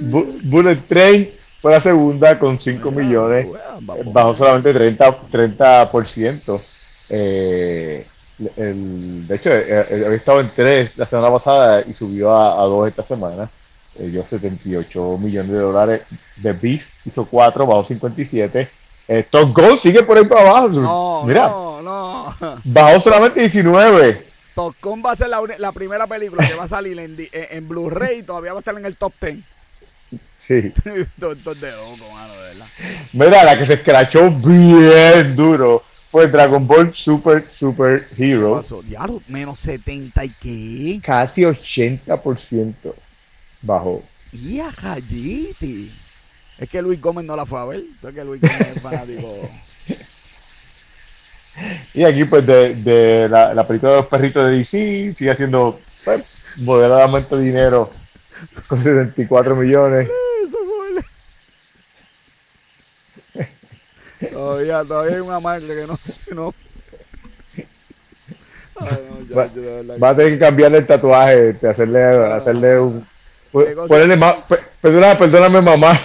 Bullet 0.00 0.80
Train 0.88 1.30
fue 1.60 1.72
la 1.72 1.80
segunda 1.80 2.38
con 2.38 2.58
5 2.58 2.90
millones, 2.90 3.46
bajo 3.80 4.34
solamente 4.34 4.74
30%. 4.74 5.30
30%. 5.30 6.60
Eh, 7.10 8.06
el, 8.56 9.26
de 9.26 9.34
hecho, 9.36 9.52
eh, 9.52 9.64
eh, 9.68 10.02
había 10.06 10.16
estado 10.16 10.40
en 10.40 10.50
3 10.54 10.98
la 10.98 11.06
semana 11.06 11.30
pasada 11.30 11.84
y 11.86 11.92
subió 11.92 12.34
a, 12.34 12.64
2 12.64 12.88
esta 12.88 13.02
semana. 13.02 13.50
Eh, 13.98 14.06
dio 14.08 14.24
78 14.24 15.18
millones 15.18 15.52
de 15.52 15.58
dólares. 15.58 16.02
The 16.42 16.52
Beast 16.52 16.90
hizo 17.04 17.26
4 17.26 17.66
bajo 17.66 17.84
57 17.84 18.68
eh, 19.12 19.26
Top 19.28 19.52
Gun 19.52 19.76
sigue 19.76 20.04
por 20.04 20.16
ahí 20.16 20.24
para 20.24 20.42
abajo. 20.42 20.68
No, 20.68 21.24
Mira, 21.26 21.48
no, 21.48 21.82
no. 21.82 22.36
Bajó 22.64 23.00
solamente 23.00 23.40
19. 23.40 24.24
Top 24.54 24.76
Gun 24.80 25.02
va 25.04 25.10
a 25.10 25.16
ser 25.16 25.28
la, 25.28 25.72
primera 25.72 26.06
película 26.06 26.46
que 26.46 26.54
va 26.54 26.62
a 26.62 26.68
salir 26.68 26.96
en, 27.00 27.16
en, 27.32 27.68
Blu-ray 27.68 28.20
y 28.20 28.22
todavía 28.22 28.52
va 28.52 28.58
a 28.58 28.60
estar 28.60 28.76
en 28.76 28.86
el 28.86 28.96
top 28.96 29.12
10. 29.20 29.38
Sí. 30.46 30.54
De 30.84 31.02
loco, 31.16 32.12
mano, 32.12 32.34
de 32.34 32.40
verdad. 32.40 32.66
Mira, 33.12 33.42
la 33.42 33.58
que 33.58 33.66
se 33.66 33.74
escrachó 33.74 34.30
bien 34.30 35.34
duro 35.34 35.82
fue 36.12 36.28
Dragon 36.28 36.64
Ball 36.64 36.94
Super 36.94 37.48
Super 37.58 38.06
Hero. 38.16 38.62
Diablo, 38.84 39.22
menos 39.26 39.58
70 39.58 40.24
y 40.24 40.28
qué? 40.40 41.00
Casi 41.04 41.42
80% 41.42 42.94
bajó. 43.60 44.04
Y 44.30 44.60
a 44.60 44.70
es 46.60 46.68
que 46.68 46.82
Luis 46.82 47.00
Gómez 47.00 47.24
no 47.24 47.34
la 47.34 47.46
fue 47.46 47.58
a 47.58 47.64
ver. 47.64 47.82
Es 48.02 48.14
que 48.14 48.24
Luis 48.24 48.40
Gómez 48.40 48.76
es 48.76 48.82
fanático. 48.82 49.50
Y 51.92 52.04
aquí, 52.04 52.24
pues, 52.24 52.46
de, 52.46 52.74
de 52.76 53.28
la, 53.28 53.52
la, 53.52 53.66
película 53.66 53.92
de 53.92 53.98
los 53.98 54.06
perritos 54.06 54.44
de 54.44 54.52
DC, 54.52 55.14
sigue 55.14 55.30
haciendo 55.30 55.78
pues, 56.04 56.22
moderadamente 56.56 57.36
dinero 57.36 57.90
con 58.66 58.82
74 58.82 59.56
millones. 59.56 60.08
Eso, 60.44 60.58
todavía, 64.30 64.84
todavía 64.84 65.16
hay 65.16 65.20
una 65.20 65.40
marca 65.40 65.66
que 65.66 65.86
no. 65.86 65.98
Que 66.26 66.34
no. 66.34 66.54
va, 70.00 70.08
a 70.08 70.16
tener 70.16 70.32
que 70.32 70.38
cambiarle 70.38 70.78
el 70.78 70.86
tatuaje, 70.86 71.56
hacerle, 71.68 72.04
hacerle 72.04 72.78
un. 72.78 73.06
Ponerle 73.52 74.16
más. 74.16 74.36
Perdóname, 74.80 75.16
perdóname, 75.16 75.60
mamá. 75.60 76.00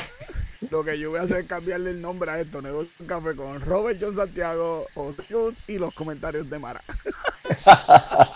Lo 0.70 0.84
que 0.84 1.00
yo 1.00 1.12
voy 1.12 1.20
a 1.20 1.24
hacer 1.24 1.38
es 1.38 1.46
cambiarle 1.46 1.92
el 1.92 2.02
nombre 2.02 2.32
a 2.32 2.40
esto. 2.40 2.62
Negocio 2.62 2.92
un 3.00 3.08
café 3.08 3.36
con 3.36 3.62
Robert 3.62 4.00
John 4.02 4.16
Santiago, 4.16 4.88
Cruz 5.28 5.60
y 5.68 5.78
los 5.78 5.94
comentarios 5.94 6.50
de 6.50 6.60
Mara. 6.60 6.82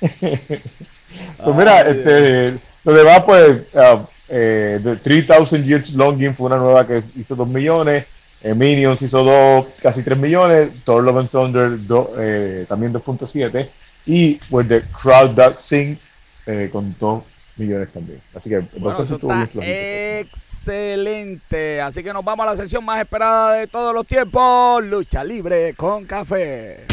pues 0.00 1.56
mira, 1.56 1.80
este, 1.82 2.58
lo 2.84 2.92
demás, 2.92 3.22
pues, 3.24 3.62
uh, 3.74 4.06
eh, 4.28 4.80
The 4.82 4.96
3000 4.96 5.64
Years 5.64 5.92
Longing 5.92 6.34
fue 6.34 6.46
una 6.46 6.56
nueva 6.56 6.86
que 6.86 7.02
hizo 7.16 7.34
2 7.34 7.48
millones. 7.48 8.06
Eh, 8.42 8.54
Minions 8.54 9.00
hizo 9.00 9.24
dos, 9.24 9.66
casi 9.80 10.02
3 10.02 10.18
millones. 10.18 10.70
Thor 10.84 11.02
Love 11.02 11.18
and 11.18 11.30
Thunder 11.30 11.78
eh, 12.18 12.66
también 12.68 12.92
2.7. 12.92 13.70
Y 14.04 14.34
pues 14.50 14.68
The 14.68 14.82
Crowd 14.82 15.34
That 15.34 15.60
Sing 15.60 15.96
eh, 16.46 16.68
con 16.70 16.94
2 17.00 17.24
millones 17.56 17.92
también. 17.92 18.20
Así 18.34 18.48
que 18.48 18.60
bueno, 18.78 19.02
eso 19.02 19.14
está 19.16 19.48
excelente. 20.20 21.80
Así 21.80 22.02
que 22.02 22.12
nos 22.12 22.24
vamos 22.24 22.46
a 22.46 22.50
la 22.50 22.56
sesión 22.56 22.84
más 22.84 23.00
esperada 23.00 23.54
de 23.54 23.66
todos 23.66 23.94
los 23.94 24.06
tiempos. 24.06 24.84
Lucha 24.84 25.24
libre 25.24 25.74
con 25.74 26.04
café. 26.04 26.86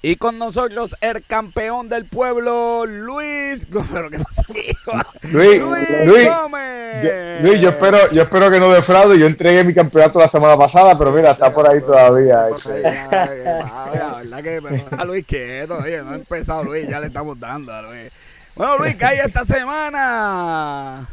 Y 0.00 0.14
con 0.14 0.38
nosotros 0.38 0.94
el 1.00 1.24
campeón 1.26 1.88
del 1.88 2.04
pueblo, 2.06 2.86
Luis. 2.86 3.66
¿Pero 3.66 4.10
qué 4.10 4.18
pasa 4.20 4.42
Luis, 5.32 5.60
Luis, 5.60 6.26
Gómez. 6.26 7.02
Yo, 7.02 7.48
Luis, 7.48 7.60
yo 7.60 7.70
espero, 7.70 8.10
yo 8.12 8.22
espero 8.22 8.48
que 8.48 8.60
no 8.60 8.70
defraude. 8.70 9.18
Yo 9.18 9.26
entregué 9.26 9.64
mi 9.64 9.74
campeonato 9.74 10.20
la 10.20 10.28
semana 10.28 10.56
pasada, 10.56 10.96
pero 10.96 11.10
mira, 11.10 11.32
está 11.32 11.52
por 11.52 11.68
ahí 11.68 11.80
todavía. 11.80 12.48
Este. 12.48 12.82
La 12.82 14.16
verdad 14.18 14.42
que 14.42 14.60
a 14.96 15.04
Luis 15.04 15.26
quieto, 15.26 15.78
oye, 15.78 16.00
no 16.02 16.10
ha 16.10 16.14
empezado 16.14 16.62
Luis, 16.62 16.88
ya 16.88 17.00
le 17.00 17.08
estamos 17.08 17.38
dando 17.40 17.72
a 17.72 17.82
Luis. 17.82 18.12
Bueno, 18.54 18.78
Luis, 18.78 18.94
¿qué 18.94 19.04
hay 19.04 19.18
esta 19.18 19.44
semana? 19.44 21.08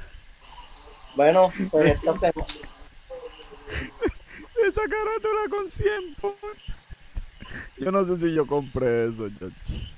Bueno, 1.16 1.52
pues 1.72 1.96
esta 1.96 2.14
semana. 2.14 2.48
Esa 4.64 4.82
carátula 4.82 5.50
con 5.50 5.70
100 5.70 6.16
yo 7.78 7.92
no 7.92 8.06
sé 8.06 8.18
si 8.18 8.34
yo 8.34 8.46
compré 8.46 9.06
eso, 9.06 9.30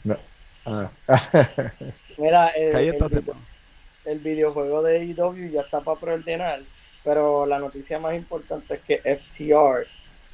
No. 0.03 0.17
Ah. 0.65 0.91
Mira, 2.17 2.47
el, 2.49 4.19
videojuego 4.19 4.81
de 4.81 4.99
AEW 4.99 5.51
ya 5.51 5.61
está 5.61 5.81
para 5.81 5.99
preordenar, 5.99 6.61
pero 7.03 7.45
la 7.45 7.59
noticia 7.59 7.99
más 7.99 8.15
importante 8.15 8.73
es 8.73 8.81
que 8.81 8.97
FTR 8.97 9.87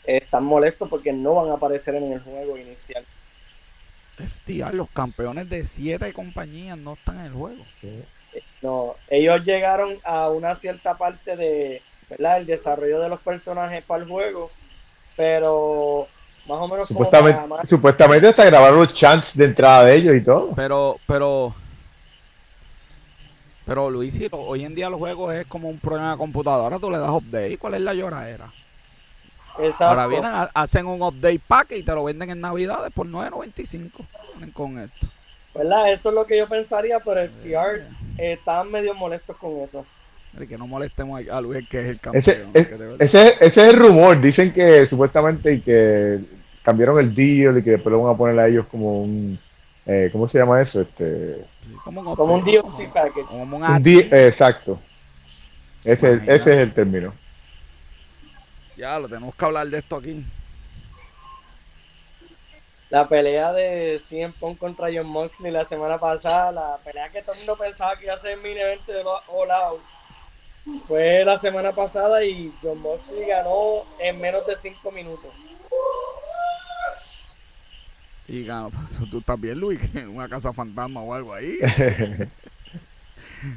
están 0.05 0.43
molestos 0.43 0.89
porque 0.89 1.11
no 1.11 1.35
van 1.35 1.49
a 1.49 1.53
aparecer 1.53 1.95
en 1.95 2.13
el 2.13 2.21
juego 2.21 2.57
inicial. 2.57 3.05
FTR, 4.17 4.73
los 4.73 4.89
campeones 4.91 5.49
de 5.49 5.65
siete 5.65 6.13
compañías 6.13 6.77
no 6.77 6.93
están 6.93 7.19
en 7.19 7.25
el 7.25 7.33
juego. 7.33 7.65
No, 8.61 8.95
ellos 9.09 9.43
llegaron 9.45 9.99
a 10.03 10.29
una 10.29 10.55
cierta 10.55 10.97
parte 10.97 11.35
de, 11.35 11.81
¿verdad? 12.09 12.37
El 12.37 12.45
desarrollo 12.45 12.99
de 12.99 13.09
los 13.09 13.19
personajes 13.19 13.83
para 13.83 14.03
el 14.03 14.09
juego, 14.09 14.51
pero 15.15 16.07
más 16.47 16.59
o 16.59 16.67
menos 16.67 16.87
supuestamente, 16.87 17.41
supuestamente 17.67 18.27
hasta 18.27 18.45
grabar 18.45 18.73
los 18.73 18.93
chants 18.93 19.35
de 19.35 19.45
entrada 19.45 19.85
de 19.85 19.95
ellos 19.95 20.15
y 20.15 20.21
todo. 20.21 20.51
Pero, 20.55 20.97
pero, 21.07 21.55
pero 23.65 23.89
Luis, 23.89 24.19
hoy 24.31 24.65
en 24.65 24.75
día 24.75 24.89
los 24.89 24.99
juegos 24.99 25.33
es 25.33 25.45
como 25.47 25.69
un 25.69 25.79
problema 25.79 26.11
de 26.11 26.17
computadora, 26.17 26.79
tú 26.79 26.91
le 26.91 26.97
das 26.97 27.09
update, 27.09 27.57
¿cuál 27.57 27.75
es 27.75 27.81
la 27.81 27.93
lloradera? 27.93 28.51
Exacto. 29.59 29.85
Ahora 29.85 30.07
vienen, 30.07 30.31
hacen 30.53 30.87
un 30.87 31.01
update 31.01 31.41
pack 31.47 31.71
y 31.73 31.83
te 31.83 31.93
lo 31.93 32.03
venden 32.03 32.31
en 32.31 32.41
Navidades 32.41 32.91
por 32.91 33.07
9.95 33.07 33.91
con 34.51 34.79
esto. 34.79 35.07
¿Verdad? 35.53 35.91
Eso 35.91 36.09
es 36.09 36.15
lo 36.15 36.25
que 36.25 36.37
yo 36.37 36.49
pensaría, 36.49 36.99
pero 36.99 37.21
el 37.21 37.31
TR 37.39 37.85
eh, 38.17 38.33
estaban 38.33 38.71
medio 38.71 38.95
molestos 38.95 39.37
con 39.37 39.57
eso. 39.59 39.85
Que 40.37 40.57
no 40.57 40.65
molestemos 40.65 41.21
a 41.29 41.41
Luis, 41.41 41.67
que 41.69 41.81
es 41.81 41.87
el 41.87 41.99
campeón. 41.99 42.51
Ese, 42.53 42.95
ese, 42.99 43.37
es 43.39 43.57
el 43.57 43.75
rumor. 43.75 44.19
Dicen 44.19 44.51
que 44.51 44.87
supuestamente 44.87 45.53
y 45.53 45.61
que 45.61 46.19
cambiaron 46.63 46.99
el 46.99 47.13
deal 47.13 47.59
y 47.59 47.63
que 47.63 47.71
después 47.71 47.91
lo 47.91 48.01
van 48.01 48.15
a 48.15 48.17
poner 48.17 48.39
a 48.39 48.47
ellos 48.47 48.65
como 48.69 49.03
un. 49.03 49.39
Eh, 49.85 50.09
¿Cómo 50.11 50.27
se 50.27 50.39
llama 50.39 50.61
eso? 50.61 50.81
Este, 50.81 51.45
como, 51.83 52.01
un 52.01 52.43
DLC 52.43 52.91
package. 52.91 53.27
Como 53.27 53.57
un, 53.57 53.87
exacto. 53.87 54.79
Ese, 55.83 56.13
ese 56.13 56.33
es 56.33 56.47
el 56.47 56.73
término. 56.73 57.13
Ya, 58.75 58.97
lo 58.97 59.07
tenemos 59.07 59.35
que 59.35 59.45
hablar 59.45 59.67
de 59.67 59.79
esto 59.79 59.97
aquí. 59.97 60.25
La 62.89 63.07
pelea 63.07 63.51
de 63.53 63.99
CM 63.99 64.33
Punk 64.39 64.59
contra 64.59 64.87
John 64.93 65.07
Moxley 65.07 65.51
la 65.51 65.63
semana 65.63 65.97
pasada, 65.97 66.51
la 66.51 66.77
pelea 66.83 67.09
que 67.09 67.21
todo 67.21 67.33
el 67.33 67.39
mundo 67.39 67.57
pensaba 67.57 67.97
que 67.97 68.05
iba 68.05 68.13
a 68.13 68.17
ser 68.17 68.37
mini 68.37 68.59
evento 68.59 68.91
de 68.91 69.01
All 69.01 69.51
Out, 69.51 69.81
fue 70.87 71.25
la 71.25 71.37
semana 71.37 71.73
pasada 71.73 72.23
y 72.23 72.53
John 72.61 72.79
Moxley 72.79 73.25
ganó 73.25 73.83
en 73.99 74.19
menos 74.19 74.45
de 74.47 74.55
5 74.55 74.91
minutos. 74.91 75.31
Y 78.27 78.45
ganó, 78.45 78.71
tú 79.11 79.21
también, 79.21 79.59
Luis, 79.59 79.79
en 79.93 80.09
una 80.09 80.29
casa 80.29 80.53
fantasma 80.53 81.01
o 81.01 81.13
algo 81.13 81.33
ahí. 81.33 81.57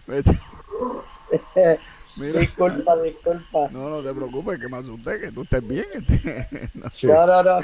disculpa, 2.17 2.97
disculpa. 3.03 3.69
No, 3.71 3.89
no 3.89 4.03
te 4.03 4.13
preocupes, 4.13 4.59
que 4.59 4.69
me 4.69 4.79
asusté, 4.79 5.21
que 5.21 5.31
tú 5.31 5.43
estés 5.43 5.67
bien. 5.67 5.87
Este, 5.95 6.49
no, 6.75 7.27
no, 7.27 7.43
no. 7.43 7.61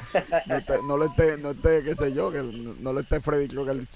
No, 0.87 0.99
le 0.99 1.07
esté, 1.07 1.39
no 1.39 1.51
esté, 1.51 1.83
qué 1.83 1.95
sé 1.95 2.13
yo, 2.13 2.31
que 2.31 2.43
no, 2.43 2.93
le 2.93 3.01
esté 3.01 3.21
Freddy 3.21 3.49
que 3.49 3.87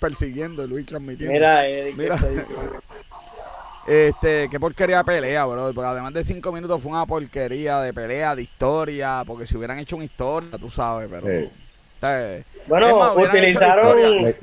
persiguiendo 0.00 0.64
y 0.64 0.68
Luis 0.68 0.86
transmitiendo. 0.86 1.32
Mira, 1.32 1.66
Eric, 1.66 1.96
Mira. 1.96 2.18
Este, 3.88 4.48
qué 4.50 4.60
porquería 4.60 4.98
de 4.98 5.04
pelea, 5.04 5.46
bro. 5.46 5.72
Porque 5.72 5.88
además 5.88 6.12
de 6.12 6.22
cinco 6.22 6.52
minutos 6.52 6.82
fue 6.82 6.92
una 6.92 7.06
porquería 7.06 7.80
de 7.80 7.92
pelea, 7.92 8.36
de 8.36 8.42
historia. 8.42 9.22
Porque 9.26 9.46
si 9.46 9.56
hubieran 9.56 9.78
hecho 9.78 9.96
una 9.96 10.04
historia, 10.04 10.58
tú 10.58 10.70
sabes, 10.70 11.08
pero. 11.10 11.50
bueno, 12.66 13.14
utilizaron 13.14 14.34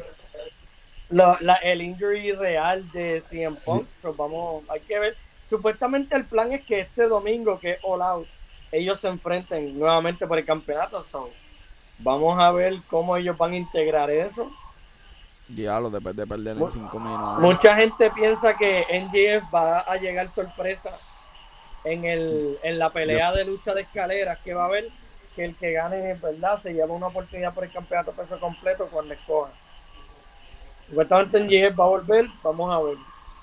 la, 1.10 1.56
el 1.64 1.82
injury 1.82 2.32
real 2.32 2.92
de 2.92 3.22
CM 3.22 3.56
Punk. 3.64 3.88
vamos, 4.18 4.64
hay 4.70 4.82
que 4.82 5.00
ver. 5.00 5.16
Supuestamente 5.44 6.16
el 6.16 6.26
plan 6.26 6.52
es 6.52 6.66
que 6.66 6.80
este 6.82 7.08
domingo, 7.08 7.60
que 7.60 7.74
es 7.74 7.80
All 7.84 8.02
Out, 8.02 8.28
ellos 8.72 9.00
se 9.00 9.08
enfrenten 9.08 9.78
nuevamente 9.78 10.26
por 10.26 10.40
el 10.40 10.46
campeonato. 10.46 11.04
So, 11.04 11.30
vamos 12.00 12.40
a 12.40 12.52
ver 12.52 12.78
cómo 12.90 13.16
ellos 13.16 13.38
van 13.38 13.52
a 13.52 13.58
integrar 13.58 14.10
eso. 14.10 14.52
Diablo, 15.48 15.90
después 15.90 16.16
de 16.16 16.26
perder 16.26 16.58
en 16.58 16.70
cinco 16.70 17.00
minutos. 17.00 17.40
Mucha 17.40 17.76
gente 17.76 18.10
piensa 18.12 18.56
que 18.56 18.86
NGF 18.92 19.54
va 19.54 19.80
a 19.82 19.96
llegar 19.98 20.28
sorpresa 20.30 20.98
en, 21.84 22.04
el, 22.04 22.58
en 22.64 22.80
la 22.80 22.90
pelea 22.90 23.32
de 23.32 23.46
lucha 23.46 23.74
de 23.74 23.82
escaleras 23.82 24.40
que 24.40 24.54
va 24.54 24.64
a 24.64 24.68
haber. 24.68 24.90
Que 25.36 25.46
el 25.46 25.56
que 25.56 25.74
gane, 25.74 26.14
verdad, 26.14 26.56
se 26.56 26.74
lleva 26.74 26.94
una 26.94 27.08
oportunidad 27.08 27.54
por 27.54 27.66
el 27.66 27.72
campeonato 27.72 28.14
peso 28.14 28.40
completo 28.40 28.88
cuando 28.90 29.14
escoja. 29.14 29.52
Supuestamente 30.88 31.40
NGF 31.42 31.78
va 31.78 31.84
a 31.84 31.88
volver, 31.88 32.28
vamos 32.42 32.74
a 32.74 32.80
ver. 32.80 32.98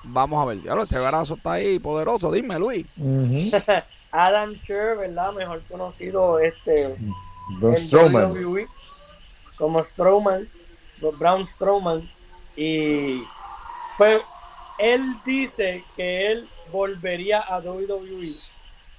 Vamos 0.05 0.42
a 0.42 0.46
ver, 0.46 0.62
diablo, 0.62 0.82
ese 0.84 0.98
brazo 0.98 1.34
está 1.34 1.53
ahí 1.53 1.78
poderoso, 1.78 2.32
dime 2.32 2.59
Luis. 2.59 2.86
Adam 4.11 4.53
Sher, 4.53 4.96
¿verdad? 4.96 5.32
Mejor 5.32 5.62
conocido 5.70 6.38
este 6.38 6.96
WWE, 7.61 8.66
como 9.57 9.82
Strowman 9.84 10.48
Brown 11.11 11.44
Strowman. 11.44 12.09
Y 12.55 13.22
pues 13.98 14.22
él 14.78 15.16
dice 15.24 15.84
que 15.96 16.30
él 16.30 16.48
volvería 16.70 17.40
a 17.40 17.59
WWE 17.59 18.36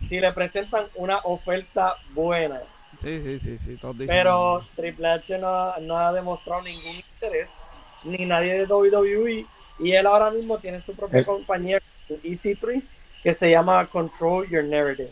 si 0.03 0.19
le 0.19 0.31
presentan 0.33 0.85
una 0.95 1.19
oferta 1.23 1.95
buena. 2.13 2.61
Sí, 2.99 3.19
sí, 3.21 3.39
sí, 3.39 3.57
sí. 3.57 3.75
Pero 4.05 4.65
Triple 4.75 5.07
H 5.07 5.37
no, 5.37 5.97
ha 5.97 6.13
demostrado 6.13 6.61
ningún 6.61 6.97
interés, 6.97 7.57
ni 8.03 8.25
nadie 8.25 8.59
de 8.59 8.65
WWE. 8.65 9.45
Y 9.79 9.91
él 9.91 10.05
ahora 10.05 10.29
mismo 10.29 10.59
tiene 10.59 10.79
su 10.81 10.93
propia 10.93 11.21
eh. 11.21 11.25
compañía, 11.25 11.81
EC3, 12.09 12.83
que 13.23 13.33
se 13.33 13.49
llama 13.49 13.87
Control 13.87 14.47
Your 14.49 14.63
Narrative. 14.63 15.09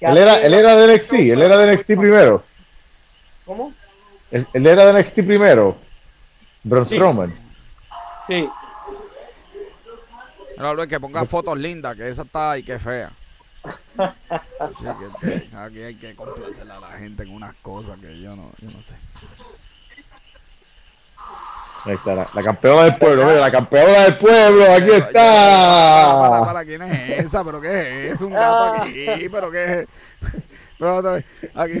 Él 0.00 0.18
era, 0.18 0.34
él 0.36 0.54
era 0.54 0.76
de 0.76 0.94
NXT, 0.94 1.12
él 1.12 1.42
era 1.42 1.58
de 1.58 1.74
NXT 1.74 1.86
primero. 1.86 2.44
¿Cómo? 3.44 3.72
Él, 4.30 4.46
él 4.52 4.66
era 4.66 4.86
de 4.86 5.02
NXT 5.02 5.14
primero. 5.14 5.76
Braun 6.64 6.86
sí. 6.86 6.96
Strowman. 6.96 7.34
Sí. 8.26 8.48
No, 10.58 10.86
que 10.86 11.00
ponga 11.00 11.24
fotos 11.26 11.58
lindas, 11.58 11.96
que 11.96 12.08
esa 12.08 12.22
está 12.22 12.52
ahí, 12.52 12.62
que 12.62 12.78
fea. 12.78 13.12
aquí 15.56 15.82
hay 15.82 15.94
que 15.94 16.14
complacer 16.14 16.70
a 16.70 16.80
la 16.80 16.92
gente 16.92 17.22
en 17.22 17.30
unas 17.30 17.54
cosas 17.56 17.98
que 17.98 18.20
yo 18.20 18.36
no, 18.36 18.50
yo 18.58 18.70
no 18.70 18.82
sé. 18.82 18.94
Ahí 21.84 21.94
está, 21.94 22.14
la, 22.14 22.42
campeona 22.42 22.84
del 22.84 22.96
pueblo, 22.96 23.26
mira, 23.26 23.40
la 23.40 23.50
campeona 23.50 24.04
del 24.04 24.16
pueblo, 24.16 24.72
aquí 24.72 24.90
está. 24.90 26.16
Para, 26.18 26.44
para, 26.44 26.64
¿quién 26.64 26.80
es 26.82 27.26
esa? 27.26 27.44
¿Pero 27.44 27.60
qué 27.60 28.08
es? 28.08 28.20
Un 28.22 28.32
gato 28.32 28.82
aquí, 28.82 29.28
¿pero 29.30 29.50
qué 29.50 29.80
es? 29.80 29.86
Pero, 30.78 31.20
aquí, 31.54 31.80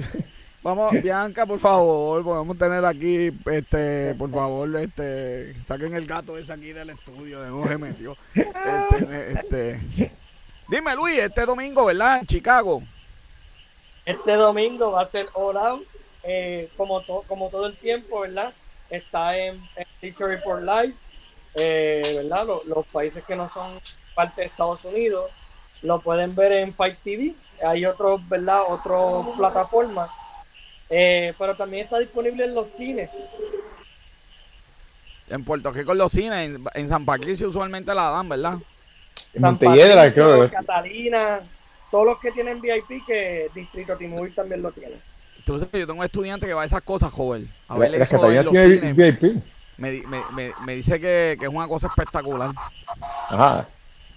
Vamos, 0.64 0.92
Bianca, 1.02 1.44
por 1.44 1.60
favor, 1.60 2.24
podemos 2.24 2.56
tener 2.56 2.82
aquí, 2.86 3.30
este, 3.52 4.14
por 4.14 4.30
favor, 4.30 4.74
este, 4.76 5.62
saquen 5.62 5.92
el 5.92 6.06
gato 6.06 6.38
ese 6.38 6.54
aquí 6.54 6.72
del 6.72 6.88
estudio, 6.88 7.42
de 7.42 7.68
se 7.68 7.76
metió. 7.76 8.16
Este, 8.34 9.32
este, 9.32 10.10
dime, 10.66 10.96
Luis, 10.96 11.18
este 11.18 11.44
domingo, 11.44 11.84
¿verdad? 11.84 12.20
En 12.20 12.26
Chicago. 12.26 12.82
Este 14.06 14.32
domingo 14.32 14.92
va 14.92 15.02
a 15.02 15.04
ser 15.04 15.28
All 15.34 15.84
eh, 16.22 16.70
como, 16.78 17.04
como 17.28 17.50
todo 17.50 17.66
el 17.66 17.76
tiempo, 17.76 18.20
¿verdad? 18.20 18.54
Está 18.88 19.36
en, 19.36 19.56
en 19.76 19.86
Teacher 20.00 20.28
Report 20.28 20.62
Live, 20.62 20.94
eh, 21.56 22.20
¿verdad? 22.22 22.46
Los, 22.46 22.64
los 22.64 22.86
países 22.86 23.22
que 23.24 23.36
no 23.36 23.50
son 23.50 23.78
parte 24.14 24.40
de 24.40 24.46
Estados 24.46 24.82
Unidos 24.86 25.30
lo 25.82 26.00
pueden 26.00 26.34
ver 26.34 26.52
en 26.52 26.72
Fight 26.72 26.96
TV. 27.04 27.34
Hay 27.62 27.84
otros, 27.84 28.26
¿verdad? 28.30 28.62
Otras 28.66 29.36
plataformas 29.36 30.08
eh, 30.90 31.34
pero 31.38 31.54
también 31.56 31.84
está 31.84 31.98
disponible 31.98 32.44
en 32.44 32.54
los 32.54 32.68
cines. 32.68 33.28
En 35.28 35.44
Puerto 35.44 35.72
Rico 35.72 35.92
en 35.92 35.98
los 35.98 36.12
cines, 36.12 36.58
en, 36.74 36.88
San 36.88 37.04
Patricio 37.04 37.48
usualmente 37.48 37.94
la 37.94 38.10
dan, 38.10 38.28
¿verdad? 38.28 38.58
En 39.32 39.42
San 39.42 39.58
Patricio, 39.58 40.50
Catalina, 40.50 41.40
todos 41.90 42.06
los 42.06 42.18
que 42.18 42.30
tienen 42.32 42.60
VIP 42.60 43.06
que 43.06 43.48
Distrito 43.54 43.96
Timur 43.96 44.30
también 44.34 44.60
lo 44.60 44.70
tiene. 44.72 44.96
Entonces 45.38 45.68
yo 45.72 45.86
tengo 45.86 46.00
un 46.00 46.04
estudiante 46.04 46.46
que 46.46 46.54
va 46.54 46.62
a 46.62 46.66
esas 46.66 46.82
cosas, 46.82 47.12
joven. 47.12 47.50
A 47.68 47.78
ver 47.78 47.94
eso 47.94 48.30
en 48.30 48.44
los 48.44 48.52
cines. 48.52 48.96
VIP. 48.96 49.42
Me, 49.76 50.02
me, 50.06 50.52
me, 50.64 50.76
dice 50.76 51.00
que, 51.00 51.36
que, 51.38 51.46
es 51.46 51.52
una 51.52 51.66
cosa 51.66 51.88
espectacular. 51.88 52.50
Ajá. 53.28 53.66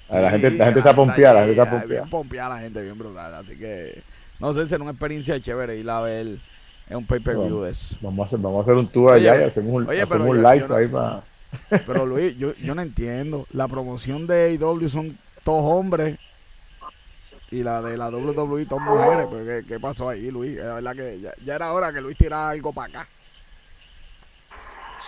La, 0.09 0.31
gente, 0.31 0.51
la 0.51 0.65
gente 0.65 0.79
está 0.79 0.95
pompeada, 0.95 1.33
la 1.33 1.45
gente 1.45 1.59
está 1.59 1.69
pompeada. 1.69 2.01
Bien 2.01 2.09
pompeada 2.09 2.55
la 2.55 2.61
gente, 2.61 2.81
bien 2.81 2.97
brutal. 2.97 3.33
Así 3.33 3.57
que, 3.57 4.03
no 4.39 4.53
sé, 4.53 4.67
será 4.67 4.83
una 4.83 4.91
experiencia 4.91 5.39
chévere 5.39 5.77
ir 5.77 5.89
a 5.89 5.99
ver 6.01 6.37
es 6.89 6.95
un 6.95 7.05
pay-per-view 7.05 7.61
de 7.61 7.71
eso. 7.71 7.95
Vamos 8.01 8.25
a, 8.25 8.27
hacer, 8.27 8.39
vamos 8.39 8.59
a 8.59 8.61
hacer 8.63 8.75
un 8.75 8.87
tour 8.87 9.13
allá 9.13 9.41
y 9.41 9.43
hacemos 9.43 9.73
un, 9.73 9.89
hacemos 9.89 10.27
un 10.27 10.43
live 10.43 10.75
ahí 10.75 10.87
para... 10.87 11.23
Pero 11.85 12.05
Luis, 12.05 12.37
yo, 12.37 12.53
yo 12.55 12.75
no 12.75 12.81
entiendo. 12.81 13.45
La 13.51 13.67
promoción 13.67 14.27
de 14.27 14.57
AEW 14.59 14.89
son 14.89 15.17
todos 15.43 15.63
hombres 15.63 16.17
y 17.51 17.63
la 17.63 17.81
de 17.81 17.97
la 17.97 18.09
WWE 18.09 18.65
todas 18.65 18.85
mujeres. 18.85 19.27
Pero 19.29 19.45
¿qué, 19.45 19.67
¿qué, 19.67 19.79
pasó 19.79 20.09
ahí, 20.09 20.29
Luis? 20.29 20.57
Es 20.57 20.63
verdad 20.63 20.95
que 20.95 21.19
ya, 21.19 21.33
ya, 21.43 21.55
era 21.55 21.73
hora 21.73 21.91
que 21.91 22.01
Luis 22.01 22.17
tirara 22.17 22.49
algo 22.49 22.73
para 22.73 22.87
acá. 22.87 23.09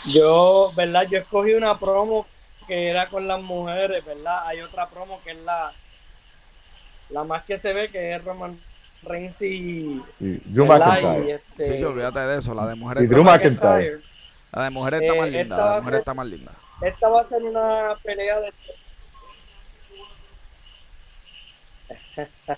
Yo, 0.05 0.71
¿verdad? 0.75 1.07
Yo 1.09 1.17
escogí 1.19 1.53
una 1.53 1.77
promo 1.77 2.25
que 2.67 2.89
era 2.89 3.09
con 3.09 3.27
las 3.27 3.41
mujeres, 3.41 4.05
¿verdad? 4.05 4.47
Hay 4.47 4.61
otra 4.61 4.89
promo 4.89 5.21
que 5.23 5.32
es 5.32 5.39
la, 5.43 5.73
la 7.09 7.23
más 7.23 7.43
que 7.43 7.57
se 7.57 7.73
ve, 7.73 7.89
que 7.89 8.15
es 8.15 8.23
Roman 8.23 8.59
Reigns 9.04 9.41
y, 9.41 10.02
Drew 10.20 10.66
McIntyre. 10.66 11.36
Este, 11.36 11.78
sí, 11.78 11.84
olvídate 11.84 12.20
de 12.20 12.39
eso. 12.39 12.54
La 12.54 12.68
de 12.68 12.76
mujeres. 12.76 13.04
Y 13.04 13.08
Drew 13.08 13.24
McIntyre. 13.24 14.00
La 14.52 14.64
de 14.64 14.70
mujeres 14.70 15.02
está 15.02 15.14
más 15.16 15.28
eh, 15.28 15.32
linda. 15.32 15.58
La 15.58 15.66
de 15.66 15.80
mujeres 15.82 16.00
está 16.00 16.14
más 16.14 16.28
linda. 16.28 16.52
Esta 16.82 17.10
va 17.10 17.22
a 17.22 17.24
ser 17.24 17.43
una 17.43 17.95
pelea 18.04 18.39
de. 18.39 18.54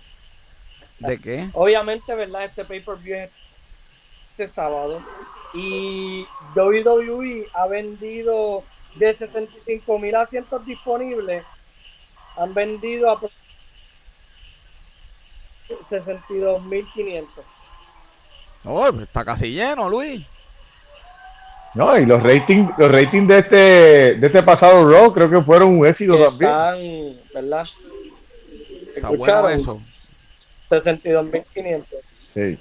¿De 0.99 1.17
qué? 1.19 1.49
Obviamente, 1.53 2.13
¿verdad? 2.13 2.45
Este 2.45 2.63
pay-per-view 2.63 3.15
es 3.15 3.31
este 4.31 4.47
sábado. 4.47 5.01
Y 5.53 6.25
WWE 6.55 7.47
ha 7.53 7.67
vendido 7.67 8.63
de 8.95 9.11
65 9.11 9.99
mil 9.99 10.15
asientos 10.15 10.65
disponibles. 10.65 11.43
Han 12.37 12.53
vendido 12.53 13.09
a 13.09 13.19
62.500. 15.79 17.27
Oh, 18.65 18.89
está 18.89 19.25
casi 19.25 19.51
lleno, 19.51 19.89
Luis. 19.89 20.25
No, 21.73 21.97
y 21.97 22.05
los 22.05 22.21
ratings, 22.21 22.69
los 22.77 22.91
ratings 22.91 23.27
de 23.27 23.37
este, 23.39 23.55
de 24.15 24.27
este 24.27 24.43
pasado 24.43 24.89
Raw 24.89 25.13
creo 25.13 25.29
que 25.29 25.41
fueron 25.41 25.79
un 25.79 25.85
éxito 25.85 26.17
también. 26.17 27.21
¿verdad? 27.33 27.65
Escucharon 28.95 29.51
eso. 29.53 29.81
62.500. 30.69 31.85
Sí. 32.33 32.59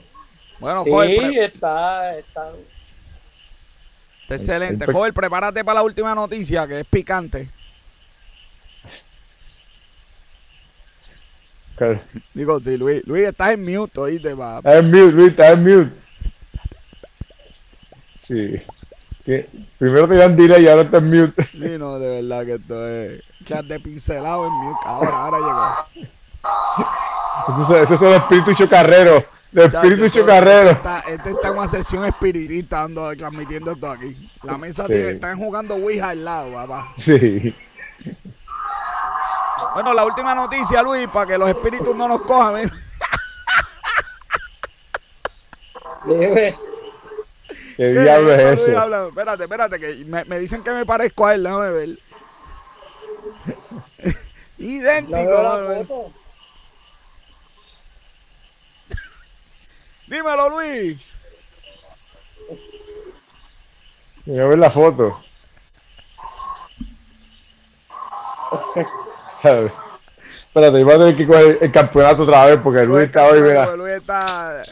Bueno, 0.60 0.84
sí, 0.84 1.38
está, 1.38 2.18
está. 2.18 2.52
excelente. 4.28 4.92
Joder, 4.92 5.12
prepárate 5.12 5.64
para 5.64 5.76
la 5.76 5.82
última 5.82 6.14
noticia, 6.14 6.66
que 6.66 6.80
es 6.80 6.86
picante. 6.86 7.50
Digo, 12.34 12.60
sí, 12.60 12.76
Luis, 12.76 13.02
Luis, 13.06 13.26
estás 13.26 13.52
en 13.52 13.62
mute, 13.62 14.00
oíste, 14.00 14.34
va. 14.34 14.58
Estás 14.58 14.76
en 14.76 14.86
mute, 14.90 15.12
Luis, 15.12 15.30
estás 15.30 15.52
en 15.52 15.62
mute. 15.62 15.90
Sí. 18.26 18.62
Primero 19.78 20.08
te 20.08 20.14
dan 20.16 20.36
delay 20.36 20.64
y 20.64 20.68
ahora 20.68 20.82
estás 20.82 21.02
en 21.02 21.10
mute. 21.10 21.48
Sí, 21.52 21.78
no, 21.78 21.98
de 21.98 22.22
verdad 22.22 22.44
que 22.44 22.54
esto 22.54 22.88
es 22.88 23.22
chat 23.44 23.64
de 23.64 23.80
pincelado 23.80 24.46
en 24.46 24.52
mute. 24.52 24.80
Ahora, 24.84 25.10
ahora 25.10 25.38
llegó. 25.38 26.02
Eso, 27.62 27.94
es 27.94 28.02
el 28.02 28.12
espíritu 28.14 28.54
chocarrero. 28.54 29.24
El 29.52 29.62
espíritu 29.62 30.08
chocarrero. 30.08 30.70
Este 31.08 31.30
está, 31.30 31.48
en 31.48 31.56
una 31.56 31.68
sesión 31.68 32.04
espiritista 32.04 32.82
dando, 32.82 33.14
transmitiendo 33.16 33.72
esto 33.72 33.90
aquí. 33.90 34.30
La 34.42 34.58
mesa 34.58 34.86
tiene, 34.86 35.10
están 35.10 35.38
jugando 35.38 35.74
Ouija 35.74 36.10
al 36.10 36.24
lado, 36.24 36.52
papá. 36.52 36.94
Sí. 36.98 37.54
Bueno, 39.74 39.94
la 39.94 40.04
última 40.04 40.34
noticia, 40.34 40.82
Luis, 40.82 41.08
para 41.08 41.26
que 41.26 41.38
los 41.38 41.48
espíritus 41.48 41.94
no 41.94 42.08
nos 42.08 42.22
cojan. 42.22 42.70
Dime. 46.06 46.58
¿Qué, 47.76 47.88
diablo 47.88 48.32
es 48.34 48.60
eso? 48.60 49.06
Espérate, 49.08 49.44
espérate, 49.44 49.80
que 49.80 50.04
me, 50.04 50.38
dicen 50.38 50.62
que 50.62 50.70
me 50.72 50.84
parezco 50.84 51.26
a 51.26 51.34
él, 51.34 51.42
déjame 51.44 51.70
ver. 51.70 51.98
Idéntico. 54.58 56.12
Dímelo, 60.06 60.48
Luis. 60.50 61.00
Voy 64.26 64.38
a 64.38 64.46
ver 64.46 64.58
la 64.58 64.70
foto. 64.70 65.22
Espérate, 69.42 70.84
voy 70.84 70.94
a 70.94 70.98
tener 70.98 71.16
que 71.16 71.26
coger 71.26 71.58
el 71.60 71.72
campeonato 71.72 72.22
otra 72.24 72.46
vez 72.46 72.58
porque 72.62 72.84
Luis 72.84 73.04
está 73.04 73.26
hoy, 73.26 73.40
mira. 73.40 73.76
Luis 73.76 73.94
está. 73.94 74.62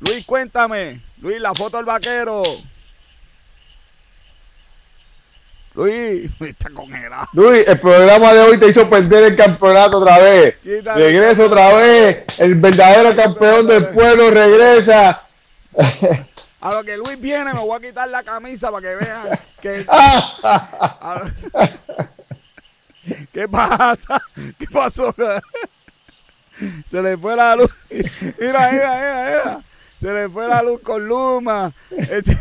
Luis, 0.00 0.24
cuéntame. 0.26 1.00
Luis, 1.20 1.40
la 1.40 1.54
foto 1.54 1.76
del 1.76 1.86
vaquero. 1.86 2.42
Luis, 5.74 6.30
Luis 6.38 6.52
está 6.52 6.70
congelado. 6.70 7.28
Luis, 7.32 7.64
el 7.66 7.80
programa 7.80 8.32
de 8.32 8.40
hoy 8.40 8.58
te 8.58 8.68
hizo 8.68 8.88
perder 8.88 9.32
el 9.32 9.36
campeonato 9.36 9.98
otra 9.98 10.18
vez. 10.18 10.56
regresa 10.62 11.44
otra 11.44 11.74
vez. 11.74 12.24
El 12.38 12.54
verdadero 12.56 13.14
campeón 13.14 13.66
del 13.66 13.88
pueblo 13.88 14.30
regresa. 14.30 15.22
A 16.60 16.72
lo 16.72 16.82
que 16.82 16.96
Luis 16.96 17.20
viene, 17.20 17.52
me 17.52 17.60
voy 17.60 17.76
a 17.76 17.80
quitar 17.80 18.08
la 18.08 18.22
camisa 18.22 18.70
para 18.70 18.82
que 18.82 18.96
vean 18.96 19.40
que. 19.60 19.86
¿Qué 23.32 23.48
pasa? 23.48 24.22
¿Qué 24.58 24.66
pasó? 24.66 25.14
Se 26.90 27.02
le 27.02 27.16
fue 27.16 27.36
la 27.36 27.56
luz. 27.56 27.70
Mira, 27.90 28.70
mira, 28.70 28.70
mira, 28.70 29.24
mira. 29.26 29.60
Se 30.00 30.12
le 30.12 30.28
fue 30.28 30.46
la 30.48 30.62
luz 30.62 30.80
con 30.80 31.06
Luma. 31.06 31.72
Este, 31.90 32.36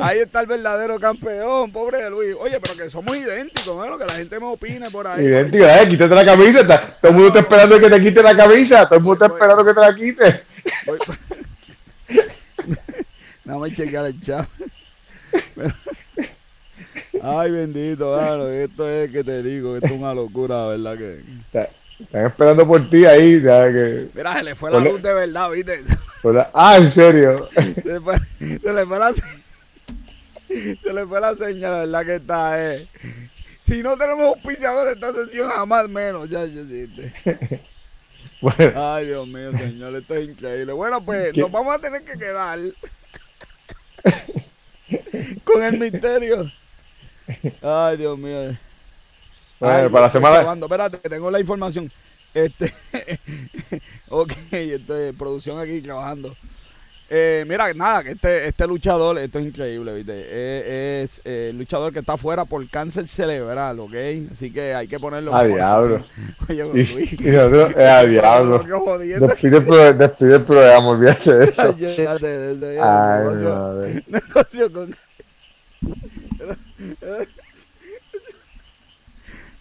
ahí 0.00 0.18
está 0.20 0.40
el 0.40 0.46
verdadero 0.46 0.98
campeón, 0.98 1.70
pobre 1.70 2.02
de 2.02 2.10
Luis. 2.10 2.34
Oye, 2.38 2.58
pero 2.60 2.76
que 2.76 2.90
somos 2.90 3.16
idénticos, 3.16 3.76
¿no? 3.88 3.98
Que 3.98 4.06
la 4.06 4.14
gente 4.14 4.40
me 4.40 4.46
opine 4.46 4.90
por 4.90 5.06
ahí. 5.06 5.24
Idéntico, 5.24 5.64
eh, 5.64 5.88
quítate 5.88 6.14
la 6.14 6.24
camisa. 6.24 6.66
todo 7.00 7.10
el 7.10 7.12
mundo 7.12 7.28
está 7.28 7.40
esperando 7.40 7.80
que 7.80 7.90
te 7.90 8.02
quite 8.02 8.22
la 8.22 8.36
camisa. 8.36 8.86
Todo 8.86 8.98
el 8.98 9.04
mundo 9.04 9.24
está 9.24 9.34
esperando 9.34 9.64
que 9.64 9.74
te 9.74 9.80
la 9.80 9.94
quite. 9.94 10.44
Nada 13.44 13.58
más 13.58 13.72
chequear 13.72 14.06
el 14.06 14.20
chat. 14.20 14.48
Ay, 17.28 17.50
bendito, 17.50 18.14
claro. 18.14 18.48
Esto 18.48 18.88
es 18.88 19.10
que 19.10 19.24
te 19.24 19.42
digo, 19.42 19.74
esto 19.74 19.88
es 19.88 19.92
una 19.92 20.14
locura, 20.14 20.66
¿verdad? 20.66 20.96
Que... 20.96 21.24
Están 21.98 22.26
esperando 22.26 22.64
por 22.64 22.88
ti 22.88 23.04
ahí. 23.04 23.42
¿sabes? 23.42 23.74
Que... 23.74 24.10
Mira, 24.14 24.34
se 24.34 24.44
le 24.44 24.54
fue 24.54 24.70
la 24.70 24.78
luz 24.78 25.02
de 25.02 25.12
verdad, 25.12 25.50
¿viste? 25.50 25.80
Ah, 26.54 26.76
¿en 26.76 26.92
serio? 26.92 27.48
Se, 27.52 27.82
le 27.82 28.00
fue 28.86 28.98
la 28.98 29.12
se 30.82 30.92
le 30.92 31.06
fue 31.06 31.20
la 31.20 31.34
señal, 31.34 31.80
¿verdad? 31.80 32.06
Que 32.06 32.14
está, 32.16 32.64
eh. 32.64 32.88
Si 33.58 33.82
no 33.82 33.96
tenemos 33.96 34.26
auspiciadores 34.26 34.94
esta 34.94 35.12
sesión, 35.12 35.50
jamás 35.50 35.88
menos, 35.88 36.28
ya, 36.28 36.44
ya, 36.44 36.62
Bueno. 38.40 38.92
Ay, 38.94 39.06
Dios 39.06 39.26
mío, 39.26 39.50
señor, 39.50 39.96
esto 39.96 40.14
es 40.14 40.28
increíble. 40.28 40.72
Bueno, 40.72 41.04
pues 41.04 41.36
nos 41.36 41.50
vamos 41.50 41.74
a 41.74 41.80
tener 41.80 42.04
que 42.04 42.16
quedar 42.16 42.58
con 45.42 45.64
el 45.64 45.78
misterio. 45.78 46.52
Ay, 47.62 47.96
Dios 47.96 48.18
mío. 48.18 48.56
Bueno, 49.58 49.90
para 49.90 50.06
la 50.06 50.12
semana. 50.12 50.52
Espérate, 50.52 50.98
que 50.98 51.08
tengo 51.08 51.30
la 51.30 51.40
información. 51.40 51.90
Este, 52.34 52.72
ok, 54.10 54.32
este, 54.50 55.12
producción 55.14 55.58
aquí 55.58 55.80
trabajando. 55.80 56.36
Eh, 57.08 57.44
mira, 57.46 57.72
nada, 57.72 58.02
que 58.02 58.10
este, 58.10 58.48
este 58.48 58.66
luchador, 58.66 59.16
esto 59.18 59.38
es 59.38 59.46
increíble, 59.46 59.94
¿viste? 59.94 60.12
Eh, 60.12 61.02
es, 61.04 61.22
eh, 61.24 61.52
luchador 61.54 61.92
que 61.92 62.00
está 62.00 62.16
fuera 62.16 62.44
por 62.44 62.68
cáncer 62.68 63.06
cerebral, 63.06 63.78
¿ok? 63.78 63.94
Así 64.32 64.52
que 64.52 64.74
hay 64.74 64.88
que 64.88 64.98
ponerlo. 64.98 65.34
A 65.34 65.44
diablo. 65.44 66.04
Oye, 66.48 66.64
Luis. 66.64 67.12
Y, 67.12 67.30
nosotros, 67.30 67.74
eh, 67.78 67.86
a 67.88 68.04
diablo. 68.04 68.58
Despide, 68.58 69.56
el, 69.58 70.44
programa, 70.44 70.88
olvídate 70.88 71.32
de 71.32 71.44
eso. 71.44 71.62
Ay, 71.62 72.78
Ay, 72.82 74.04
negocio 74.08 74.72
con 74.72 74.94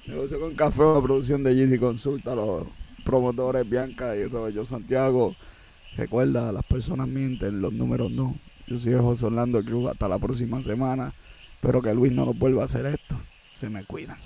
Negocio 0.07 0.39
con 0.39 0.53
café, 0.55 0.83
la 0.83 1.01
producción 1.01 1.43
de 1.43 1.55
Yeezy 1.55 1.79
Consulta, 1.79 2.35
los 2.35 2.67
promotores 3.03 3.67
Bianca 3.67 4.15
y 4.15 4.25
Robert 4.25 4.65
Santiago. 4.65 5.35
Recuerda, 5.97 6.51
las 6.51 6.65
personas 6.65 7.07
mienten, 7.07 7.61
los 7.61 7.73
números 7.73 8.11
no. 8.11 8.35
Yo 8.67 8.77
soy 8.77 8.93
José 8.93 9.25
Orlando 9.27 9.63
Cruz, 9.63 9.89
hasta 9.89 10.07
la 10.07 10.19
próxima 10.19 10.61
semana. 10.61 11.13
Espero 11.55 11.81
que 11.81 11.93
Luis 11.93 12.11
no 12.11 12.25
nos 12.25 12.37
vuelva 12.37 12.63
a 12.63 12.65
hacer 12.65 12.85
esto. 12.85 13.19
Se 13.55 13.69
me 13.69 13.83
cuidan. 13.85 14.17